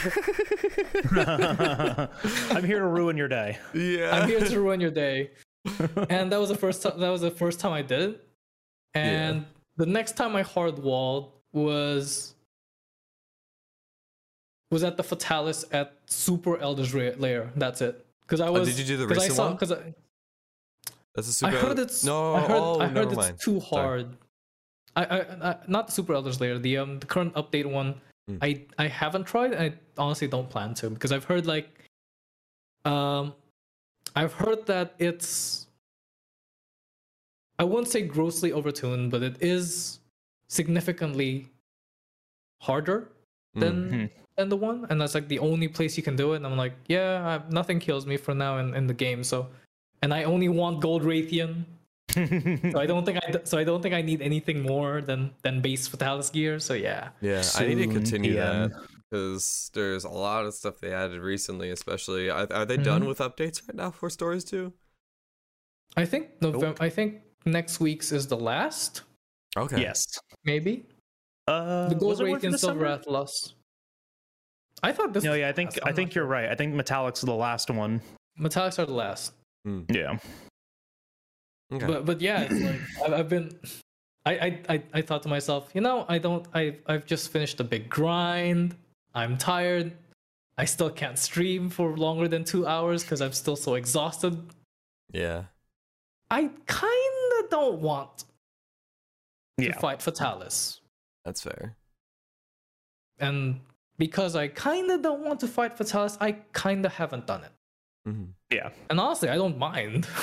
[2.55, 3.59] I'm here to ruin your day.
[3.73, 4.11] yeah.
[4.21, 5.31] I'm here to ruin your day.
[6.11, 8.29] and that was the first time that was the first time I did it.
[8.93, 9.47] And
[9.77, 12.34] the next time I hard walled was
[14.71, 17.51] was at the Fatalis at Super Elder's Ra- Layer.
[17.57, 18.05] That's it.
[18.23, 18.63] Because I was.
[18.63, 19.53] Oh, did you do the 'cause I recent saw, one?
[19.55, 19.95] Because I,
[21.15, 21.53] That's a super.
[21.57, 22.35] I heard it's no.
[22.35, 23.39] I heard, oh, I heard it's mind.
[23.41, 24.03] too Sorry.
[24.05, 24.17] hard.
[24.97, 28.01] I, I, I not the Super Elder's Layer, the um the current update one.
[28.29, 28.39] Hmm.
[28.41, 29.53] I I haven't tried.
[29.53, 31.69] and I honestly don't plan to because I've heard like,
[32.85, 33.35] um,
[34.17, 35.67] I've heard that it's.
[37.59, 40.01] I won't say grossly overtuned, but it is
[40.49, 41.49] significantly
[42.63, 43.11] harder
[43.55, 44.11] than Mhm.
[44.37, 46.37] Than the one, and that's like the only place you can do it.
[46.37, 49.23] And I'm like, yeah, I, nothing kills me for now in, in the game.
[49.23, 49.47] So,
[50.03, 51.65] and I only want Gold Rathian.
[52.11, 55.61] so I don't think I so I don't think I need anything more than than
[55.61, 56.59] base Fatalis gear.
[56.59, 58.71] So yeah, Yeah, I need to continue PM.
[58.71, 58.73] that
[59.11, 61.71] because there's a lot of stuff they added recently.
[61.71, 62.83] Especially, are, are they Mm-hmm.
[62.83, 64.73] done with updates right now for stories too?
[65.97, 66.75] I think November.
[66.81, 69.03] I think next week's is the last,
[69.57, 69.81] Okay.
[69.81, 70.07] Yes.
[70.45, 70.87] maybe
[71.47, 72.87] Uh, the Gold was it Rathian Silver December?
[72.87, 73.54] Atlas.
[74.85, 75.25] I thought this.
[75.25, 76.49] No, was yeah, I think I think not you're right.
[76.49, 78.01] I think Metallics are the last one.
[78.39, 79.33] Metallics are the last.
[79.65, 79.83] Hmm.
[79.89, 80.19] Yeah.
[81.73, 81.87] Okay.
[81.87, 83.59] But but yeah, it's like I've, I've been.
[84.27, 86.47] I, I I I thought to myself, you know, I don't.
[86.55, 88.75] I I've just finished a big grind.
[89.15, 89.93] I'm tired.
[90.57, 94.39] I still can't stream for longer than two hours because I'm still so exhausted.
[95.13, 95.45] yeah.
[96.31, 98.25] I kind of don't want
[99.59, 99.79] to Yeah.
[99.79, 100.81] fight Fatalis,
[101.25, 101.77] That's fair.
[103.19, 103.61] and
[103.99, 107.45] because I kind of don't want to fight for Fatalis, I kind of haven't done
[107.45, 107.53] it.
[108.07, 108.71] hmm Yeah.
[108.91, 110.07] And honestly, I don't mind.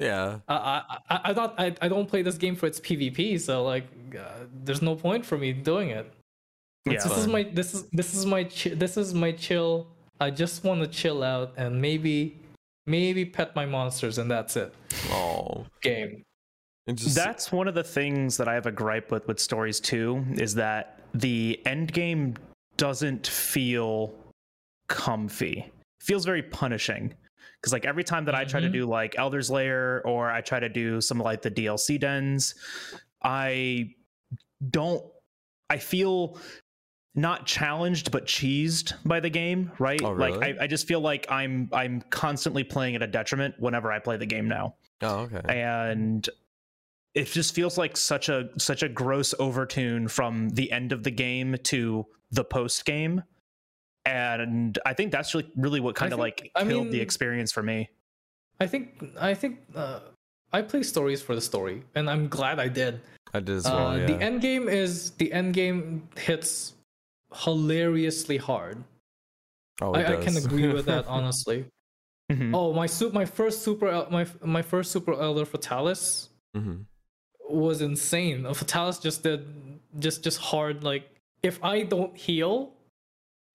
[0.00, 0.38] Yeah.
[0.46, 3.64] I, I, I, I not I, I don't play this game for its PvP, so
[3.64, 3.84] like,
[4.16, 6.12] uh, there's no point for me doing it.
[6.86, 7.02] Yeah.
[7.02, 9.88] this is my this is this is my chi- this is my chill.
[10.20, 12.38] I just want to chill out and maybe
[12.86, 14.72] maybe pet my monsters and that's it.
[15.10, 15.66] Oh.
[15.82, 16.22] Game.
[16.94, 20.24] Just, That's one of the things that I have a gripe with with stories too
[20.36, 22.34] is that the end game
[22.78, 24.14] doesn't feel
[24.88, 25.70] comfy.
[26.00, 27.12] feels very punishing.
[27.60, 28.72] Because like every time that I try to Mhm.
[28.72, 32.54] do like Elder's Lair or I try to do some like the DLC dens,
[33.22, 33.94] I
[34.70, 35.04] don't
[35.68, 36.38] I feel
[37.14, 40.00] not challenged but cheesed by the game, right?
[40.02, 40.34] Oh, Like?
[40.36, 44.16] I, I just feel like I'm I'm constantly playing at a detriment whenever I play
[44.16, 45.42] the game now oh, okay.
[45.48, 46.26] and
[47.14, 51.10] it just feels like such a such a gross overtune from the end of the
[51.10, 53.22] game to the post game
[54.04, 57.52] and i think that's really really what kind of think- like I killed the experience
[57.52, 57.88] for me
[58.60, 60.00] I think I think uh,
[60.52, 63.00] I play stories for the story, and I'm glad I did.
[63.32, 63.86] I did as well.
[63.88, 64.06] Uh, yeah.
[64.06, 66.72] The end game is the end game hits
[67.32, 68.82] hilariously hard.
[69.80, 71.66] oh, it I, I can agree with that honestly.
[72.32, 72.52] Mhm.
[72.54, 76.84] Oh, my suit, my first super, my my first super elder Fatalis Mhm.
[77.48, 78.42] was insane.
[78.42, 79.46] Fatalis just did
[80.00, 80.82] just just hard.
[80.82, 81.08] Like
[81.42, 82.72] if I don't heal,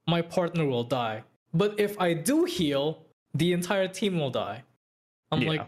[0.07, 1.23] my partner will die.
[1.53, 4.63] But if I do heal, the entire team will die.
[5.31, 5.49] I'm Yeah.
[5.49, 5.67] like,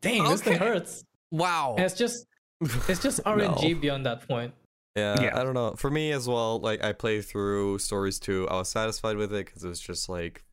[0.00, 1.04] dang, this thing hurts.
[1.30, 1.74] Wow.
[1.76, 2.26] And it's just
[2.88, 3.80] it's just RNG No.
[3.80, 4.54] beyond that point.
[4.96, 5.40] Yeah, Yeah.
[5.40, 5.74] I don't know.
[5.76, 8.46] For me as well, like I played through stories too.
[8.50, 10.44] I was satisfied with it because it was just like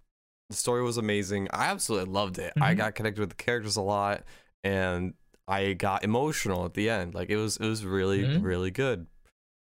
[0.50, 1.48] the story was amazing.
[1.52, 2.54] I absolutely loved it.
[2.60, 2.78] I Mhm.
[2.78, 4.24] got connected with the characters a lot,
[4.64, 5.14] and
[5.48, 7.14] I got emotional at the end.
[7.14, 8.44] Like it was, it was really, Mhm.
[8.44, 9.06] really good.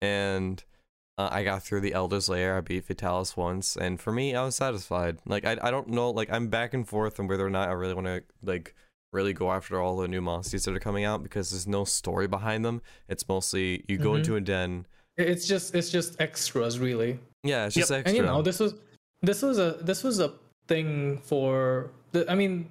[0.02, 0.64] And
[1.18, 2.57] uh, I got through the Elder's Lair.
[2.57, 5.19] I beat Fatalis once, and for me, I was satisfied.
[5.26, 6.10] Like I, I don't know.
[6.10, 8.73] Like I'm back and forth on whether or not I really want to like
[9.14, 12.28] really go after all the new monsters that are coming out because there's no story
[12.28, 12.82] behind them.
[13.10, 14.18] It's mostly you go Mhm.
[14.19, 14.86] into a den.
[15.18, 17.19] It's just it's just extras really.
[17.44, 18.10] Yeah, it's just Yep, extra.
[18.10, 18.73] And you know, this was
[19.22, 20.34] this was a this was a
[20.68, 22.69] thing for the, I mean,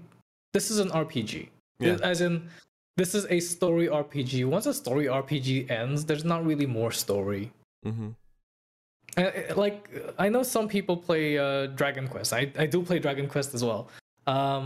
[0.55, 1.48] this is an RPG.
[1.78, 1.98] Yeah.
[2.02, 2.48] As in
[3.01, 4.32] this is a story RPG.
[4.56, 7.44] Once a story RPG ends, there's not really more story.
[7.82, 8.10] hmm
[9.16, 9.31] Uh,
[9.64, 9.78] like
[10.24, 12.31] I know some people play uh, Dragon Quest.
[12.40, 13.82] I, I do play Dragon Quest as well.
[14.36, 14.64] Um,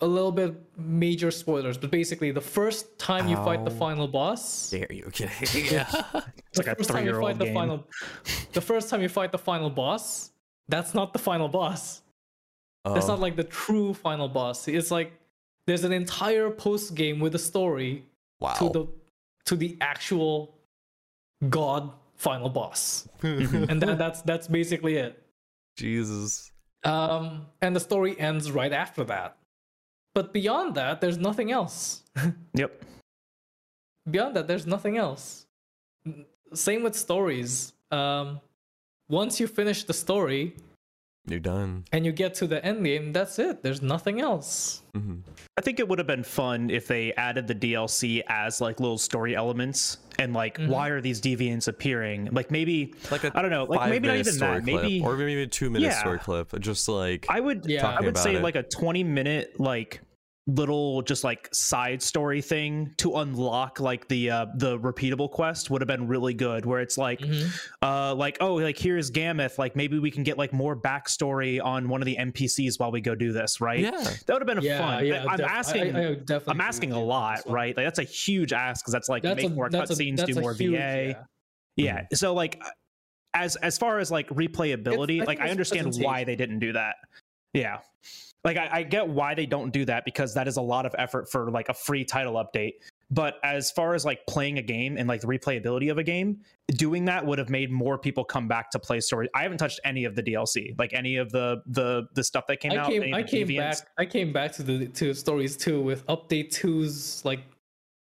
[0.00, 4.70] a little bit major spoilers, but basically the first time you fight the final boss,
[4.70, 5.04] Dare you?
[5.12, 5.28] Okay.
[5.76, 5.84] yeah.
[6.48, 7.78] it's like a first time you three-year-old fight the game final,
[8.58, 10.30] the first time you fight the final boss,
[10.74, 12.00] that's not the final boss.
[12.94, 13.12] That's Oh.
[13.12, 14.66] not like the true final boss.
[14.68, 15.10] It's like
[15.70, 18.04] there's an entire post game with a story
[18.40, 18.54] Wow.
[18.60, 18.82] to the
[19.44, 20.32] to the actual
[21.48, 25.22] god final boss, and that, that's that's basically it.
[25.76, 26.50] Jesus.
[26.82, 29.36] Um, and the story ends right after that.
[30.14, 32.02] But beyond that, there's nothing else.
[32.54, 32.70] Yep.
[34.10, 35.46] beyond that, there's nothing else.
[36.52, 37.74] Same with stories.
[37.92, 38.40] Um,
[39.08, 40.56] once you finish the story
[41.30, 41.84] You're done.
[41.92, 43.62] and you get to the end game, that's it.
[43.62, 44.82] There's nothing else.
[44.94, 45.16] hmm
[45.58, 48.96] I think it would have been fun if they added the DLC as like little
[48.98, 50.70] story elements and like Mm-hmm.
[50.70, 52.28] why are these deviants appearing?
[52.32, 54.62] Like maybe Like a I don't know, like maybe not even that.
[54.62, 55.98] clip, Maybe or maybe a two minute Yeah.
[56.00, 56.58] story clip.
[56.60, 57.86] Just like I would Yeah.
[57.88, 58.42] I would say it.
[58.42, 60.00] like a 20 minute like
[60.56, 65.80] little just like side story thing to unlock like the uh the repeatable quest would
[65.80, 67.50] have been really good where it's like Mhm.
[67.82, 71.88] uh like oh like here's Gameth like maybe we can get like more backstory on
[71.88, 73.90] one of the NPCs while we go do this right yeah.
[73.92, 75.24] that would have been Yeah, fun yeah.
[75.28, 78.52] I'm def- asking I, I definitely I'm asking a lot right like that's a huge
[78.52, 81.06] ask because that's like That's make a, more cutscenes do more huge- VA
[81.76, 81.84] yeah.
[81.84, 82.60] yeah so like
[83.34, 86.96] as as far as like replayability I like i understand why they didn't do that
[87.54, 87.78] yeah
[88.44, 90.94] like I, I get why they don't do that because that is a lot of
[90.98, 92.74] effort for like a free title update
[93.10, 96.38] but as far as like playing a game and like the replayability of a game
[96.68, 99.80] doing that would have made more people come back to play story i haven't touched
[99.84, 102.90] any of the dlc like any of the the the stuff that came I out
[102.90, 103.80] came, I came deviants.
[103.80, 103.88] back.
[103.98, 107.40] I came back to the to stories too with update two's like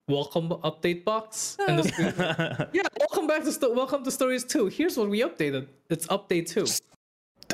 [0.08, 4.66] welcome update box and the yeah, welcome back to sto- welcome to stories two.
[4.66, 5.66] Here's what we updated.
[5.88, 6.50] It's update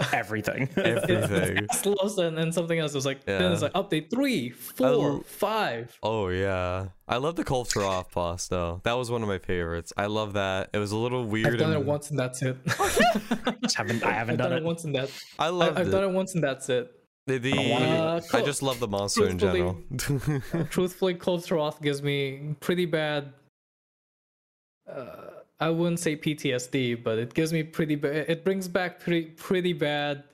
[0.03, 0.17] two.
[0.17, 1.67] everything Everything.
[1.73, 2.93] Slows and, and something else.
[2.93, 5.97] It was like then it's like update three, four, l- five.
[6.03, 8.81] Oh yeah, I love the culture off boss though.
[8.85, 9.93] That was one of my favorites.
[9.97, 10.71] I love that.
[10.73, 11.47] It was a little weird.
[11.49, 12.57] I've done it once and that's it.
[12.67, 15.11] Just haven't i haven't I've done done it it once and that.
[15.39, 15.91] I I, loved I've it.
[15.91, 16.91] done it once and that's it.
[17.27, 19.77] The, the- Uh, I just love the monster in general.
[20.71, 23.33] Truthfully, Kulve Taroth gives me pretty bad.
[24.91, 28.29] Uh, I wouldn't say PTSD, but it gives me pretty bad.
[28.29, 30.25] It brings back pretty pretty bad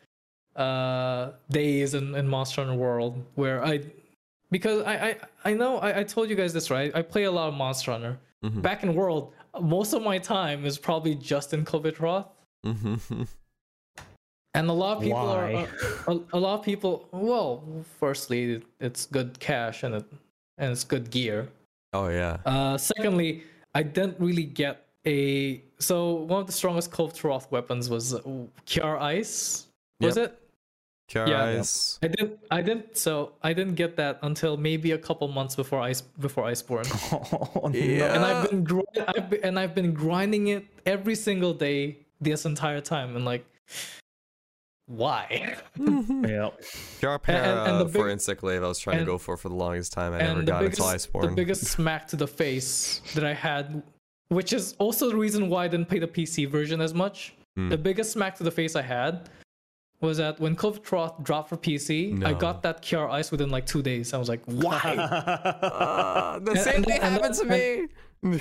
[0.54, 3.80] uh, days in, in Monster Hunter World where I,
[4.50, 6.94] because I I, I know I, I told you guys this right.
[6.94, 8.18] I play a lot of Monster Hunter.
[8.44, 8.62] Mhm.
[8.62, 12.26] Back in World, most of my time is probably just in Kulve Taroth.
[12.64, 13.26] Mhm.
[14.54, 15.68] And a lot of people Why?
[16.08, 17.08] are a, a lot of people.
[17.12, 17.62] Well,
[18.00, 20.04] firstly, it's good cash and it
[20.56, 21.48] and it's good gear.
[21.92, 22.38] oh yeah.
[22.46, 23.42] Uh, secondly,
[23.74, 25.62] I didn't really get a.
[25.78, 28.20] So one of the strongest Kulve Taroth weapons was uh,
[28.66, 29.66] Kiar Ice.
[30.00, 30.26] Was Yep.
[30.26, 30.42] it?
[31.08, 31.44] Cure yeah.
[31.44, 32.00] eyes.
[32.02, 32.38] I didn't.
[32.50, 32.96] I didn't.
[32.96, 36.88] So I didn't get that until maybe a couple months before Ice before Iceborne.
[37.62, 37.70] oh.
[37.72, 38.14] Yeah.
[38.16, 42.44] and I've been grind, I've been, and I've been grinding it every single day this
[42.44, 43.14] entire time.
[43.14, 43.46] And like,
[44.86, 45.56] why?
[45.78, 46.50] yeah
[47.00, 49.36] Cure and- and the for big- Insect Glaive I was trying and- to go for
[49.36, 50.12] for the longest time.
[50.12, 51.28] I never and the got biggest, until Iceborne.
[51.30, 53.82] the biggest smack to the face that I had,
[54.28, 57.34] which is also the reason why I didn't play the PC version as much.
[57.56, 57.68] Hmm.
[57.68, 59.28] The biggest smack to the face I had
[60.00, 63.64] was that when Kulve Taroth dropped for PC, I got that Kiar Ice within like
[63.66, 64.12] two days.
[64.12, 64.96] I was like, why?
[65.62, 67.86] Ah, the And- same and- thing and happened to me.
[68.22, 68.40] and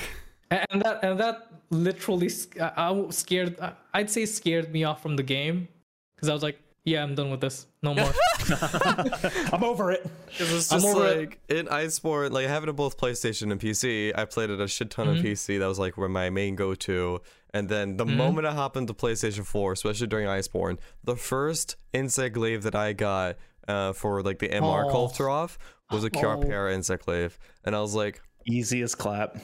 [0.72, 2.30] and that and that literally
[2.62, 3.58] I, I scared.
[3.94, 5.68] I'd say scared me off from the game
[6.16, 7.68] because I was like, yeah, I'm done with this.
[7.82, 8.12] No more.
[9.54, 10.06] i'm over it
[10.40, 11.18] It was I'm just over it.
[11.20, 14.12] like in Iceborne, like having it both PlayStation and PC.
[14.18, 15.60] I played it a shit ton on PC.
[15.60, 17.22] That was like where my main go to.
[17.54, 22.36] And then the moment I hop into PlayStation 4, especially during Iceborne, the first Insect
[22.36, 24.90] Glaive that I got uh, for like the MR Oh.
[24.94, 25.58] Kulve Taroth
[25.92, 26.42] was a Kiar Oh.
[26.42, 27.40] Para Insect Glaive.
[27.64, 29.38] And I was like, easiest clap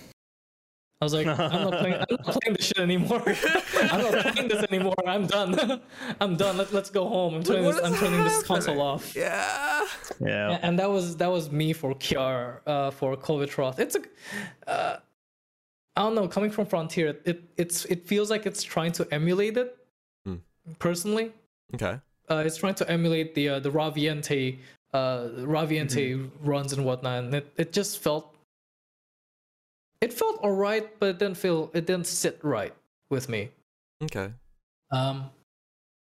[1.01, 1.95] I was like, I'm not playing.
[1.95, 3.23] I'm not playing this shit anymore.
[3.91, 4.93] I'm not playing this anymore.
[5.07, 5.81] I'm done.
[6.21, 6.57] I'm done.
[6.57, 7.33] Let, let's go home.
[7.35, 7.79] I'm turning this.
[7.83, 9.15] I'm turning this console off.
[9.15, 9.85] yeah.
[10.19, 13.79] yeah A- And that was that was me for Kiar, uh, for Kulve Taroth.
[13.79, 14.01] It's a,
[14.69, 14.97] uh,
[15.95, 16.27] I don't know.
[16.27, 19.75] Coming from Frontier, it it's it feels like it's trying to emulate it.
[20.25, 20.35] Hmm.
[20.79, 21.31] Personally,
[21.73, 21.99] Okay.
[22.29, 24.59] uh, it's trying to emulate the uh, the Raviente
[24.93, 28.30] uh, Raviente runs and whatnot, and it, it just felt
[30.01, 32.73] it felt alright, but it didn't feel it didn't sit right
[33.09, 33.49] with me.
[34.03, 34.31] Okay.
[34.91, 35.29] Um,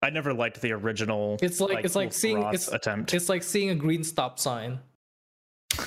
[0.01, 1.37] I never liked the original.
[1.41, 3.13] It's like- it's like seeing- it's- attempt.
[3.13, 4.79] it's like seeing a green stop sign.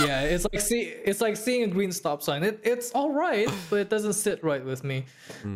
[0.00, 2.42] yeah, it's like see it's like seeing a green stop sign.
[2.42, 5.04] It it's all right, but it doesn't sit right with me.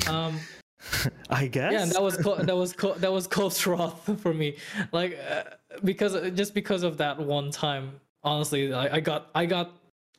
[0.09, 0.39] Um,
[1.31, 1.73] I guess.
[1.73, 4.57] yeah, and that was co- that was co- that was Kulve Taroth for me.
[4.93, 5.45] Like uh,
[5.83, 9.73] because just because of that one time, honestly, I, I got I got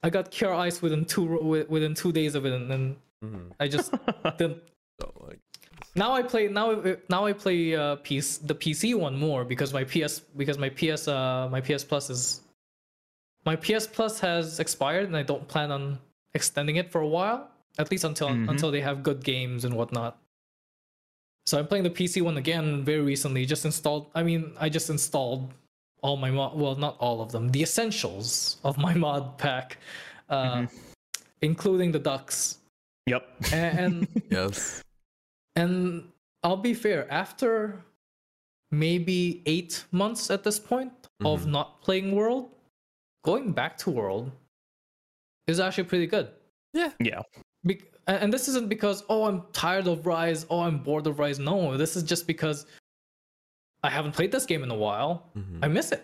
[0.03, 1.25] I got Cure Ice within two
[1.69, 3.51] within two days of it, and then Mhm.
[3.59, 3.91] I just
[4.37, 4.61] didn't.
[5.01, 5.39] So, like,
[5.95, 6.67] Now I play now
[7.09, 11.07] now I play uh piece the PC one more because my PS because my PS
[11.07, 12.41] uh my PS Plus is
[13.45, 15.99] my PS Plus has expired, and I don't plan on
[16.33, 18.49] extending it for a while, at least until Mhm.
[18.49, 20.17] until they have good games and whatnot.
[21.45, 23.45] So I'm playing the PC one again very recently.
[23.45, 24.07] Just installed.
[24.15, 25.53] I mean, I just installed
[26.05, 26.51] all my mod.
[26.55, 27.49] Well, not all of them.
[27.49, 29.77] The essentials of my mod pack,
[30.29, 30.67] uh,
[31.41, 32.59] including the ducks.
[33.07, 33.23] Yep.
[33.51, 34.83] And, and Yes.
[35.55, 36.07] and
[36.43, 37.11] I'll be fair.
[37.11, 37.81] After
[38.71, 41.51] maybe eight months at this point of Mhm.
[41.57, 42.49] not playing World,
[43.23, 44.31] going back to World
[45.47, 46.27] is actually pretty good.
[46.73, 47.21] Yeah.
[47.65, 51.17] Be- and and this isn't because oh I'm tired of Rise, oh I'm bored of
[51.19, 51.39] Rise.
[51.39, 52.65] No, this is just because
[53.85, 55.13] I haven't played this game in a while.
[55.37, 55.59] Mhm.
[55.65, 56.01] I miss it.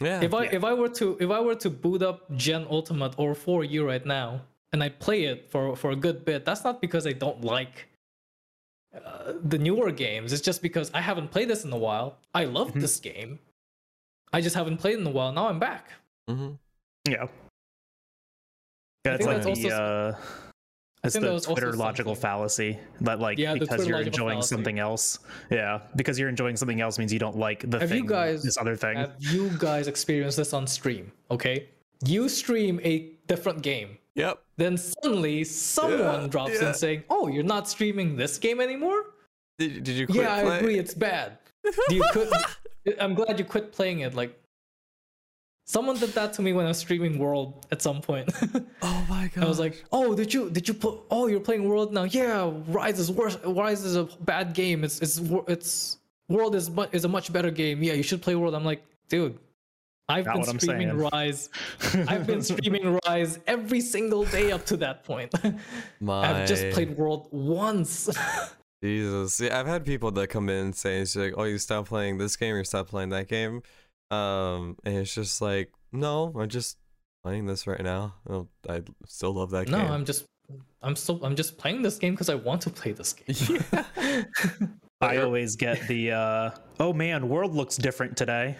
[0.00, 0.20] Yeah.
[0.26, 0.56] If I Yeah.
[0.58, 4.04] if I were to if I were to boot up Gen Ultimate or 4U right
[4.18, 4.28] now
[4.72, 7.76] and I play it for for a good bit, that's not because I don't like
[8.94, 10.32] uh, the newer games.
[10.32, 12.08] It's just because I haven't played this in a while.
[12.40, 12.80] I love Mhm.
[12.84, 13.32] this game.
[14.32, 15.32] I just haven't played in a while.
[15.32, 15.84] Now I'm back.
[16.30, 16.52] Mm-hmm.
[17.14, 17.26] Yeah.
[19.04, 20.12] Yeah, it's think like that's the also- uh
[21.04, 22.20] it's the Twitter logical something.
[22.22, 24.54] fallacy that like Yeah, because Twitter you're enjoying fallacy.
[24.54, 25.18] something else.
[25.50, 28.42] Yeah, because you're enjoying something else means you don't like the Have you thing, guys-
[28.42, 28.96] this other thing.
[28.96, 31.12] Have you guys experienced this on stream?
[31.30, 31.68] Okay,
[32.06, 33.98] you stream a different game.
[34.16, 34.38] Yep.
[34.56, 36.68] Then suddenly someone Yeah, drops yeah.
[36.68, 39.04] in saying, "Oh, you're not streaming this game anymore."
[39.58, 40.78] Did, did you quit yeah, I agree.
[40.78, 41.38] It's bad.
[41.90, 42.28] You quit?
[43.00, 44.14] I'm glad you quit playing it.
[44.14, 44.38] Like,
[45.64, 48.30] someone did that to me when I was streaming World at some point.
[48.82, 49.44] Oh my god.
[49.44, 51.00] I was like, "Oh, did you did you put?
[51.10, 52.04] Oh, you're playing World now?
[52.04, 53.36] Yeah, Rise is worse.
[53.44, 54.84] Rise is a bad game.
[54.84, 57.82] It's it's it's World is mu- is a much better game.
[57.82, 59.38] Yeah, you should play World." I'm like, dude.
[60.06, 60.98] I've Not been what streaming.
[60.98, 61.48] Rise.
[62.08, 65.32] I've been streaming Rise every single day up to that point.
[66.00, 68.10] my I've just played World once.
[68.82, 69.40] Jesus.
[69.40, 72.36] Yeah, I've had people that come in saying it's like, "Oh, you stop playing this
[72.36, 73.62] game, or you stop playing that game,"
[74.10, 76.78] um, and it's just like, no, I'm just
[77.22, 78.14] playing this right now.
[78.28, 79.86] Oh, I still love that no, game.
[79.88, 80.26] No, I'm just
[80.82, 83.64] I'm still I'm just playing this game because I want to play this game.
[85.00, 88.56] I always get the uh oh man, world looks different today.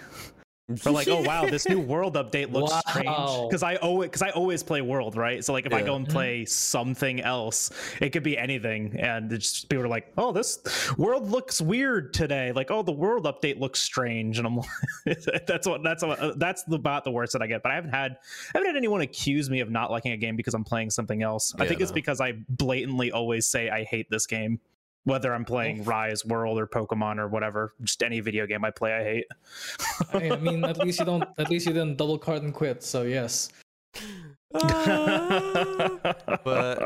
[0.87, 3.07] Or like, oh wow, this new world update looks strange.
[3.07, 5.45] Because I owe it because I always play world, right?
[5.45, 6.15] So like if I go and mm-hmm.
[6.15, 7.71] play something else,
[8.01, 8.99] it could be anything.
[8.99, 10.59] And it's just people are like, oh, this
[10.97, 12.51] world looks weird today.
[12.53, 14.39] Like, oh, the world update looks strange.
[14.39, 14.67] And I'm like
[15.47, 17.63] that's what that's what, that's about the worst that I get.
[17.63, 18.13] But I haven't had
[18.55, 21.23] I haven't had anyone accuse me of not liking a game because I'm playing something
[21.23, 21.55] else.
[21.59, 24.61] I Yeah, think it's because I blatantly always say I hate this game.
[25.05, 28.95] Whether I'm playing Rise, World, or Pokemon or whatever, just any video game I play,
[28.95, 29.27] I hate.
[30.15, 32.83] I I mean, at least you don't at least you didn't double card and quit.
[32.83, 33.51] So yes,
[34.53, 34.63] but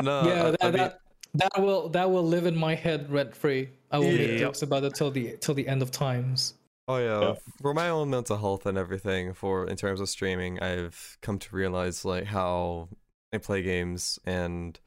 [0.03, 0.23] no.
[0.27, 1.01] yeah, that, I mean- that
[1.35, 3.69] that will that will live in my head rent free.
[3.91, 4.39] I will make Yeah.
[4.39, 6.55] jokes about it till the till the end of times.
[6.89, 7.35] Oh yeah, Yeah.
[7.61, 11.55] for my own mental health and everything, for in terms of streaming, I've come to
[11.55, 12.89] realize like how
[13.33, 14.79] I play games, and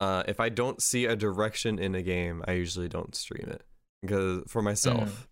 [0.00, 3.62] uh, if I don't see a direction in a game, I usually don't stream it
[4.02, 5.28] because for myself,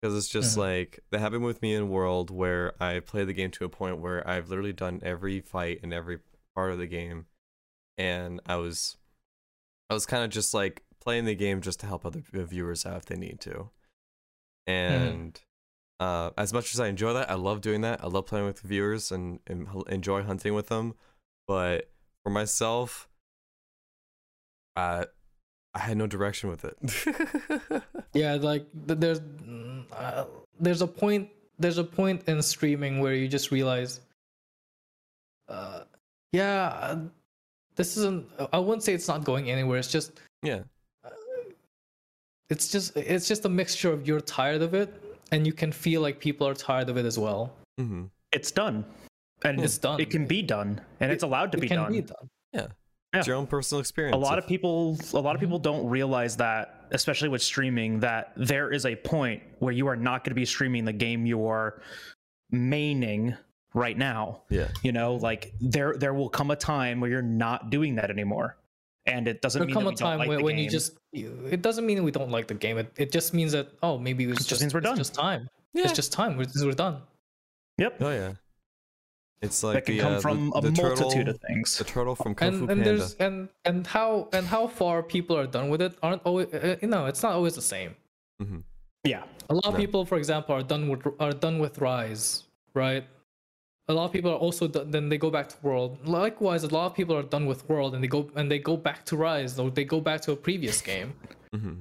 [0.00, 0.60] because it's just Mhm.
[0.60, 3.98] like that happened with me in World, where I play the game to a point
[3.98, 6.20] where I've literally done every fight and every
[6.54, 7.26] part of the game,
[7.98, 8.96] and I was,
[9.90, 12.96] I was kind of just like playing the game just to help other viewers out
[12.98, 13.70] if they need to
[14.66, 15.40] and
[16.00, 18.02] uh, as much as I enjoy that, I love doing that.
[18.02, 20.94] I love playing with viewers and, and enjoy hunting with them.
[21.46, 21.90] But
[22.22, 23.08] for myself,
[24.76, 25.04] uh,
[25.74, 27.82] I had no direction with it.
[28.14, 30.24] Yeah, like there's mm, uh,
[30.60, 34.00] there's a point there's a point in streaming where you just realize,
[35.48, 35.80] uh,
[36.32, 36.98] yeah, uh,
[37.74, 38.26] this isn't.
[38.52, 39.78] I wouldn't say it's not going anywhere.
[39.78, 40.60] It's just yeah,
[42.50, 44.92] it's just it's just a mixture of you're tired of it
[45.32, 47.52] and you can feel like people are tired of it as well.
[47.78, 48.84] hmm it's done,
[49.44, 50.00] and It's done.
[50.00, 51.92] It can be done, and it's allowed to it be can done.
[51.92, 52.28] be done.
[52.52, 52.66] yeah.
[53.14, 53.18] Yeah.
[53.20, 54.14] It's your own personal experience.
[54.14, 58.32] a lot of people a lot of people don't realize that especially with streaming that
[58.36, 61.46] there is a point where you are not going to be streaming the game you
[61.46, 61.80] are
[62.52, 63.36] maining
[63.72, 67.70] right now yeah, you know like there there will come a time where you're not
[67.70, 68.56] doing that anymore
[69.06, 70.64] and it doesn't There'll mean come that a time like when, when game.
[70.64, 72.78] you just it doesn't mean we don't like the game.
[72.78, 74.96] It, it just means that oh maybe it's just just, means we're it's done.
[74.96, 75.48] just time.
[75.72, 75.84] Yeah.
[75.84, 76.36] It's just time.
[76.36, 77.02] We're, we're done.
[77.78, 78.32] yep oh yeah.
[79.44, 81.78] It's like that can the, come uh, from the, a the multitude turtle, of things.
[81.78, 82.84] The turtle from Kung Fu and and Panda.
[82.84, 86.76] there's and and how and how far people are done with it aren't always uh,
[86.82, 87.94] you know it's not always the same.
[88.40, 88.60] Hmm
[89.04, 89.22] yeah.
[89.50, 89.80] A lot of No.
[89.84, 92.44] people for example are done with are done with rise
[92.74, 93.04] right?
[93.86, 95.98] A lot of people are also done, then they go back to world.
[96.08, 98.76] Likewise a lot of people are done with world and they go and they go
[98.76, 101.12] back to rise or they go back to a previous game.
[101.52, 101.80] Hmm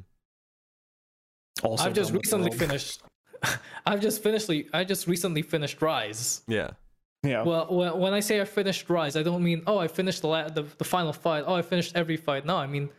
[1.64, 3.02] also i've just recently finished
[3.86, 6.42] i've just finished i just recently finished rise.
[6.48, 6.72] Yeah.
[7.24, 7.44] Yeah.
[7.44, 10.28] Well, when, when I say I finished Rise, I don't mean oh I finished the,
[10.28, 11.44] la- the the final fight.
[11.48, 12.46] Oh, I finished every fight.
[12.46, 12.90] No, I mean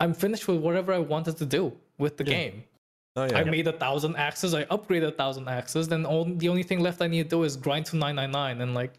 [0.00, 2.30] I'm finished with whatever I wanted to do with the Yeah.
[2.32, 2.64] game.
[3.16, 3.38] Oh yeah.
[3.38, 4.54] I made a thousand axes.
[4.54, 5.88] I upgraded a thousand axes.
[5.88, 8.74] Then all, the only thing left I need to do is grind to 999, and
[8.74, 8.94] like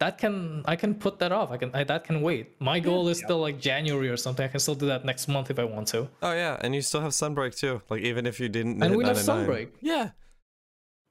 [0.00, 1.52] that can I can put that off.
[1.52, 2.60] I can I, that can wait.
[2.60, 4.44] My goal is still like January or something.
[4.44, 6.08] I can still do that next month if I want to.
[6.22, 7.80] oh yeah, and you still have Sunbreak too.
[7.88, 8.82] Like even if you didn't.
[8.82, 9.68] And we have Sunbreak.
[9.80, 10.10] Yeah.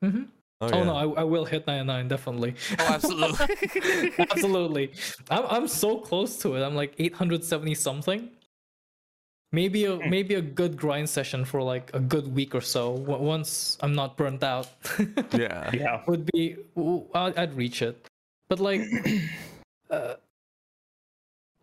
[0.04, 0.24] hmm
[0.62, 0.84] Oh, Oh, yeah.
[0.84, 2.54] no, I, I will hit 99 definitely.
[2.80, 3.48] Oh, absolutely.
[4.20, 4.92] Absolutely.
[5.30, 6.62] I'm I'm so close to it.
[6.64, 8.30] I'm like 870 something.
[9.52, 12.96] Maybe a maybe a good grind session for like a good week or so.
[13.04, 14.70] w- Once I'm not burnt out,
[15.34, 15.70] yeah.
[15.74, 16.02] yeah.
[16.08, 18.06] would be w- I'd, I'd reach it.
[18.48, 18.82] But like,
[19.90, 20.14] uh,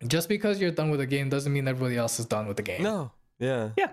[0.07, 2.63] just because you're done with the game doesn't mean everybody else is done with the
[2.63, 2.83] game.
[2.83, 3.11] No.
[3.39, 3.71] Yeah.
[3.79, 3.93] Yeah.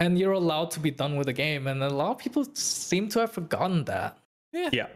[0.00, 3.08] And you're allowed to be done with the game, and a lot of people seem
[3.10, 4.18] to have forgotten that.
[4.52, 4.70] Yeah.
[4.72, 4.86] Yeah.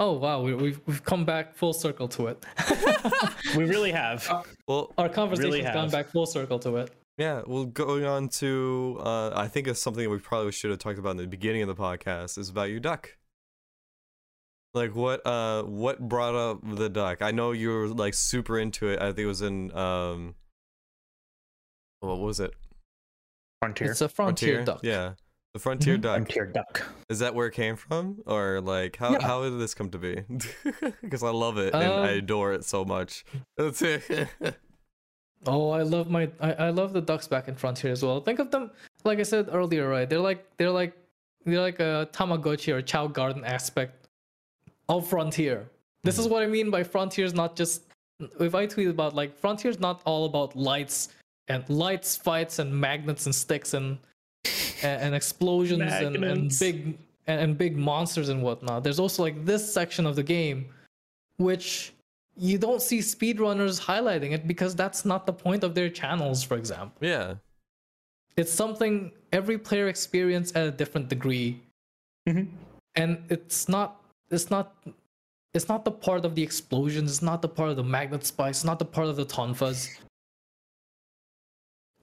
[0.00, 2.44] Oh wow, we, we've we've come back full circle to it.
[3.56, 4.28] We really have.
[4.66, 5.92] Well, Our conversation's Really gone have.
[5.92, 6.90] back full circle to it.
[7.18, 10.98] Yeah, well, going on to, uh, I think it's something we probably should have talked
[10.98, 13.16] about in the beginning of the podcast is about your duck.
[14.72, 17.22] Like what, uh, what brought up the duck?
[17.22, 19.00] I know you were like super into it.
[19.00, 20.34] I think it was in, um,
[22.00, 22.52] what was it?
[23.64, 23.90] Frontier.
[23.90, 24.80] It's a frontier, duck.
[24.82, 25.14] Yeah,
[25.52, 26.02] the frontier Mhm.
[26.02, 26.14] duck.
[26.16, 26.82] Frontier duck.
[27.08, 29.22] Is that where it came from, or like how Yeah.
[29.26, 30.22] how did this come to be?
[31.02, 33.24] Because I love it and I Um, adore it so much.
[33.56, 34.28] That's it.
[35.46, 38.18] Oh, I love my I, I love the ducks back in Frontier as well.
[38.20, 38.70] Think of them
[39.04, 40.08] like I said earlier, right?
[40.08, 40.96] They're like they're like
[41.44, 44.08] they're like a Tamagotchi or Chao Garden aspect
[44.88, 45.68] of Frontier.
[46.02, 47.82] This is what I mean by Frontier is not just
[48.40, 51.10] if I tweet about like Frontier is not all about lights
[51.48, 53.98] and lights, fights, and magnets and sticks and
[54.82, 58.84] and, and explosions and, and big and, and big monsters and whatnot.
[58.84, 60.66] There's also like this section of the game
[61.36, 61.92] which
[62.36, 66.56] you don't see speedrunners highlighting it because that's not the point of their channels, for
[66.56, 66.96] example.
[67.00, 67.34] yeah.
[68.36, 71.62] It's something every player experience at a different degree.
[72.28, 72.48] Mhm.
[72.96, 74.74] And it's not it's not
[75.54, 78.58] it's not the part of the explosions, it's not the part of the magnet spikes,
[78.58, 79.88] it's not the part of the tonfas.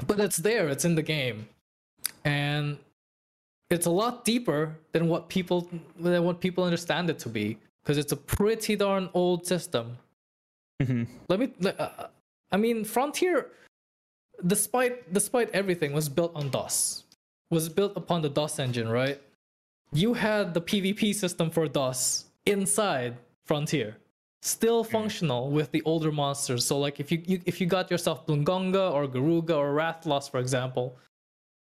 [0.08, 1.48] But it's there, it's in the game.
[2.26, 2.78] And
[3.70, 5.70] it's a lot deeper than what people
[6.00, 9.98] than what people understand it to be because it's a pretty darn old system
[10.82, 11.08] Mhm.
[11.30, 12.08] let me uh,
[12.52, 13.48] i mean frontier
[14.46, 17.04] despite despite everything was built on dos
[17.50, 19.22] was built upon the dos engine right
[19.94, 23.16] you had the pvp system for dos inside
[23.46, 23.96] frontier
[24.42, 26.66] still functional with the older monsters.
[26.66, 30.40] So like if you, you if you got yourself blangonga or garuga or rathalos for
[30.40, 30.98] example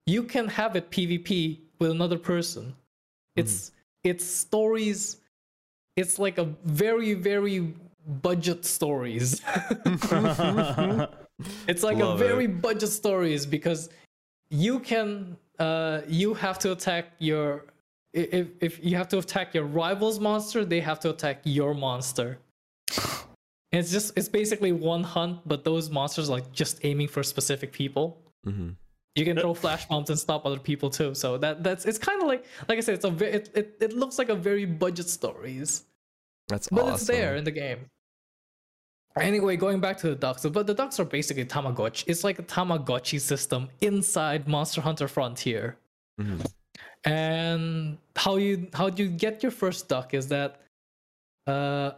[0.06, 2.74] you can have it pvp with another person.
[3.36, 3.72] It's
[4.04, 5.18] it's stories
[5.96, 7.74] it's like a very very
[8.22, 9.42] budget stories.
[11.66, 12.60] It's like Love a very it.
[12.60, 13.88] budget stories because
[14.50, 17.64] you can uh you have to attack your
[18.12, 22.38] if if you have to attack your rival's monster they have to attack your monster
[23.72, 27.72] it's just it's basically one hunt but those monsters are like just aiming for specific
[27.72, 28.06] people
[28.46, 28.70] Mm-hmm.
[29.16, 32.22] you can throw flash bombs and stop other people too so that that's it's kind
[32.22, 34.64] of like like i said it's a ve- it, it, it looks like a very
[34.64, 35.84] budget stories
[36.48, 36.94] That's but awesome.
[36.94, 37.80] it's there in the game
[39.18, 42.42] anyway going back to the ducks but the ducks are basically tamagotchi it's like a
[42.44, 45.76] tamagotchi system inside monster hunter frontier
[46.20, 46.40] Mhm.
[47.04, 50.60] and how you how you get your first duck is that
[51.46, 51.90] uh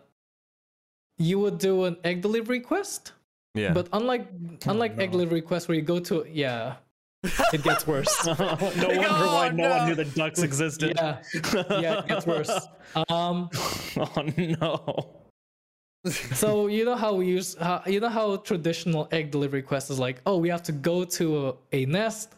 [1.19, 3.13] you would do an egg delivery quest
[3.55, 3.73] Yeah.
[3.73, 4.27] but unlike
[4.67, 5.19] unlike egg no.
[5.19, 6.77] delivery quest where you go to yeah
[7.53, 10.95] it gets worse no wonder why no, one knew the ducks existed.
[10.97, 11.23] yeah
[11.81, 12.51] yeah it gets worse
[13.09, 13.49] um
[13.97, 15.17] oh no.
[16.35, 19.99] so you know how we use how, you know how traditional egg delivery quest is
[19.99, 22.35] like oh we have to go to a, a nest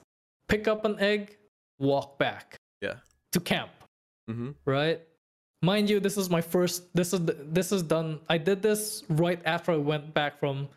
[0.48, 1.36] pick up an egg
[1.78, 2.96] walk back Yeah.
[3.32, 3.70] to camp
[4.30, 4.51] mm-hmm.
[4.66, 5.01] right
[5.64, 7.20] mind you this is my first this is
[7.58, 10.68] this is done i did this right after i went back from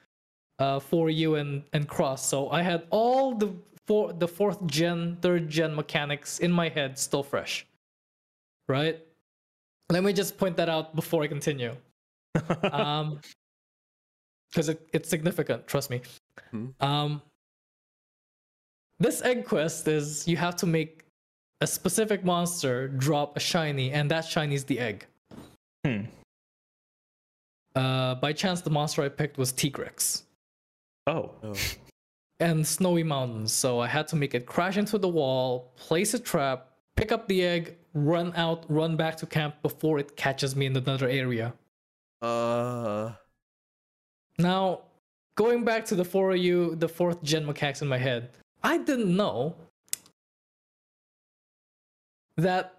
[0.60, 2.26] uh 4u and and cross.
[2.26, 3.54] So i had all the
[3.86, 7.66] four the fourth gen third gen mechanics in my head still fresh.
[8.68, 9.00] Right?
[9.90, 11.76] Let me just point that out before i continue.
[12.72, 13.20] Um
[14.50, 16.02] because it, it's significant trust me.
[16.52, 16.68] Hmm.
[16.80, 17.22] um
[19.00, 20.97] this egg quest is you have to make
[21.62, 25.06] a specific monster drop a shiny and that shiny is the egg
[25.86, 26.02] Hmm.
[27.76, 30.24] uh by chance the monster i picked was tigrex
[31.08, 31.32] Oh.
[31.44, 31.54] Oh.
[32.40, 36.20] and snowy mountains so i had to make it crash into the wall place a
[36.20, 40.68] trap pick up the egg run out, run back to camp before it catches me
[40.68, 41.52] in another area.
[42.22, 43.12] Uh.
[44.38, 44.82] Now,
[45.36, 48.30] going back to the 4U, the fourth gen mechanics in my head,
[48.64, 49.56] I didn't know
[52.38, 52.76] that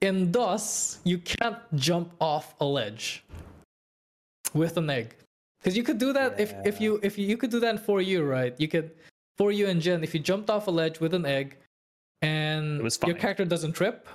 [0.00, 3.24] in DOS you can't jump off a ledge
[4.54, 5.14] with an egg.
[5.58, 8.00] Because you could do that if, if you if you, you could do that for
[8.00, 8.54] 4U, right?
[8.58, 8.90] You could
[9.36, 11.56] for you and Gen, if you jumped off a ledge with an egg
[12.22, 14.08] and your character doesn't trip,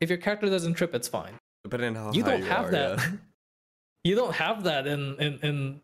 [0.00, 1.32] if your character doesn't trip, it's fine
[1.64, 3.10] Depending on how you don't have are, that yeah.
[4.04, 5.80] you don't have that in, in in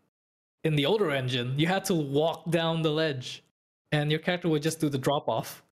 [0.65, 3.45] in the older engine you had to walk down the ledge
[3.93, 5.63] and your character would just do the drop off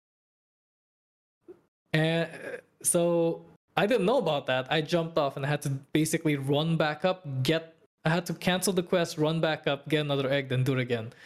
[1.94, 3.40] and uh, so
[3.76, 7.04] i didn't know about that i jumped off and i had to basically run back
[7.04, 10.62] up get i had to cancel the quest run back up get another egg then
[10.62, 11.12] do it again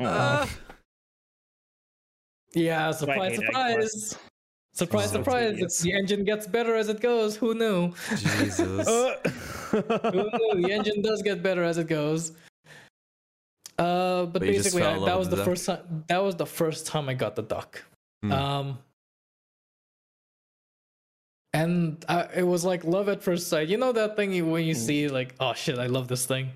[0.00, 0.44] Uh,
[2.54, 4.18] yeah surprise surprise
[4.74, 5.62] surprise So surprise tedious.
[5.62, 8.88] it's, the engine gets better as it goes who knew Jesus.
[9.72, 12.32] Uh, Ooh, the engine does get better as it goes.
[13.78, 16.04] Uh, but, But basically, I, that was the the first time.
[16.08, 17.82] That was the first time I got the duck.
[18.22, 18.32] Hmm.
[18.32, 18.78] Um,
[21.56, 23.68] and I, it was like love at first sight.
[23.68, 26.50] You know that thing you, when you see like, oh shit, I love this thing.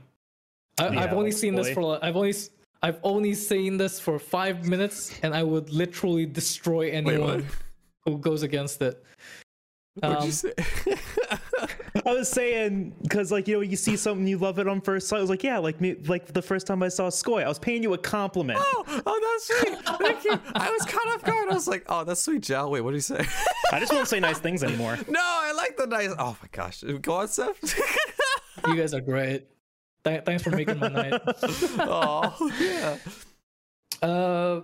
[0.79, 1.99] I, Yeah, I've only seen this for.
[2.05, 2.35] I've only.
[2.83, 7.45] I've only seen this for five minutes, and I would literally destroy anyone what?
[8.07, 9.03] who goes against it.
[9.95, 10.55] What'd Um, you say?
[12.07, 15.09] I was saying because like you know you see something you love it on first
[15.09, 15.19] sight.
[15.19, 17.59] I was like yeah like me like the first time I saw Skoy I was
[17.59, 18.59] paying you a compliment.
[18.63, 19.99] oh, oh, that's sweet.
[19.99, 20.41] Thank you.
[20.55, 21.49] I was caught off guard.
[21.51, 22.71] I was like, oh, that's sweet, Jal.
[22.71, 23.25] Wait, what do you say?
[23.73, 24.99] I just won't say nice things anymore.
[25.09, 26.11] no, I like the nice.
[26.19, 26.83] Oh my gosh.
[27.03, 27.59] Go on, Seth.
[28.67, 29.47] You guys are great.
[30.05, 31.21] Th- thanks for making my night.
[31.79, 32.97] oh, yeah.
[34.07, 34.63] Uh,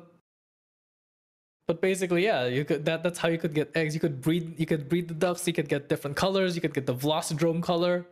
[1.66, 3.94] but basically, yeah, you could that that's how you could get eggs.
[3.94, 5.46] You could breed you could breed the ducks.
[5.46, 6.54] You could get different colors.
[6.54, 8.06] You could get the Velocidrome color.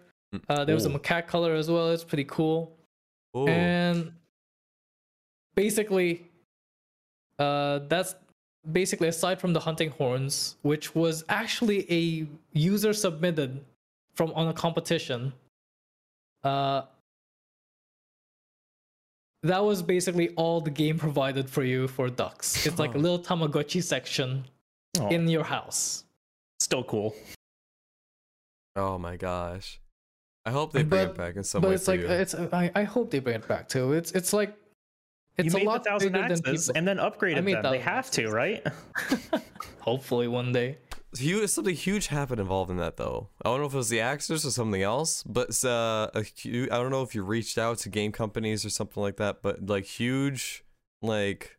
[0.49, 1.91] Uh, there was a macaque color as well.
[1.91, 2.77] It's pretty cool.
[3.37, 3.47] Ooh.
[3.47, 4.13] And
[5.55, 6.29] basically,
[7.39, 8.17] uh, that's
[8.73, 13.65] basically aside from the hunting horns, which was actually a user submitted
[14.15, 15.33] from on a competition.
[16.43, 16.83] Uh,
[19.45, 22.67] that was basically all the game provided for you for ducks.
[22.67, 24.45] It's like a little Tamagotchi section
[25.01, 26.05] Oh, in your house.
[26.61, 27.15] still cool.
[28.77, 29.81] Oh my gosh.
[30.47, 32.07] I hope they bring it back in some but way it's for like you.
[32.07, 33.93] it's I, I hope they bring it back too.
[33.93, 34.55] It's it's like
[35.37, 37.63] it's you a made lot the thousand bigger axes and then upgraded made them.
[37.73, 38.67] They thousand have to, right?
[39.81, 40.79] Hopefully one day.
[41.17, 43.29] Huge, something huge happened involved in that though.
[43.45, 46.67] I don't know if it was the Axis or something else, but uh, a I
[46.67, 49.85] don't know if you reached out to game companies or something like that, but like
[49.85, 50.65] huge,
[51.03, 51.59] like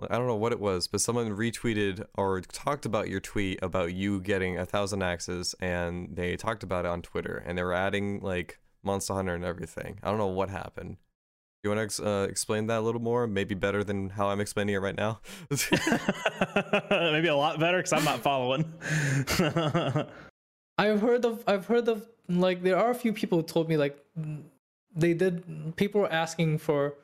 [0.00, 3.94] I don't know what it was, but someone retweeted or talked about your tweet about
[3.94, 7.74] you getting a thousand axes, and they talked about it on Twitter, and they were
[7.74, 9.98] adding like Monster Hunter and everything.
[10.02, 10.98] I don't know what happened.
[11.64, 13.26] You want to ex- uh, explain that a little more?
[13.26, 15.20] Maybe better than how I'm explaining it right now.
[16.90, 18.70] Maybe a lot better because I'm not following.
[20.78, 23.78] I've heard of I've heard of like there are a few people who told me
[23.78, 23.98] like
[24.94, 26.94] they did people were asking for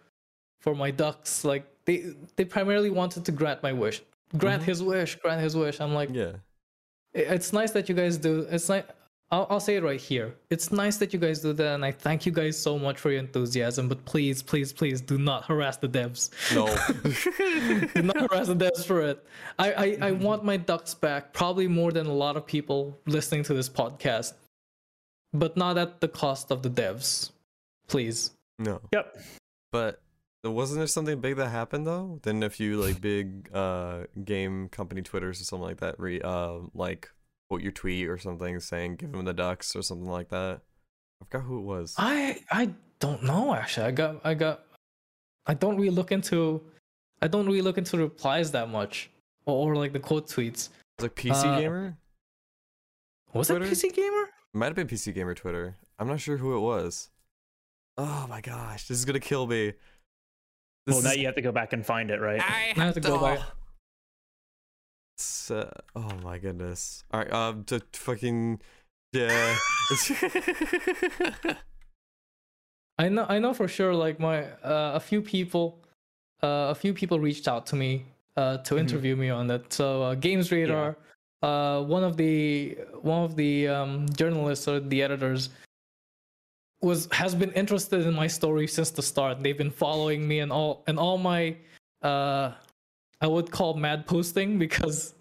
[0.61, 4.03] for my ducks like they they primarily wanted to grant my wish
[4.37, 6.33] grant his wish grant his wish i'm like yeah.
[7.13, 8.89] It's nice that you guys do it's like
[9.33, 11.93] I'll, I'll say it right here it's nice that you guys do that and i
[11.93, 15.77] thank you guys so much for your enthusiasm but please please please do not harass
[15.77, 16.67] the devs No.
[17.95, 19.25] do not harass the devs for it.
[19.59, 23.43] I, I, I want my ducks back, probably more than a lot of people listening
[23.45, 24.33] to this podcast,
[25.33, 27.31] but not at the cost of the devs.
[27.89, 28.33] Please.
[28.59, 28.81] no.
[28.93, 29.17] yep.
[29.73, 30.01] But
[30.43, 32.19] wasn't there something big that happened though?
[32.23, 36.59] Then a few like big uh game company twitters or something like that re uh
[36.75, 37.11] like
[37.51, 40.61] quote your tweet or something saying give him the ducks or something like that.
[41.21, 41.95] I forgot who it was.
[41.99, 42.71] I I
[43.01, 43.87] don't know actually.
[43.87, 44.61] I got I got
[45.47, 46.63] I don't really look into
[47.21, 49.11] I don't really look into replies that much
[49.47, 50.69] or, or like the quote tweets.
[50.99, 51.97] Was it PC uh, Gamer?
[53.35, 53.65] Was Twitter?
[53.65, 54.29] it PC Gamer?
[54.55, 55.77] Might have been PC Gamer Twitter.
[55.99, 57.11] I'm not sure who it was.
[57.99, 59.73] Oh my gosh, this is gonna kill me.
[60.87, 62.41] This Well, now is- you have to go back and find it, right?
[62.41, 63.41] I I have to go back.
[65.21, 65.25] Oh.
[65.25, 67.05] So, oh my goodness.
[67.13, 68.61] All right, um, to fucking
[69.13, 69.57] yeah.
[72.99, 75.85] I know I know for sure like my uh, a few people
[76.43, 78.05] uh, a few people reached out to me
[78.37, 79.73] uh, to interview me on that.
[79.73, 80.97] So uh, Games Radar,
[81.43, 85.51] uh, one of the one of the um, journalists or the editors
[86.83, 89.43] was has been interested in my story since the start.
[89.43, 91.57] They've been following me and all and all my
[92.03, 92.53] uh,
[93.21, 95.15] I would call mad posting because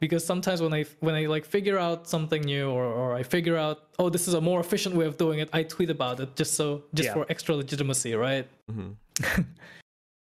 [0.00, 3.56] because sometimes when I when I like figure out something new or, or I figure
[3.56, 6.36] out oh this is a more efficient way of doing it, I tweet about it
[6.36, 7.14] just so just Yeah.
[7.14, 8.46] for extra legitimacy, right?
[8.70, 8.96] Mhm.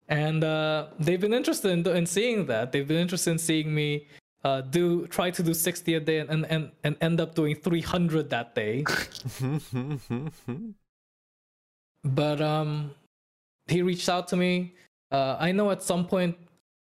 [0.07, 2.72] and uh, they've been interested in, in seeing that.
[2.72, 4.07] They've been interested in seeing me
[4.44, 7.56] uh, do try to do 60 a day and, and, and, and end up doing
[7.56, 8.86] 300 that day.
[12.03, 12.91] but um,
[13.68, 14.73] he reached out to me.
[15.11, 16.38] Uh, I know at some point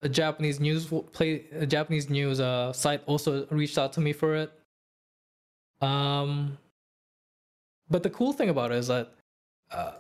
[0.01, 4.35] a Japanese news play a Japanese news uh, site also reached out to me for
[4.35, 4.51] it.
[5.81, 6.57] Um,
[7.89, 9.11] but the cool thing about it is that
[9.71, 9.93] uh,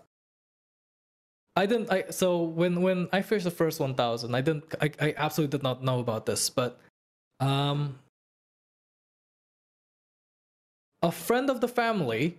[1.55, 1.91] I didn't.
[1.91, 4.63] I so when when I finished the first one thousand, I didn't.
[4.81, 6.79] I, I absolutely did not know about this, but
[7.39, 7.99] um,
[11.01, 12.37] a friend of the family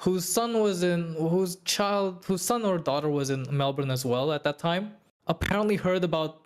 [0.00, 4.32] whose son was in whose child whose son or daughter was in Melbourne as well
[4.32, 4.92] at that time
[5.26, 6.40] apparently heard about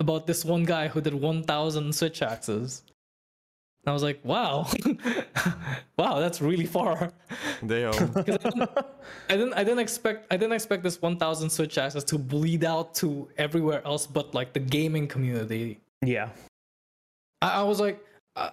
[0.00, 2.82] about this one guy who did 1000 switch axes
[3.84, 4.66] and I was like wow
[5.98, 7.12] wow that's really far
[7.66, 7.92] Damn.
[8.24, 8.70] 'Cause I didn't,
[9.28, 12.94] I didn't I didn't expect I didn't expect this 1000 switch axes to bleed out
[12.96, 16.30] to everywhere else but like the gaming community Yeah.
[17.42, 18.02] I, I was like,
[18.36, 18.50] uh,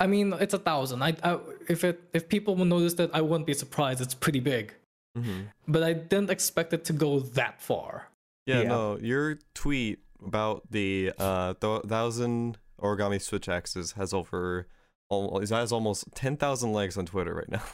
[0.00, 1.02] I mean, it's a thousand.
[1.02, 1.38] I, I
[1.68, 4.00] if it if people will notice that, I wouldn't be surprised.
[4.00, 4.74] It's pretty big,
[5.16, 5.46] Mhm.
[5.68, 8.08] but I didn't expect it to go that far.
[8.46, 8.68] Yeah, Yeah.
[8.68, 14.66] no, your tweet about the uh th- thousand origami switch axes has over
[15.10, 17.62] al- it has almost ten thousand likes on Twitter right now.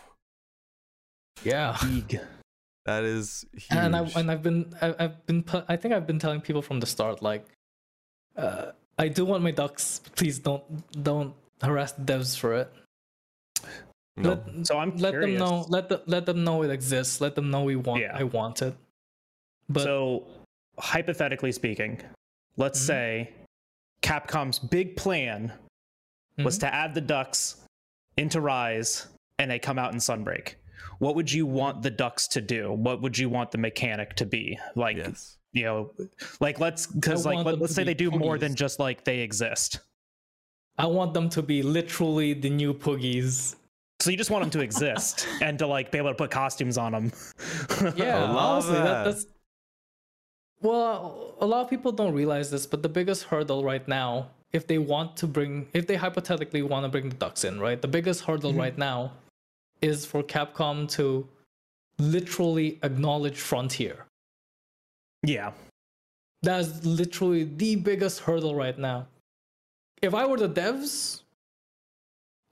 [1.45, 2.21] Yeah, Big.
[2.85, 3.67] That is huge.
[3.71, 6.63] and I and I've been I, I've been pu- I think I've been telling people
[6.63, 7.47] from the start like,
[8.37, 10.01] uh, I do want my ducks.
[10.17, 10.65] Please don't
[11.05, 12.73] don't harass the devs for it.
[14.17, 14.31] no.
[14.31, 15.65] Let, So I'm let them know.
[15.69, 17.21] Let the, let them know it exists.
[17.21, 18.01] Let them know we want.
[18.01, 18.17] Yeah.
[18.19, 18.75] I want it.
[19.69, 20.25] But so
[20.79, 22.01] hypothetically speaking,
[22.57, 22.87] let's Mhm.
[22.87, 23.31] say
[24.03, 25.53] Capcom's big plan
[26.39, 26.61] was Mhm.
[26.61, 27.57] to add the ducks
[28.17, 29.07] into Rise
[29.39, 30.55] and they come out in Sunbreak.
[30.99, 32.73] What would you want the ducks to do?
[32.73, 34.59] What would you want the mechanic to be?
[34.75, 35.37] Like yes.
[35.53, 35.91] you know,
[36.41, 39.81] like let's because like let, let's say they do more than just like they exist.
[40.77, 43.57] I want them to be literally the new poogies.
[44.01, 46.79] So you just want them to exist and to like be able to put costumes
[46.79, 47.13] on them.
[47.97, 48.85] Yeah, I love honestly, that.
[48.85, 49.05] that.
[49.05, 49.27] that's.
[50.61, 54.67] Well, a lot of people don't realize this, but the biggest hurdle right now, if
[54.67, 57.89] they want to bring, if they hypothetically want to bring the ducks in, right, the
[57.89, 58.59] biggest hurdle Mhm.
[58.59, 59.13] right now
[59.81, 61.29] is for Capcom to
[61.99, 64.07] literally acknowledge Frontier.
[65.23, 65.53] yeah.
[66.43, 69.09] That is literally the biggest hurdle right now.
[70.01, 71.23] If I were the devs,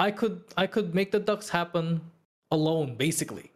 [0.01, 2.01] I could I could make the ducks happen
[2.51, 3.53] alone, basically.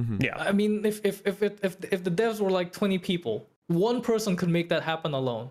[0.00, 0.22] Mhm.
[0.22, 0.36] Yeah.
[0.38, 4.00] I mean, if if if it, if if the devs were like twenty people, one
[4.00, 5.50] person could make that happen alone.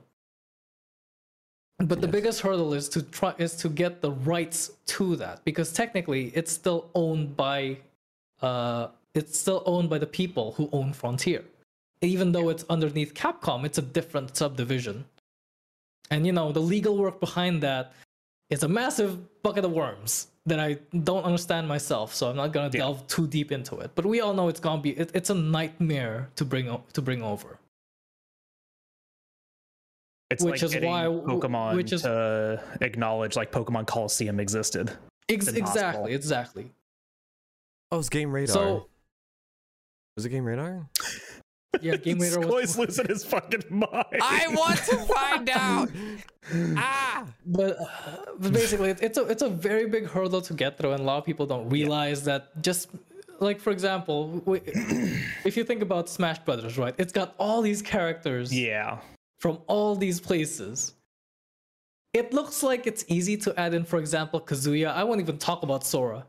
[1.81, 5.71] But the biggest hurdle is to try is to get the rights to that because
[5.71, 7.77] technically it's still owned by,
[8.41, 11.41] uh, it's still owned by the people who own Frontier,
[12.01, 13.63] even though it's underneath Capcom.
[13.63, 15.05] It's a different subdivision,
[16.11, 17.93] and you know the legal work behind that
[18.49, 20.73] is a massive bucket of worms that I
[21.03, 22.13] don't understand myself.
[22.13, 22.80] So I'm not gonna Yeah.
[22.81, 23.91] delve too deep into it.
[23.95, 27.01] But we all know it's gonna be it, it's a nightmare to bring o- to
[27.01, 27.59] bring over.
[30.30, 34.91] It's Which like is why- Pokemon which is- to acknowledge like Pokemon Colosseum existed.
[35.27, 36.71] Ex- exactly, exactly.
[37.91, 38.53] Oh, it's Game Radar.
[38.53, 38.89] So
[40.15, 40.88] was it Game Radar?
[41.82, 44.06] Yeah, Game Radar Skoy's was, losing his fucking mind.
[44.22, 45.90] I want to find out.
[46.78, 47.26] ah.
[47.46, 47.86] but, uh,
[48.40, 51.18] but basically it's a it's a very big hurdle to get through, and a lot
[51.18, 52.62] of people don't realize that.
[52.62, 52.90] Just
[53.40, 54.60] like for example, we,
[55.46, 56.96] if you think about Smash Brothers, right?
[56.98, 58.54] It's got all these characters.
[58.54, 59.00] Yeah.
[59.40, 60.94] from all these places.
[62.14, 64.91] It looks like it's easy to add in, for example, Kazuya.
[64.91, 66.26] I won't even talk about Sora.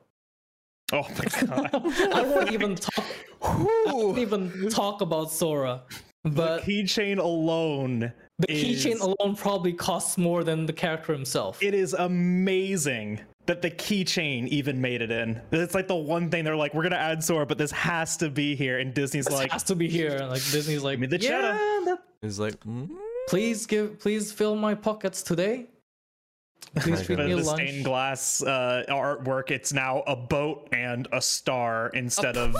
[0.92, 1.70] Oh my god.
[2.14, 3.04] I won't even talk.
[3.42, 5.82] I won't even talk about Sora.
[6.24, 8.12] But the keychain alone.
[8.38, 11.62] the keychain alone probably costs more than the character himself.
[11.62, 15.40] It is amazing that the keychain even made it in.
[15.50, 18.28] It's like the one thing they're like, we're gonna add Sora, but this has to
[18.28, 18.78] be here.
[18.78, 20.18] And Disney's This like, has to be here.
[20.20, 22.88] Like Disney's like, me the yeah, cheddar." that- It's like mm,
[23.28, 25.66] please give, please fill my pockets today.
[26.76, 27.60] Please my treat me the lunch.
[27.60, 32.54] stained glass uh, artwork, it's now a boat and a star instead of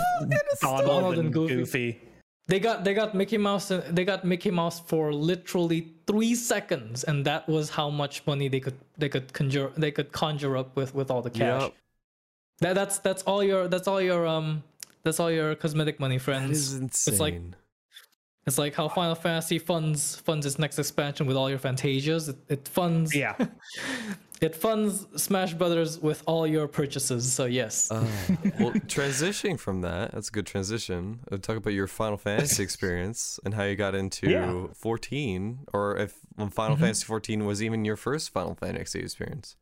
[0.61, 1.55] Donald, Donald and and Goofy.
[1.55, 2.01] Goofy.
[2.47, 7.23] They got they got Mickey Mouse they got Mickey Mouse for literally three seconds, and
[7.25, 10.93] that was how much money they could they could conjure they could conjure up with
[10.93, 11.61] with all the cash.
[11.61, 11.73] Yup.
[12.59, 14.63] That that's that's all your that's all your um
[15.03, 16.57] that's all your cosmetic money, friends.
[16.57, 17.13] is insane.
[17.13, 17.41] It's like
[18.47, 22.29] It's like how Final Fantasy funds funds its next expansion with all your Fantasias.
[22.29, 23.35] It, it funds Yeah.
[24.41, 27.31] it funds Smash Brothers with all your purchases.
[27.31, 28.03] So yes, Uh,
[28.59, 31.19] well, transitioning from that, that's a good transition.
[31.31, 34.65] Uh, talk about your Final Fantasy experience and how you got into Yeah.
[34.73, 36.75] 14, or if Final Mm-hmm.
[36.83, 39.55] Fantasy 14 was even your first Final Fantasy experience.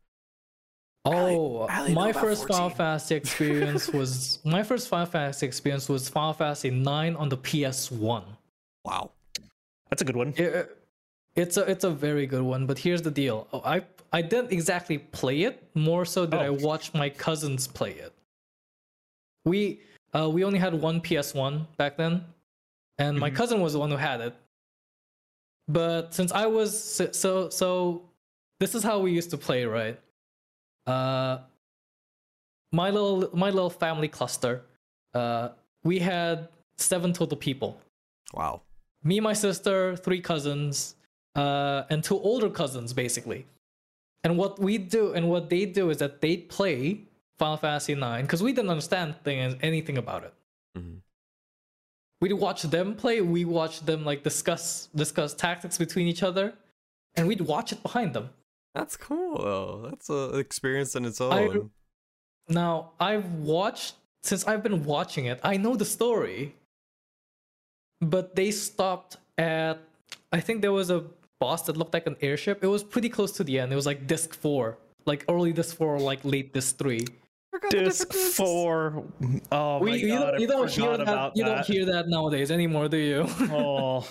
[1.04, 5.88] Oh, I only my about first Final Fantasy experience was my first Final Fantasy experience
[5.88, 8.22] was Final Fantasy 9 on the PS1.
[8.84, 9.10] Wow.
[9.88, 10.34] That's a good one.
[10.36, 10.76] It-
[11.36, 13.46] it's a it's a very good one, but here's the deal.
[13.52, 16.54] Oh, I I didn't exactly play it, more so that I Oh.
[16.54, 18.12] watched my cousins play it.
[19.44, 19.80] We
[20.12, 22.24] uh we only had one PS1 back then,
[22.98, 23.36] and my Mhm.
[23.36, 24.34] cousin was the one who had it.
[25.68, 28.02] But since I was so so, so
[28.58, 30.00] this is how we used to play, right?
[30.86, 31.38] Uh
[32.72, 34.64] my little my little family cluster,
[35.14, 35.50] uh
[35.84, 37.80] we had seven total people
[38.34, 38.62] Wow.
[39.02, 40.94] Me, my sister, three cousins,
[41.36, 43.46] uh, and two older cousins, basically.
[44.24, 47.00] And what we do and what they do is that they play
[47.38, 50.34] Final Fantasy IX because we didn't understand thing, anything about it.
[50.76, 51.00] Mhm.
[52.20, 53.22] We'd watch them play.
[53.22, 56.52] We watch them like discuss discuss tactics between each other,
[57.14, 58.28] and we'd watch it behind them.
[58.74, 59.38] That's cool.
[59.38, 59.88] though.
[59.88, 61.32] That's an experience in its own.
[61.32, 65.40] I- Now I've watched since I've been watching it.
[65.42, 66.54] I know the story,
[68.00, 69.78] but they stopped at.
[70.32, 71.04] I think there was a
[71.40, 72.62] boss that looked like an airship.
[72.62, 73.72] It was pretty close to the end.
[73.72, 77.04] It was like disc four, like early disc four, like late disc three.
[77.70, 79.04] Disc four.
[79.52, 81.02] Oh my We, you god, don't, you I don't hear forgot that.
[81.02, 83.26] about You don't hear that nowadays anymore, do you?
[83.50, 84.06] Oh,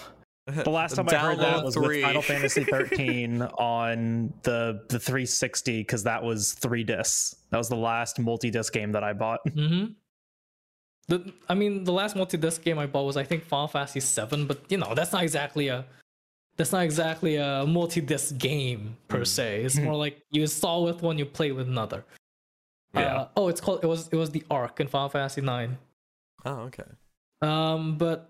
[0.48, 1.98] the last time I heard that was three.
[1.98, 7.36] with Final Fantasy 13 on the the 360 because that was three discs.
[7.52, 9.40] That was the last multi-disc game that I bought.
[9.48, 9.94] Mm-hmm.
[11.10, 14.46] The I mean, the last multi-disc game I bought was I think Final Fantasy VII,
[14.46, 15.86] but you know that's not exactly a
[16.56, 19.64] that's not exactly a multi-disc game per se.
[19.64, 22.06] It's more like you install with one, you play with another.
[22.94, 23.02] Yeah.
[23.02, 25.74] Uh, oh, it's called it was it was the Arc in Final Fantasy IX.
[26.46, 26.84] Oh, okay.
[27.42, 28.30] Um, but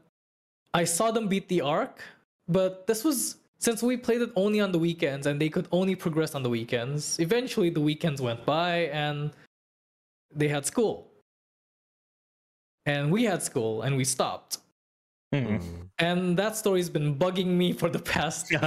[0.74, 2.02] I saw them beat the Arc,
[2.48, 5.96] but this was since we played it only on the weekends and they could only
[5.96, 7.20] progress on the weekends.
[7.20, 9.32] Eventually, the weekends went by and
[10.34, 11.09] they had school,
[12.86, 14.58] and we had school and we stopped.
[15.34, 15.62] Mm.
[16.00, 18.52] And that story's been bugging me for the past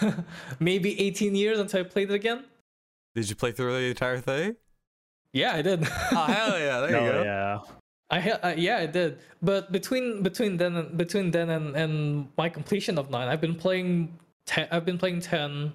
[0.00, 0.14] maybe,
[0.60, 2.44] maybe 18 years until I played it again.
[3.14, 4.56] Did you play through the entire thing?
[5.32, 5.80] Yeah, I did.
[6.12, 6.80] Oh hell yeah!
[6.80, 7.22] There you oh go.
[7.22, 7.58] yeah.
[8.10, 9.18] I ha- uh, yeah, I did.
[9.42, 13.54] But between between then and between then and, and my completion of nine, I've been
[13.54, 14.16] playing.
[14.46, 15.74] Ten, I've been playing ten.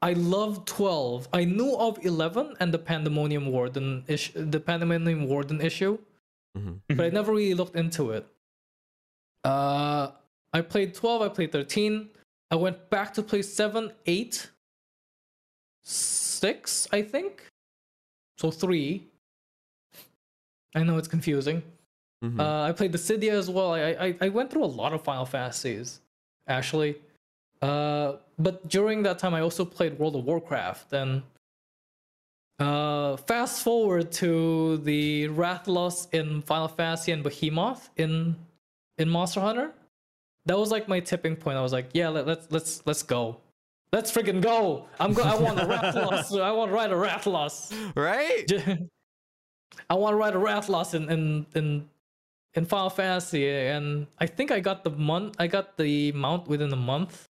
[0.00, 1.28] I love twelve.
[1.32, 5.98] I knew of eleven and the Pandemonium Warden issue, the Pandemonium Warden issue,
[6.56, 6.80] Mhm.
[6.96, 8.26] but I never really looked into it.
[9.44, 10.12] Uh,
[10.52, 11.22] I played twelve.
[11.22, 12.08] I played thirteen.
[12.50, 14.50] I went back to play seven, eight,
[15.82, 16.88] six.
[16.92, 17.44] I think.
[18.38, 19.06] So three.
[20.74, 21.62] I know it's confusing.
[22.24, 22.38] Mhm.
[22.40, 23.72] Uh, I played Dissidia as well.
[23.74, 26.00] I, I I went through a lot of Final Fantasies,
[26.48, 26.96] actually.
[27.62, 30.92] Uh, but during that time, I also played World of Warcraft.
[30.92, 31.22] And
[32.58, 38.36] uh, fast forward to the Rathalos in Final Fantasy and Behemoth in
[38.98, 39.72] in Monster Hunter.
[40.46, 41.58] That was like my tipping point.
[41.58, 43.40] I was like, yeah, let, let's let's let's go.
[43.92, 44.88] Let's freaking go!
[44.98, 45.22] I'm go.
[45.22, 46.40] I want a Rathalos.
[46.40, 47.72] I want to ride a Rathalos.
[47.94, 48.50] right?
[49.90, 51.88] I want to ride a Rathalos in in in
[52.54, 55.36] in Final Fantasy, and I think I got the month.
[55.38, 57.28] I got the mount within a month.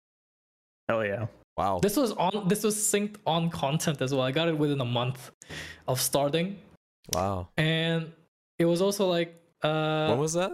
[0.90, 1.28] Oh yeah.
[1.58, 1.80] Wow.
[1.82, 2.48] This was on.
[2.48, 4.24] This was synced on content as well.
[4.24, 5.32] I got it within a month
[5.88, 6.58] of starting,
[7.14, 7.50] Wow.
[7.58, 8.12] and
[8.58, 10.52] it was also like uh, when was that?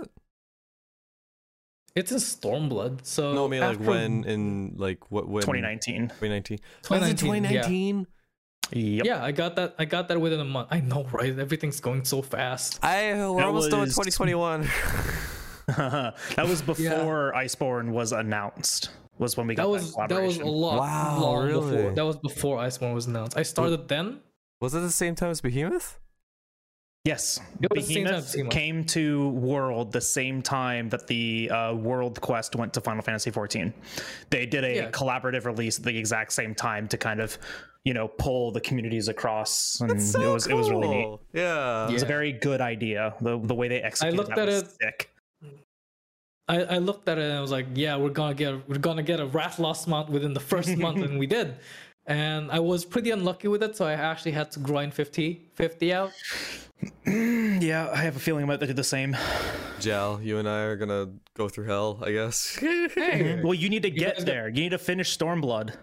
[1.96, 3.06] it's in Stormblood.
[3.06, 6.10] So no, I mean like when in like what when 2019.
[6.10, 6.58] 2019.
[6.84, 8.08] 2019,
[8.72, 8.80] yeah.
[8.98, 9.06] Yep.
[9.06, 9.76] Yeah, I got that.
[9.80, 10.68] I got that within a month.
[10.72, 11.38] I know, right?
[11.40, 12.80] Everything's going so fast.
[12.84, 14.68] I we're That almost done with was- 2021.
[15.68, 18.90] that was before Iceborne was announced.
[19.20, 20.80] Was when we got That that, was that was a lot.
[20.80, 21.76] Wow, long really?
[21.78, 21.92] Before.
[21.94, 23.38] That was before Iceborne was announced.
[23.38, 24.20] I started then.
[24.62, 26.00] was it the same time as Behemoth?
[27.06, 28.52] Yes, It was the same time Behemoth Behemoth.
[28.52, 33.32] came to World the same time that the uh, World Quest went to Final Fantasy
[33.32, 33.72] XIV.
[34.30, 34.92] They did a Yeah.
[34.92, 37.38] collaborative release at the exact same time to kind of,
[37.86, 41.04] you know, pull the communities across, and That's so it was it was really neat.
[41.06, 41.22] cool.
[41.32, 41.88] Yeah.
[41.88, 43.16] It was a very good idea.
[43.22, 45.10] The the way they executed I looked that at was it- sick.
[46.48, 49.04] I, I looked at it and I was like, yeah, we're gonna get we're gonna
[49.04, 51.56] get a Rathalos mount within the first month, and we did.
[52.06, 55.94] And I was pretty unlucky with it, so I actually had to grind 50, 50
[55.94, 56.12] out.
[57.06, 59.16] Yeah, I have a feeling I'm about to do the same.
[59.80, 62.56] Jal, you and I are gonna go through hell, I guess.
[62.56, 64.48] Hey, Well, you need to guys get got- there.
[64.50, 65.74] You need to finish Stormblood.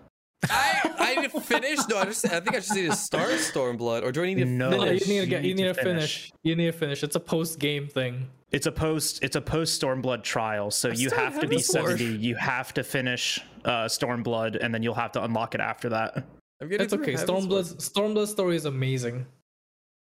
[0.48, 1.78] I I need to finish.
[1.88, 4.34] No, I just I think I just need to start Stormblood, or do I need
[4.36, 4.70] to No.
[4.70, 6.32] no, no, you need to get, You you need need to to finish.
[6.42, 7.02] You need to finish.
[7.02, 8.28] It's a post game thing.
[8.54, 9.22] It's a post.
[9.22, 11.98] It's a post Stormblood trial, so you have to be this sword.
[11.98, 12.16] seventy.
[12.18, 16.24] You have to finish uh, Stormblood, and then you'll have to unlock it after that.
[16.60, 17.12] I'm getting It's through okay.
[17.12, 19.26] Heaven's Stormblood's Stormblood's story is amazing.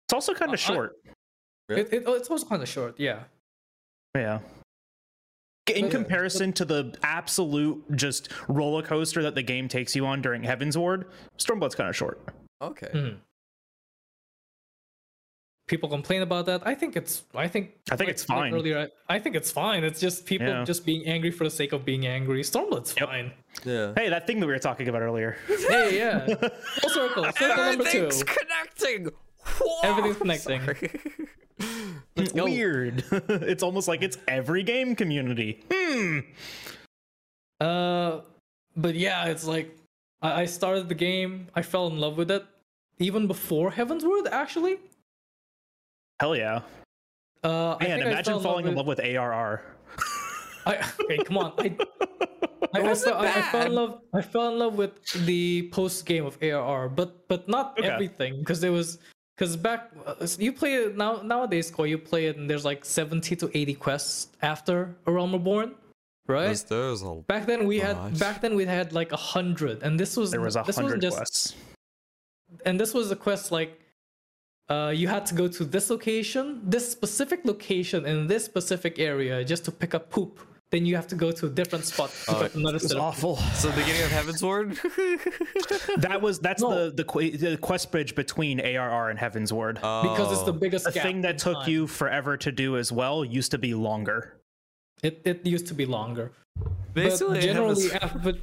[0.06, 0.96] It's also kind I- of short.
[1.68, 1.82] Really?
[1.82, 2.96] It, it, oh, it's also kind of short.
[3.00, 3.24] Yeah.
[4.16, 4.40] Yeah.
[5.74, 10.22] In But- comparison to the absolute just roller coaster that the game takes you on
[10.22, 11.06] during Heavensward,
[11.38, 12.20] Stormblood's kind of short.
[12.62, 12.72] Ward.
[12.72, 12.88] Okay.
[12.94, 13.18] Mhm.
[15.68, 16.62] People complain about that.
[16.66, 17.24] I think it's.
[17.36, 17.72] I think.
[17.92, 18.54] I think like- it's like fine.
[18.54, 19.84] Earlier, I, I think it's fine.
[19.84, 20.64] It's just people Yeah.
[20.64, 22.42] just being angry for the sake of being angry.
[22.42, 23.10] Stormblood's Yep.
[23.10, 23.32] fine.
[23.66, 23.92] Yeah.
[23.98, 25.38] Hey, that thing that we were talking about earlier.
[25.68, 26.26] Hey, yeah.
[26.26, 27.24] Full circle.
[27.38, 28.08] Circle number two.
[28.08, 29.10] Everything's connecting.
[29.84, 30.90] Everything's connecting.
[32.16, 32.46] Let's go.
[32.46, 33.04] Weird.
[33.12, 35.64] it's almost like it's every game community.
[35.72, 36.20] Hmm.
[37.60, 38.22] Uh,
[38.76, 39.76] but yeah, it's like
[40.22, 41.48] I, I started the game.
[41.56, 42.46] I fell in love with it
[43.00, 44.28] even before Heavensward.
[44.32, 44.78] Actually,
[46.20, 46.62] Hell yeah.
[47.44, 49.62] uh, I Man, think imagine fell falling in with- love with ARR.
[50.66, 51.54] I, okay, come on.
[51.60, 51.78] I,
[52.74, 54.02] I, I, wasn't fell, I, I fell in love.
[54.14, 54.92] I fell in love with
[55.26, 57.88] the post game of ARR, but but not Okay.
[57.88, 58.98] everything because there was
[59.38, 61.72] because back uh, you play it now nowadays.
[61.72, 65.76] Core, you play it and there's like seventy to eighty quests after A Realm Reborn,
[66.28, 66.48] right?
[66.48, 69.98] There's, there's a back then we had back then we had like a hundred, and
[69.98, 71.56] this was There was a this hundred quests.
[72.66, 73.80] and this was a quest like
[74.70, 79.44] uh, you had to go to this location, this specific location in this specific area
[79.44, 80.40] just to pick up poop.
[80.70, 82.92] Then you have to go to a different spot to pick Oh, another It was
[82.92, 83.38] set of awful.
[83.56, 84.78] so the beginning of Heavensward.
[86.02, 86.70] That was that's No.
[86.90, 89.76] the the, que- the quest bridge between ARR and Heavensward.
[89.76, 90.64] because it's the Oh.
[90.64, 91.70] biggest the gap thing that took time.
[91.70, 94.20] you forever to do as well used to be longer.
[95.02, 96.32] It it used to be longer.
[96.94, 98.38] basically but generally, Heaven's- af- but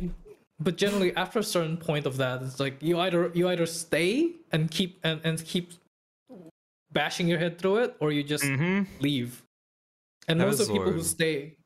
[0.60, 4.32] but generally after a certain point of that, it's like you either you either stay
[4.52, 5.72] and keep and, and keep
[6.94, 8.84] bashing your head through it, or you just Mm-hmm.
[9.00, 9.42] leave.
[10.28, 11.56] And most of the people who stay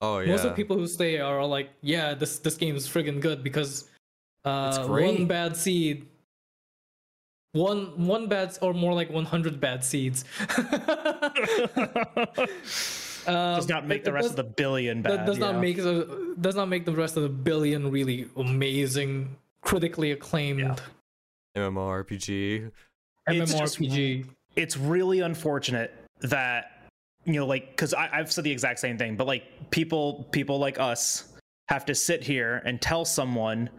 [0.00, 0.30] oh yeah.
[0.30, 3.42] most of the people who stay are like, yeah, this this game is friggin' good
[3.42, 3.88] because
[4.44, 5.06] uh, great.
[5.06, 6.06] one bad seed,
[7.52, 10.24] one one bad or more like 100 bad seeds.
[13.26, 15.26] does not make the rest of the billion bad.
[15.26, 15.60] does not yeah.
[15.60, 20.80] make the does not make the rest of the billion really amazing, critically acclaimed
[21.56, 22.70] MMORPG.
[23.28, 24.26] It's just MMORPG.
[24.56, 26.88] It's really unfortunate that
[27.24, 30.78] you know like because i've said the exact same thing but like people people like
[30.78, 31.28] us
[31.68, 33.70] have to sit here and tell someone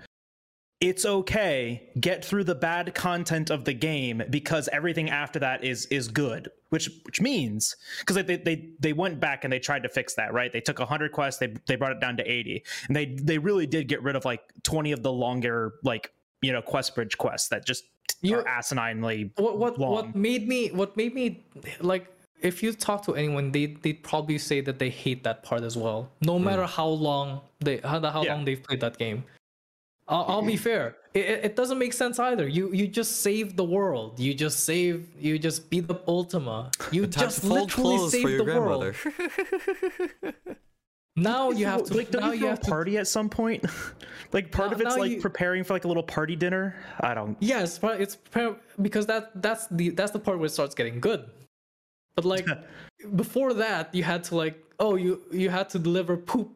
[0.81, 1.89] it's okay.
[1.99, 6.49] Get through the bad content of the game because everything after that is is good.
[6.69, 10.34] Which which means because they, they they went back and they tried to fix that
[10.34, 10.52] right?
[10.52, 13.68] They took 100 quests they they brought it down to 80 and they they really
[13.68, 16.11] did get rid of like 20 of the longer like
[16.41, 17.84] you know quest bridge quests that just
[18.22, 19.92] You- are asininely what what long.
[19.92, 21.44] what made me what made me
[21.80, 22.08] like
[22.42, 25.76] if you talk to anyone they they'd probably say that they hate that part as
[25.78, 26.10] well.
[26.22, 28.34] No matter how long they how, how Yeah.
[28.34, 29.24] long they've played that game.
[30.08, 30.98] I'll, I'll be fair.
[31.14, 32.48] It, it doesn't make sense either.
[32.48, 34.20] You you just save the world.
[34.20, 36.72] You just save you just beat up ultima.
[36.92, 38.96] You just literally save the world.
[41.16, 43.08] now you have to like don't now you you throw a have to party at
[43.08, 43.66] some point
[44.34, 47.14] like part Now- of it's like you- preparing for like a little party dinner i
[47.14, 48.18] don't Yes, but it's
[48.82, 51.26] because that that's the that's the part where it starts getting good.
[52.16, 52.46] But like
[53.16, 56.50] before that, you had to like oh you you had to deliver poop.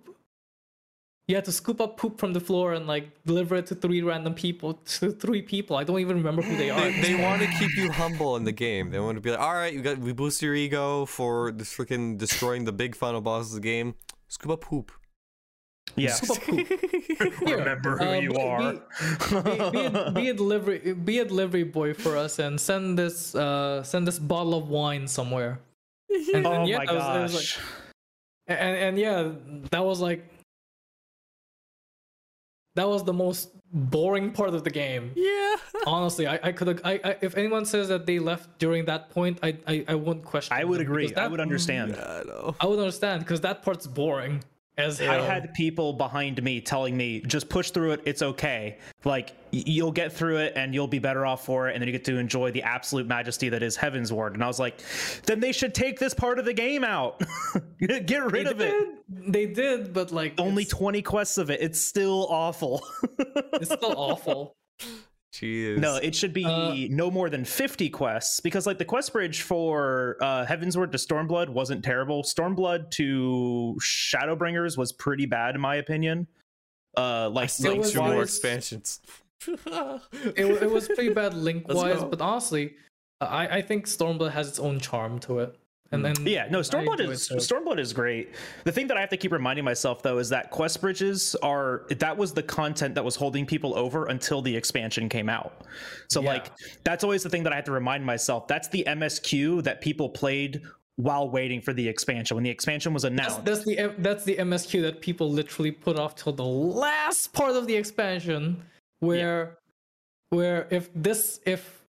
[1.27, 4.02] You had to scoop up poop from the floor and like deliver it to three
[4.03, 5.76] random people to three people.
[5.76, 6.80] I don't even remember who they are.
[6.80, 8.91] they, they want to keep you humble in the game.
[8.91, 11.73] They want to be like, all right, you got we boost your ego for this
[11.76, 13.95] freaking destroying the big final boss of the game.
[14.27, 14.91] Scoop up poop.
[15.95, 16.68] yeah Scoop up poop.
[17.47, 21.26] Here, remember who uh, you be- are be, be, a, be a delivery be a
[21.26, 25.60] delivery boy for us and send this uh send this bottle of wine somewhere.
[26.34, 27.65] And, oh and yeah, my it was- it was gosh like-
[28.60, 29.31] and and yeah
[29.72, 30.26] that was like
[32.76, 35.56] that was the most boring part of the game Yeah.
[35.85, 39.38] honestly i, I could I, I if anyone says that they left during that point
[39.43, 42.56] i i, I wouldn't question i would them, agree because i would understand I know.
[42.61, 44.41] i would understand because that part's boring
[44.77, 48.77] as I had people behind me telling me, just push through it, it's okay.
[49.06, 51.93] Like, you'll get through it and you'll be better off for it, and then you
[51.93, 54.34] get to enjoy the absolute majesty that is Heavensward.
[54.34, 54.81] And I was like,
[55.26, 57.22] then they should take this part of the game out.
[57.80, 58.88] get rid they of it.
[59.07, 61.61] they did but like Only 20 quests of it.
[61.61, 62.85] It's still awful.
[63.53, 64.56] it's still awful
[65.36, 65.78] Jeez.
[65.78, 69.41] No, it should be Uh, no more than 50 quests because like the quest bridge
[69.41, 72.24] for uh Heavensward to Stormblood wasn't terrible.
[72.24, 76.28] Stormblood to Shadowbringers was pretty bad in my opinion.
[76.98, 79.02] Uh I like still it two more expansions.
[79.48, 82.76] it, it was pretty bad link wise, but honestly,
[83.20, 85.57] I, I think Stormblood has its own charm to it.
[85.91, 86.14] And hmm.
[86.14, 87.38] then yeah, no, I Stormblood is it.
[87.38, 88.34] Stormblood is great.
[88.64, 91.86] The thing that I have to keep reminding myself though is that quest bridges are
[91.90, 95.62] that was the content that was holding people over until the expansion came out.
[96.07, 96.34] So Yeah.
[96.34, 96.52] like
[96.84, 98.48] that's always the thing that I have to remind myself.
[98.48, 100.62] That's the MSQ that people played
[100.98, 102.36] while waiting for the expansion.
[102.36, 103.45] When the expansion was announced.
[103.45, 107.68] that's the that's the MSQ that people literally put off till the last part of
[107.68, 108.64] the expansion,
[108.99, 109.57] where
[110.30, 111.84] where if this if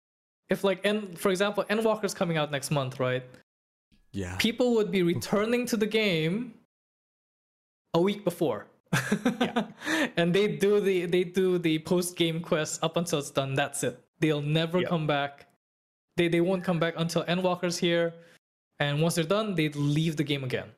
[0.51, 3.25] if like N for example Endwalker's coming out next month, right?
[4.17, 4.37] Yeah.
[4.39, 6.55] People would be returning to the game
[7.93, 8.67] a week before.
[10.17, 13.53] and they do the they do the post game quest up until it's done.
[13.55, 14.01] That's it.
[14.21, 14.89] They'll never Yep.
[14.89, 15.47] come back.
[16.17, 18.15] They they won't come back until Endwalker's here.
[18.81, 20.73] And once they're done, they leave the game again.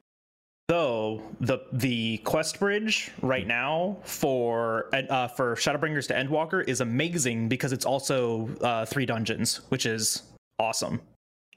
[0.68, 7.48] though the the quest bridge right now for uh, for Shadowbringers to Endwalker is amazing
[7.48, 10.22] because it's also uh, three dungeons, which is
[10.58, 11.00] awesome.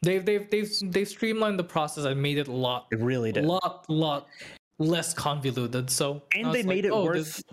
[0.04, 3.46] They've they've they've they've streamlined the process and made it a lot It really did.
[3.46, 4.28] lot lot
[4.80, 5.90] less convoluted.
[5.92, 7.44] So and was they like, made it oh, worth this-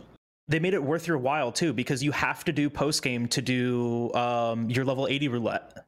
[0.50, 3.42] they made it worth your while too because you have to do post game to
[3.42, 5.84] do um, your level 80 roulette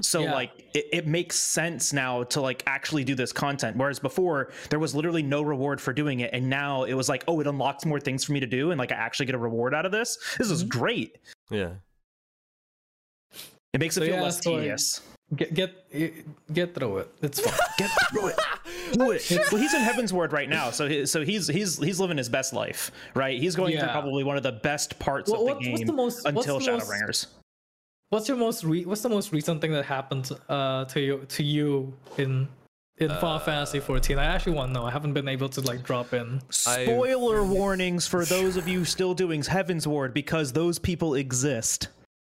[0.00, 0.34] so Yeah.
[0.34, 4.80] like it, it makes sense now to like actually do this content whereas before there
[4.80, 7.84] was literally no reward for doing it and now it was like oh it unlocks
[7.86, 9.92] more things for me to do and like i actually get a reward out of
[9.92, 10.68] this this is Mhm.
[10.70, 11.18] great
[11.50, 11.74] Yeah.
[13.72, 15.02] it makes it So feel yeah, less so I- tedious
[15.36, 17.08] get get get through it.
[17.22, 17.54] It's fine.
[17.78, 18.36] get through it
[18.92, 22.16] do it well he's in Heavensward right now so he, so he's he's he's living
[22.18, 25.46] his best life right he's going through probably one of the best parts What- of
[25.46, 27.26] the what- game what's the most- what's until the most- shadowbringers
[28.08, 31.44] What's your most re- what's the most recent thing that happened uh to you to
[31.44, 32.48] you in
[32.98, 34.18] in Final Fantasy 14?
[34.18, 34.84] I actually want to know.
[34.84, 36.42] I haven't been able to like drop in.
[36.66, 41.86] I've- Spoiler warnings for those of you still doing Heavensward because those people exist.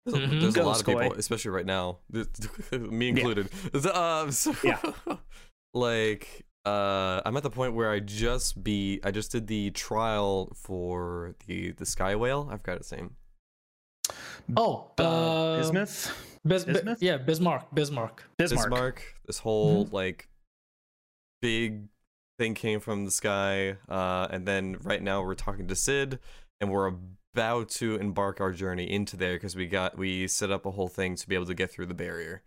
[0.07, 0.41] There's, Mhm.
[0.41, 1.99] there's a Go, lot of people, especially right now,
[2.73, 3.49] me included.
[3.95, 4.81] Um, so, Yeah.
[5.75, 10.53] like, uh, I'm at the point where I just be, I just did the trial
[10.57, 12.49] for the the Sky Whale.
[12.51, 13.17] I've got its name.
[14.57, 16.13] Oh, Uh, uh, Bismuth?
[16.45, 17.01] Bis- Bismuth?
[17.03, 17.73] yeah, Bismarck.
[17.73, 18.25] Bismarck.
[18.37, 18.71] Bismarck.
[18.71, 19.03] Bismarck.
[19.27, 19.95] This whole Mm-hmm.
[19.95, 20.29] like
[21.41, 21.89] big
[22.39, 26.19] thing came from the sky, uh, and then right now we're talking to Cid,
[26.61, 26.93] and we're
[27.35, 30.89] about to embark our journey into there because we got we set up a whole
[30.89, 32.43] thing to be able to get through the barrier.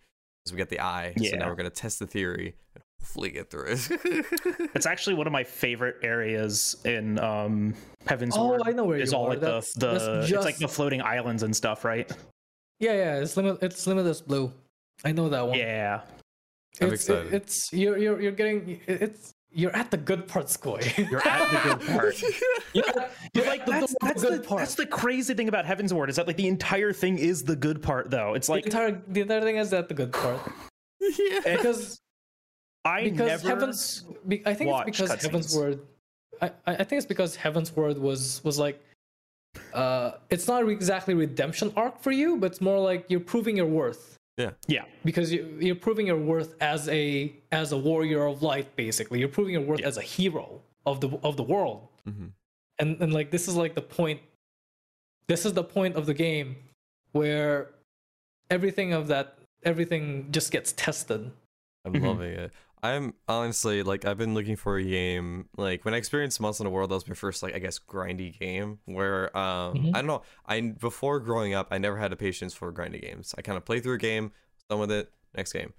[0.45, 1.13] So we got the eye.
[1.17, 4.69] So now we're gonna test the theory and hopefully get through it.
[4.75, 7.73] It's actually one of my favorite areas in um,
[8.05, 8.61] Heaven's Oh, Ward.
[8.65, 9.29] I know where Is you all are.
[9.29, 12.11] like the, That's- the that's it's like the floating islands and stuff, right?
[12.79, 13.19] Yeah, yeah.
[13.21, 13.59] It's limit.
[13.63, 14.51] It's limitless blue.
[15.03, 15.57] I know that one.
[15.57, 16.01] Yeah.
[16.81, 17.33] I'm it's, excited.
[17.33, 20.81] It's you're you're you're getting it's you're at the good part, Skoy.
[21.09, 22.21] You're at the good part.
[22.73, 24.59] you're, But you're like the, that's the that's good the, part.
[24.59, 27.81] that's the crazy thing about Heavensward is that like the entire thing is the good
[27.81, 28.33] part though.
[28.33, 30.41] It's the like entire the entire thing is that the good part
[30.99, 31.39] yeah.
[31.57, 32.01] because
[32.83, 35.57] I because never heavens be, I think it's because Heaven's cutscenes.
[35.57, 35.79] Word
[36.41, 38.83] I, I I think it's because Heavensward was was like
[39.73, 43.67] uh it's not exactly redemption arc for you but it's more like you're proving your
[43.67, 48.41] worth yeah Yeah, because you, you're proving your worth as a as a warrior of
[48.41, 49.87] light basically you're proving your worth Yeah.
[49.87, 52.27] as a hero of the of the world Mm-hmm.
[52.79, 54.19] and and like this is like the point
[55.27, 56.55] this is the point of the game
[57.13, 57.71] where
[58.51, 61.31] everything of that everything just gets tested
[61.85, 62.03] I'm Mhm.
[62.07, 62.51] loving it.
[62.85, 66.73] I'm honestly like I've been looking for a game like when I experienced Monster Hunter
[66.75, 69.89] World that was my first like I guess grindy game where um Mhm.
[69.93, 73.33] I don't know I before growing up I never had the patience for grindy games.
[73.37, 74.31] I kind of play through a game,
[74.69, 75.73] done with it, next game.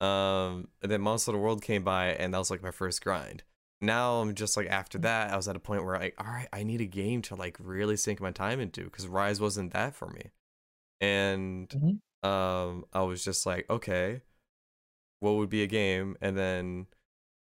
[0.00, 3.42] Um and then Monster Hunter World came by and that was like my first grind.
[3.80, 6.48] Now I'm just like after that I was at a point where I all right
[6.52, 9.94] I need a game to like really sink my time into because Rise wasn't that
[9.94, 10.30] for me.
[11.00, 12.00] And Mhm.
[12.28, 14.22] um I was just like okay
[15.20, 16.86] what would be a game and then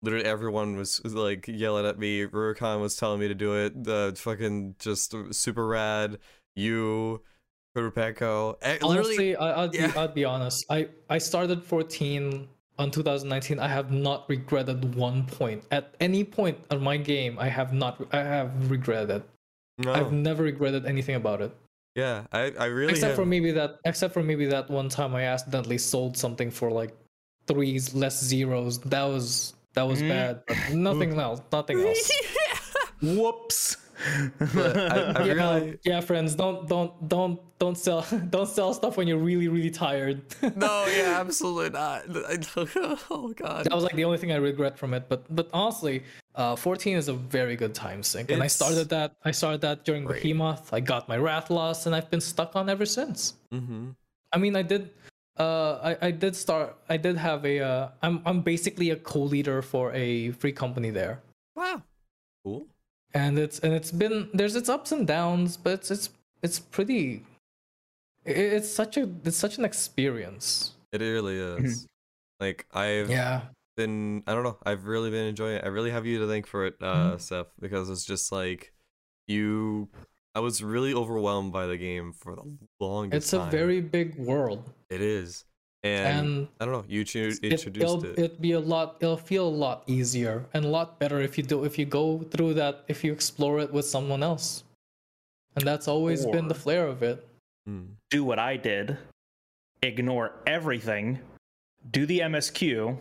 [0.04, 2.26] literally everyone was like yelling at me.
[2.26, 3.84] Rurikhan was telling me to do it.
[3.84, 6.20] The fucking just super rad
[6.56, 7.22] you
[7.76, 9.88] Kurupeko eh, honestly I, I'd, yeah.
[9.88, 10.66] be, I'd be honest.
[10.70, 12.48] I i started 14
[12.78, 15.64] on 2019 i have not regretted one point.
[15.72, 19.24] At any point of my game i have not i have regretted.
[19.80, 19.94] No.
[19.94, 21.56] i've never regretted anything about it.
[21.96, 25.16] Yeah I, I really except have, for maybe that except for maybe that one time
[25.16, 26.96] i accidentally sold something for like
[27.48, 30.10] threes less zeros that was that was Mm.
[30.10, 32.12] bad but nothing else nothing else
[33.02, 33.78] whoops
[34.42, 39.08] I, I yeah, really yeah, friends, don't don't don't don't sell don't sell stuff when
[39.08, 40.24] you're really really tired.
[40.58, 42.04] no, yeah, absolutely not.
[43.10, 43.64] Oh god.
[43.66, 45.08] that was like the only thing I regret from it.
[45.08, 46.04] But but honestly,
[46.36, 49.16] uh, 14 is a very good time sink, and I started that.
[49.24, 50.22] I started that during great.
[50.24, 50.74] Behemoth.
[50.74, 53.36] I got my Rathalos, and I've been stuck on ever since.
[53.54, 53.92] Mm-hmm.
[54.34, 54.90] I mean, I did.
[55.40, 56.76] Uh, I, I did start.
[56.90, 57.60] I did have a.
[57.60, 61.22] Uh, I'm I'm basically a co-leader for a free company there,
[61.56, 61.82] Wow.
[62.46, 62.68] Cool.
[63.16, 66.10] and it's and it's been there's its ups and downs, but it's it's
[66.44, 67.24] it's pretty.
[68.26, 70.74] it- It's such a it's such an experience.
[70.92, 71.88] It really is.
[72.40, 73.42] Like I've Yeah.
[73.76, 75.64] been I don't know, I've really been enjoying it.
[75.66, 78.72] I really have you to thank for it, uh, Seth, because it's just like
[79.28, 79.90] you
[80.36, 82.44] I was really overwhelmed by the game for the
[82.80, 83.18] longest time.
[83.18, 83.52] It's a time.
[83.52, 85.46] very big world, it is.
[85.84, 88.18] And, and I don't know, you chu- it, introduced it'll it.
[88.18, 88.98] it'd be a lot.
[89.02, 92.20] It'll feel a lot easier and a lot better if you do if you go
[92.32, 94.64] through that if you explore it with someone else,
[95.56, 97.28] and that's always been the flair of it.
[97.68, 97.88] Mm.
[98.10, 98.98] do what I did,
[99.82, 101.18] ignore everything,
[101.92, 102.98] do the MSQ,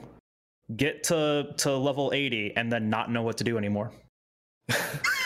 [0.77, 3.91] get to to level 80, and then not know what to do anymore.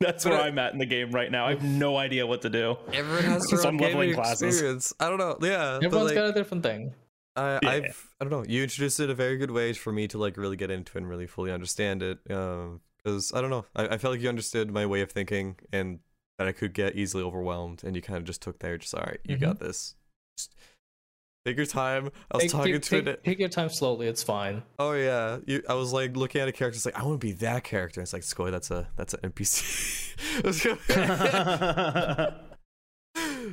[0.00, 1.46] That's But where I- I'm at in the game right now.
[1.46, 2.76] I have no idea what to do.
[2.92, 4.54] Everyone has their Some own gaming leveling classes.
[4.54, 4.92] experience.
[5.00, 5.36] I don't know.
[5.40, 5.78] Yeah.
[5.80, 6.94] but, Everyone's like, got a different thing.
[7.36, 7.70] I, Yeah.
[7.70, 8.44] I've I don't know.
[8.48, 11.00] You introduced it a very good way for me to like really get into it
[11.00, 12.18] and really fully understand it.
[12.30, 15.56] Um, because I don't know, I, I felt like you understood my way of thinking
[15.72, 16.00] and
[16.36, 19.02] that I could get easily overwhelmed, and you kind of just took there, just all
[19.02, 19.44] right, you mm-hmm.
[19.44, 19.94] got this.
[20.36, 20.54] Just
[21.48, 22.10] take your time.
[22.30, 23.24] I was Take, talking take, to take, it.
[23.24, 24.06] take your time slowly.
[24.06, 24.62] It's fine.
[24.78, 26.76] Oh yeah, you, I was like looking at a character.
[26.76, 28.00] It's like I want to be that character.
[28.00, 30.14] It's like Skoy, that's a that's an NPC.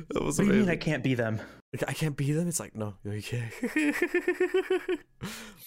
[0.08, 0.68] that was What do you mean.
[0.68, 1.40] I can't be them?
[1.72, 2.48] Like, I can't be them.
[2.48, 3.52] It's like no, no, you can't.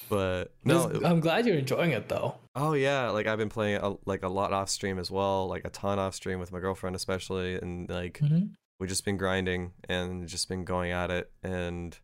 [0.09, 2.35] but no, it- I'm glad you're enjoying it though.
[2.55, 5.65] oh yeah, like I've been playing a, like a lot off stream as well, like
[5.65, 8.45] a ton off stream with my girlfriend especially, and like mm-hmm.
[8.79, 11.99] we've just been grinding and just been going at it, and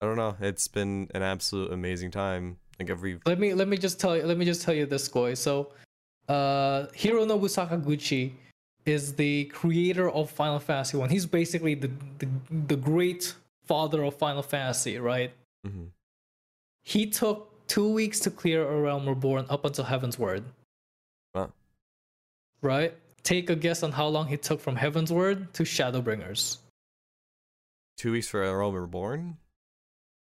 [0.00, 2.58] I don't know, it's been an absolute amazing time.
[2.78, 4.24] Like every Let me let me just tell you.
[4.24, 5.32] Let me just tell you this, Goy.
[5.34, 5.72] So,
[6.28, 8.32] uh, Hironobu Sakaguchi
[8.84, 11.08] is the creator of Final Fantasy One.
[11.08, 12.28] He's basically the, the
[12.68, 15.32] the great father of Final Fantasy, right?
[15.66, 15.84] Mm-hmm.
[16.84, 20.44] He took two weeks to clear A Realm Reborn up until Heavensward.
[21.34, 21.50] Wow.
[22.60, 22.94] Right?
[23.22, 26.58] Take a guess on how long he took from Heavensward to Shadowbringers.
[27.96, 29.38] two weeks for a Realm Reborn.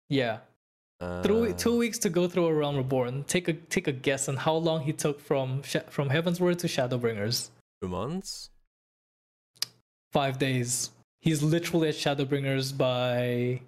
[0.10, 0.40] Yeah.
[1.02, 3.24] Uh, Through two weeks to go through A Realm Reborn.
[3.26, 6.68] Take a take a guess on how long he took from Sha- from Heavensward to
[6.68, 7.50] Shadowbringers.
[7.82, 8.50] two months.
[10.14, 10.92] Five days.
[11.22, 13.62] He's literally at Shadowbringers by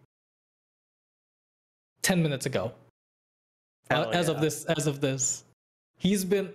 [2.01, 2.71] ten minutes ago.
[3.89, 5.43] Uh, Hell as of this, as of this,
[5.97, 6.53] he's been.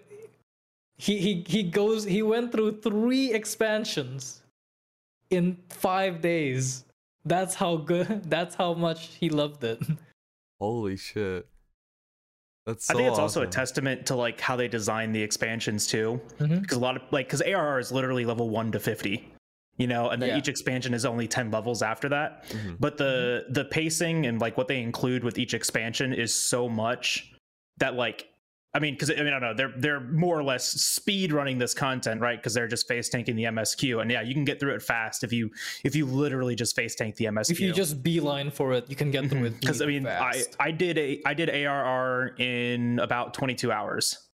[0.96, 2.04] He he he goes.
[2.04, 4.42] He went through three expansions
[5.30, 6.84] in five days.
[7.24, 8.24] That's how good.
[8.30, 9.80] That's how much he loved it.
[10.60, 11.46] Holy shit.
[12.66, 15.86] That's so I think it's also a testament to like how they design the expansions
[15.88, 16.62] too, Mhm.
[16.62, 19.32] because a lot of like because ARR is literally level one to fifty,
[19.78, 20.38] you know, and then Yeah.
[20.38, 22.44] each expansion is only ten levels after that.
[22.50, 22.76] Mhm.
[22.78, 27.32] But the the pacing and like what they include with each expansion is so much
[27.78, 28.28] that like
[28.74, 31.58] I mean, because I mean, I don't know, they're they're more or less speed running
[31.58, 32.38] this content, right?
[32.38, 35.24] Because they're just face tanking the MSQ, and yeah, you can get through it fast
[35.24, 35.50] if you
[35.84, 37.50] if you literally just face tank the MSQ.
[37.50, 39.60] if you just beeline for it, you can get through it.
[39.60, 40.56] because I mean, I fast.
[40.58, 44.28] I did a I did ARR in about 22 hours.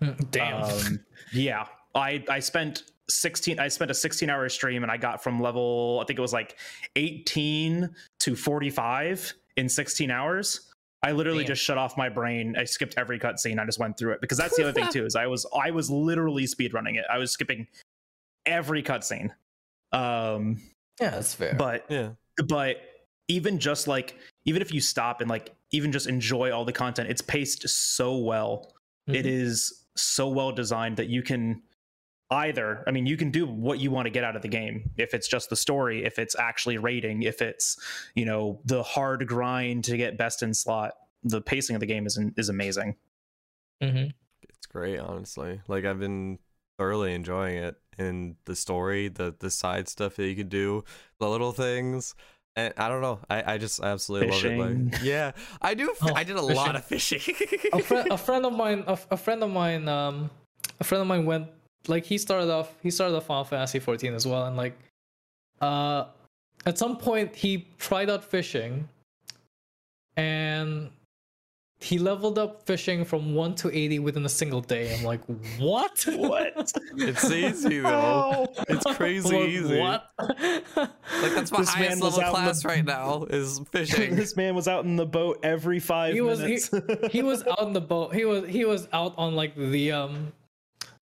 [0.00, 0.62] Mm, Damn.
[0.62, 1.00] Um,
[1.32, 3.58] yeah, I I spent 16.
[3.58, 6.32] I spent a 16 hour stream, and I got from level I think it was
[6.32, 6.56] like
[6.94, 7.90] 18
[8.20, 10.69] to 45 in 16 hours.
[11.02, 11.48] I literally Damn.
[11.54, 12.54] just shut off my brain.
[12.58, 13.58] I skipped every cutscene.
[13.58, 15.06] I just went through it because that's the other thing too.
[15.06, 17.04] Is I was I was literally speedrunning it.
[17.10, 17.66] I was skipping
[18.46, 19.30] every cutscene.
[19.92, 20.60] Um,
[21.00, 21.54] yeah, that's fair.
[21.54, 22.10] but Yeah.
[22.46, 22.76] but
[23.28, 27.08] even just like even if you stop and like even just enjoy all the content
[27.08, 28.72] it's paced so well
[29.06, 29.28] it Mhm.
[29.28, 31.62] is so well designed that you can
[32.30, 34.88] either i mean you can do what you want to get out of the game
[34.96, 37.76] if it's just the story if it's actually raiding if it's
[38.14, 40.92] you know the hard grind to get best in slot
[41.24, 42.94] the pacing of the game is is amazing
[43.82, 44.12] Mhm.
[44.42, 45.60] It's great, honestly.
[45.66, 46.38] Like I've been
[46.78, 50.84] thoroughly enjoying it, and the story, the the side stuff that you could do,
[51.18, 52.14] the little things.
[52.56, 54.58] And I don't know, I, I just absolutely love it.
[54.92, 55.32] Like, yeah,
[55.62, 55.94] I do.
[56.02, 57.20] Oh, I did a lot of fishing.
[57.72, 60.30] a friend, a friend of mine, a, a friend of mine, um,
[60.78, 61.46] a friend of mine went
[61.88, 62.74] like he started off.
[62.82, 64.78] He started off Final Fantasy 14 as well, and like,
[65.60, 66.04] uh,
[66.66, 68.88] at some point he tried out fishing,
[70.16, 70.90] and
[71.82, 74.94] he leveled up fishing from one to eighty within a single day.
[74.94, 75.22] I'm like,
[75.58, 76.04] what?
[76.08, 76.72] What?
[76.96, 77.88] It's easy though.
[78.58, 78.64] Oh.
[78.68, 79.78] It's crazy like, easy.
[79.78, 80.06] What?
[80.18, 84.14] Like that's my This highest was level class the- right now is fishing.
[84.16, 86.70] this man was out in the boat every five he was he, minutes.
[87.10, 88.14] he was out on the boat.
[88.14, 90.32] He was he was out on like the um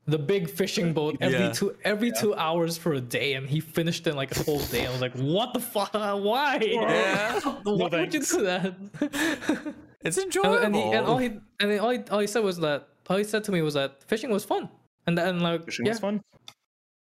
[0.09, 1.53] the big fishing boat every Yeah.
[1.53, 4.87] two every two hours for a day, and he finished in like a whole day.
[4.87, 5.93] I was like, what the fuck?
[5.95, 6.59] Why?
[6.63, 7.39] Yeah.
[7.63, 8.75] Why would you do that?
[10.01, 10.59] It's and, enjoyable.
[10.59, 13.25] and, he, and all he and all he, all he said was that all he
[13.25, 14.69] said to me was that fishing was fun,
[15.09, 16.21] and then like Fishing yeah was fun.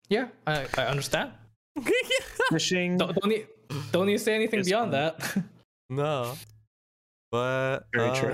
[0.09, 1.31] yeah I, I understand.
[2.51, 2.97] Fishing.
[2.97, 3.47] Don't don't need,
[3.93, 4.99] don't need to say anything beyond fun.
[4.99, 5.43] that.
[5.89, 6.33] no.
[7.31, 8.33] But Very uh, true.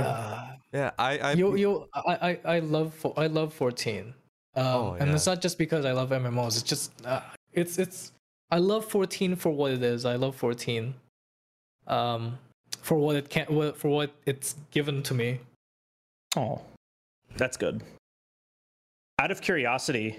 [0.73, 4.13] Yeah, I I you you I I, I love I love 14.
[4.59, 6.49] Um, Oh, and it's not just because I love MMOs.
[6.59, 7.21] It's just uh,
[7.53, 8.11] it's it's
[8.51, 10.05] I love 14 for what it is.
[10.05, 10.93] I love 14.
[11.87, 12.37] Um
[12.81, 15.39] for what it can what for what it's given to me.
[16.35, 16.61] Oh,
[17.37, 17.81] that's good.
[19.19, 20.17] Out of curiosity,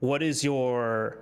[0.00, 1.18] what is your?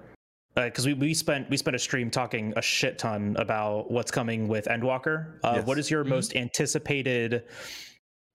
[0.55, 4.47] Because we, we spent we spent a stream talking a shit ton about what's coming
[4.49, 5.39] with Endwalker.
[5.43, 5.86] Uh, What Yes.
[5.86, 6.09] is your Mhm.
[6.09, 7.45] most anticipated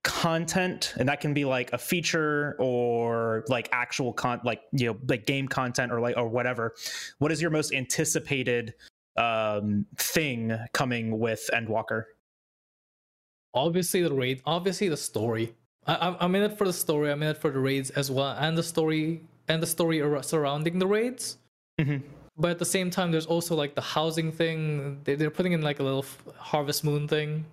[0.02, 0.94] content?
[0.98, 5.26] And that can be like a feature or like actual con, like you know, like
[5.26, 6.74] game content or like or whatever.
[7.18, 8.74] What is your most anticipated
[9.16, 12.04] um thing coming with Endwalker?
[13.52, 15.54] Obviously the raid, obviously the story.
[15.86, 17.10] I, I'm in it for the story.
[17.10, 20.78] I'm in it for the raids as well, and the story and the story surrounding
[20.78, 21.38] the raids.
[21.80, 22.02] Mhm.
[22.36, 25.00] But at the same time, there's also like the housing thing.
[25.04, 26.06] They, they're putting in like a little
[26.36, 27.44] Harvest Moon thing,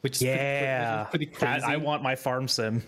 [0.00, 1.64] which is pretty- which is Yeah, pretty, that- crazy.
[1.66, 2.82] I want my farm sim.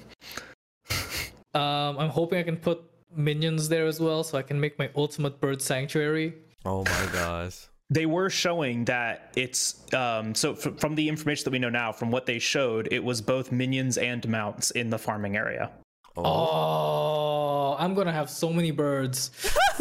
[1.54, 2.80] Um, I'm hoping I can put
[3.14, 6.34] minions there as well, so I can make my ultimate bird sanctuary.
[6.64, 7.66] Oh my gosh.
[7.92, 11.90] they were showing that it's um so f- from the information that we know now
[11.90, 15.68] from what they showed it was both minions and mounts in the farming area
[16.16, 16.22] Oh.
[16.24, 19.30] Oh, I'm gonna have so many birds.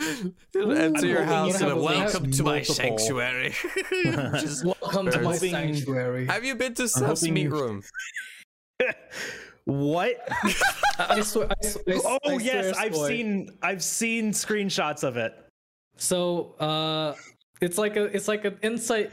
[0.00, 3.54] Enter your house you and a a- welcome to my sanctuary.
[4.04, 6.26] Just- Welcome to my sanctuary.
[6.26, 7.82] have you been to Seth's meat room?
[9.64, 10.16] what
[10.98, 11.48] I, I swear.
[11.50, 15.34] I, swear- oh I yes swear, i've seen i've seen screenshots of it
[15.96, 17.14] So, uh,
[17.60, 19.10] it's like a, it's like an insight,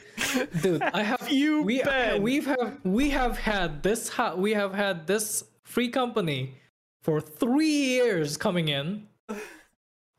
[0.62, 0.82] dude.
[0.84, 2.22] I have you we been?
[2.22, 6.54] we've have we have had this ha- we have had this free company
[7.02, 9.08] for three years coming in,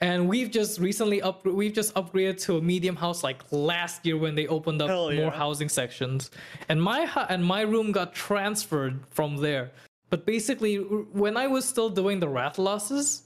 [0.01, 4.17] and we've just recently up we've just upgraded to a medium house like last year
[4.17, 5.31] when they opened up Hell more yeah.
[5.31, 6.31] housing sections,
[6.69, 9.71] and my ha- and my room got transferred from there.
[10.11, 13.23] But basically, when I was still doing the Rathaloses,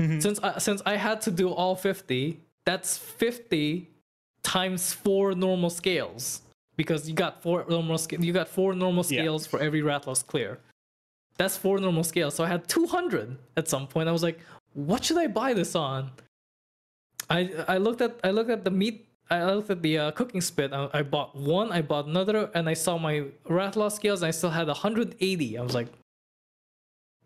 [0.00, 0.22] Mhm.
[0.22, 3.88] since I, since I had to do all 50, that's 50
[4.42, 6.42] times four normal scales
[6.76, 9.22] because you got four normal sca- you got four normal Yeah.
[9.22, 10.58] scales for every Rathalos clear.
[11.38, 12.34] That's four normal scales.
[12.34, 14.08] So I had 200 at some point.
[14.08, 14.38] I was like,
[14.76, 16.12] what should I buy this on?
[17.28, 20.40] I I looked at I looked at the meat I looked at the uh, cooking
[20.40, 20.72] spit.
[20.72, 24.22] I, I bought one, I bought another, and I saw my Rathalos scales.
[24.22, 25.58] And I still had 180.
[25.58, 25.88] I was like,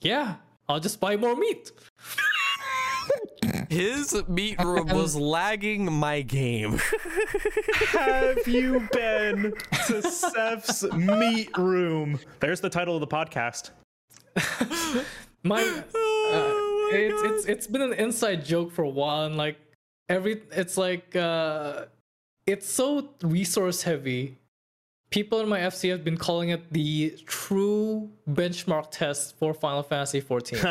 [0.00, 0.36] yeah,
[0.66, 1.70] I'll just buy more meat.
[3.68, 6.80] His meat room was lagging my game.
[7.88, 9.52] have you been
[9.86, 12.18] to Seth's meat room?
[12.40, 13.70] There's the title of the podcast.
[15.42, 16.49] My, uh,
[16.90, 19.56] it's it's it's been an inside joke for a while, and like
[20.08, 21.86] every, it's like uh,
[22.46, 24.36] it's so resource heavy.
[25.10, 30.20] People in my FC have been calling it the true benchmark test for Final Fantasy
[30.20, 30.58] 14.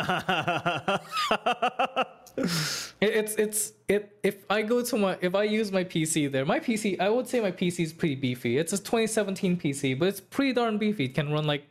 [3.02, 6.46] It- it's it's it if I go to my if I use my PC there,
[6.46, 8.56] my PC I would say my PC is pretty beefy.
[8.56, 11.04] It's a 2017 PC, but it's pretty darn beefy.
[11.06, 11.64] It can run like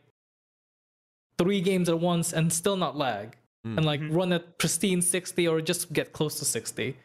[1.38, 5.60] three games at once and still not lag, and like run at pristine 60 or
[5.60, 6.96] just get close to 60.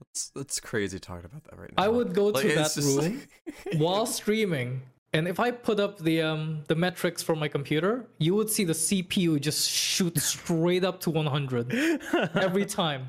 [0.00, 1.82] That's, it's crazy talking about that right now.
[1.82, 3.22] I would go Like, to it's that just room
[3.80, 4.82] while streaming,
[5.12, 8.64] and if I put up the um the metrics for my computer, you would see
[8.64, 11.72] the CPU just shoot straight up to 100
[12.34, 13.08] every time.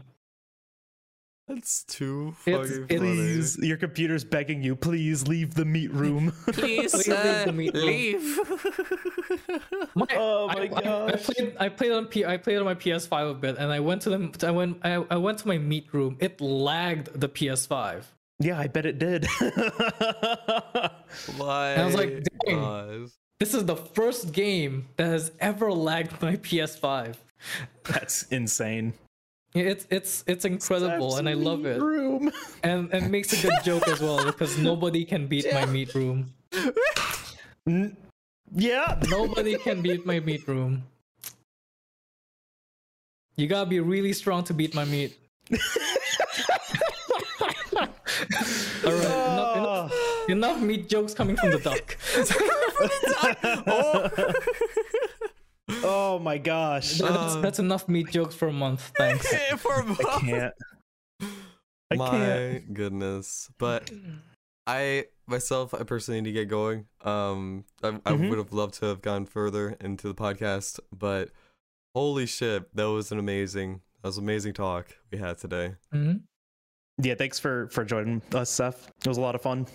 [1.50, 2.98] That's too fucking it's- funny.
[3.00, 4.76] please, your computer's begging you.
[4.76, 6.32] Please leave the meat room.
[6.52, 7.86] Please, Please leave uh, the meat room.
[7.86, 8.40] leave.
[9.96, 11.56] My, Oh my I, I- I, played.
[11.60, 12.24] I played on P.
[12.24, 14.48] I played on my PS5 a bit, and I went to the.
[14.48, 14.78] I went.
[14.84, 16.18] I, I went to my meat room.
[16.20, 18.04] It lagged the PS5.
[18.40, 19.26] yeah, I bet it did.
[21.38, 23.10] My I was like, dang.
[23.40, 27.16] This is the first game that has ever lagged my PS5.
[27.86, 28.94] That's insane.
[29.54, 31.82] It's it's it's incredible, and I love it.
[31.82, 32.32] Room.
[32.64, 35.66] And and makes a good joke as well because nobody can beat yeah.
[35.66, 36.32] my meat room.
[37.66, 37.98] N-
[38.54, 39.00] yeah.
[39.10, 40.84] Nobody can beat my meat room.
[43.38, 45.18] You gotta be really strong to beat my meat.
[48.86, 49.58] All right, enough, ah.
[49.58, 50.26] enough, Oh.
[50.30, 51.98] enough meat jokes coming from the duck.
[53.68, 54.34] oh
[55.84, 56.98] my gosh.
[56.98, 58.92] That's, that's enough meat jokes for a month.
[58.98, 59.28] Thanks.
[59.58, 60.02] For a month.
[60.06, 60.54] I can't.
[61.92, 62.74] I My can't.
[62.74, 63.50] goodness.
[63.58, 63.92] But
[64.68, 66.86] I myself, I personally need to get going.
[67.02, 68.30] Um, I, I Mhm.
[68.30, 71.30] would have loved to have gone further into the podcast, but
[71.96, 75.76] holy shit, that was an amazing, that was an amazing talk we had today.
[75.94, 76.22] Mhm.
[77.02, 78.92] Yeah, thanks for for joining us, Seth.
[79.04, 79.68] It was a lot of fun.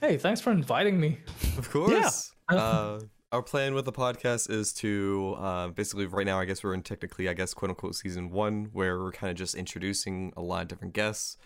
[0.00, 1.18] Hey, thanks for inviting me.
[1.58, 2.32] Of course.
[2.50, 2.56] Yeah.
[2.56, 3.00] uh,
[3.32, 6.38] our plan with the podcast is to uh, basically right now.
[6.38, 9.36] I guess we're in technically, I guess, quote unquote, season one, where we're kind of
[9.36, 11.38] just introducing a lot of different guests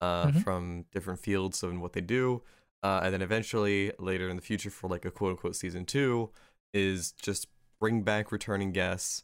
[0.00, 0.42] uh, Mhm.
[0.44, 2.42] from different fields and what they do,
[2.82, 6.30] uh, and then eventually later in the future for like a quote unquote season two
[6.74, 7.46] is just
[7.80, 9.22] bring back returning guests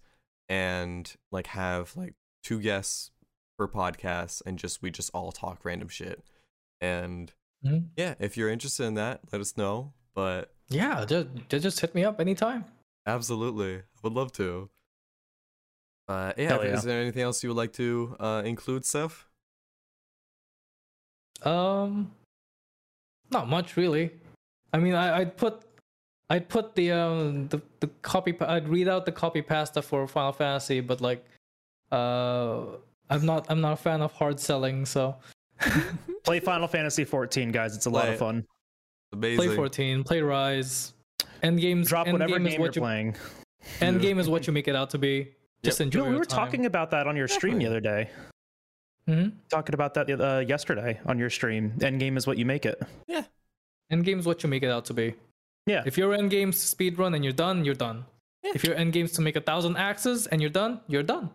[0.49, 3.11] and like have like two guests
[3.59, 6.23] per podcast and just we just all talk random shit
[6.81, 7.33] and
[7.65, 7.89] Mhm.
[7.97, 12.05] yeah if you're interested in that let us know but Yeah, just, just hit me
[12.05, 12.65] up anytime.
[13.07, 13.77] Absolutely.
[13.77, 14.69] I would love to.
[16.09, 16.75] Uh, yeah, yeah.
[16.75, 19.27] is there anything else you would like to uh, include, Steph?
[21.43, 22.11] Um,
[23.31, 24.11] not much really.
[24.73, 25.63] I mean, I, I'd put,
[26.31, 28.35] I'd put the um the the copy.
[28.41, 31.25] I'd read out the copy pasta for Final Fantasy, but like,
[31.93, 32.63] uh,
[33.11, 35.17] I'm not I'm not a fan of hard selling, so
[36.25, 37.77] Play Final Fantasy 14, guys.
[37.77, 38.47] It's a lot Play of fun.
[39.13, 39.47] Amazing.
[39.47, 40.93] play 14, play Rise.
[41.43, 41.89] End games.
[41.89, 42.81] Drop end whatever game game is you're you.
[42.81, 43.17] playing.
[43.81, 45.29] End game is what you make it out to be.
[45.63, 46.01] Just enjoy.
[46.01, 46.47] You know, we were time.
[46.47, 48.11] talking about that on your stream the other day.
[49.09, 49.33] Mhm.
[49.49, 51.73] Talking about that uh, yesterday on your stream.
[51.79, 52.81] Endgame is what you make it.
[53.07, 53.25] Yeah.
[53.91, 55.15] End game is what you make it out to be.
[55.67, 55.83] Yeah.
[55.87, 58.05] If your end game's speed run and you're done, you're done.
[58.43, 58.53] Yeah.
[58.55, 61.31] If your end game's to make a thousand axes and you're done, you're done.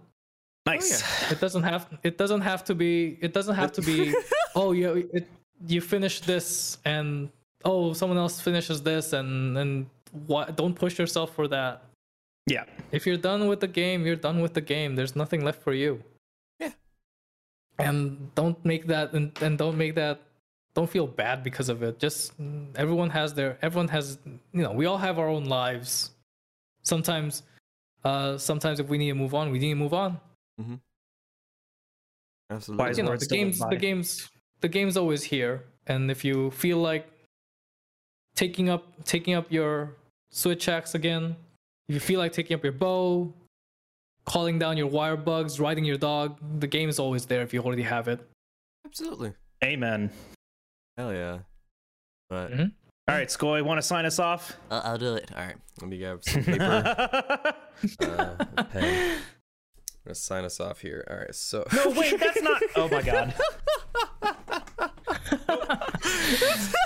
[0.66, 1.02] Nice.
[1.32, 4.14] It doesn't have it doesn't have to be it doesn't have to be
[4.56, 5.28] oh you it,
[5.68, 7.30] you finish this and
[7.64, 9.86] oh someone else finishes this and and
[10.28, 11.84] what don't push yourself for that.
[12.46, 12.66] Yeah.
[12.92, 14.96] If you're done with the game, you're done with the game.
[14.96, 16.04] There's nothing left for you.
[16.60, 16.72] Yeah.
[17.80, 20.22] And don't make that and, and don't make that
[20.76, 22.00] don't feel bad because of it.
[22.00, 22.34] Just
[22.76, 26.12] everyone has their everyone has you know, we all have our own lives.
[26.84, 27.44] Sometimes
[28.04, 30.20] uh sometimes if we need to move on, we need to move on.
[32.50, 32.86] Absolutely.
[32.86, 34.30] Wise you know the game's the game's
[34.62, 37.08] the game's always here and if you feel like
[38.36, 39.96] taking up taking up your
[40.32, 41.36] switch axe again
[41.90, 43.32] if you feel like taking up your bow
[44.26, 47.62] calling down your wire bugs riding your dog the game is always there if you
[47.62, 48.20] already have it
[48.86, 49.34] Absolutely.
[49.64, 50.12] Amen.
[50.98, 51.40] Hell yeah.
[52.30, 52.72] But Mhm.
[53.08, 54.56] All right, Skoy, want to sign us off?
[54.70, 55.32] I'll, I'll do it.
[55.36, 56.64] all right, let me grab some paper.
[58.02, 59.18] uh, pen.
[59.18, 59.22] I'm
[60.06, 61.04] gonna sign us off here.
[61.10, 62.62] All right, so no, wait, that's not.
[62.76, 63.34] Oh my god.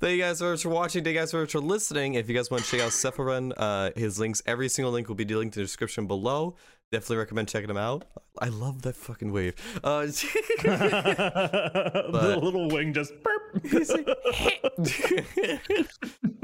[0.00, 1.04] Thank you guys so much for watching.
[1.04, 2.14] Thank you guys so much for listening.
[2.14, 5.14] If you guys want to check out Sephiroth, uh, his links, every single link will
[5.14, 6.56] be linked in the description below.
[6.92, 8.04] Definitely recommend checking him out.
[8.40, 9.54] I love that fucking wave.
[9.82, 10.02] Uh,
[10.62, 13.12] the little wing just.
[13.22, 13.40] Perp.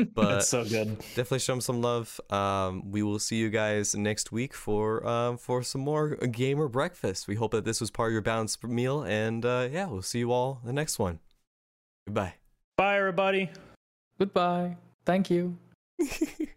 [0.15, 0.97] But That's so good.
[1.15, 2.19] definitely show him some love.
[2.31, 7.29] Um, we will see you guys next week for um, for some more gamer breakfast.
[7.29, 10.21] We hope that this was part of your balanced meal, and uh, yeah, we'll see
[10.21, 11.21] you all in the next one.
[12.07, 12.40] Goodbye.
[12.81, 13.51] Bye, everybody.
[14.19, 14.75] goodbye
[15.05, 15.55] thank you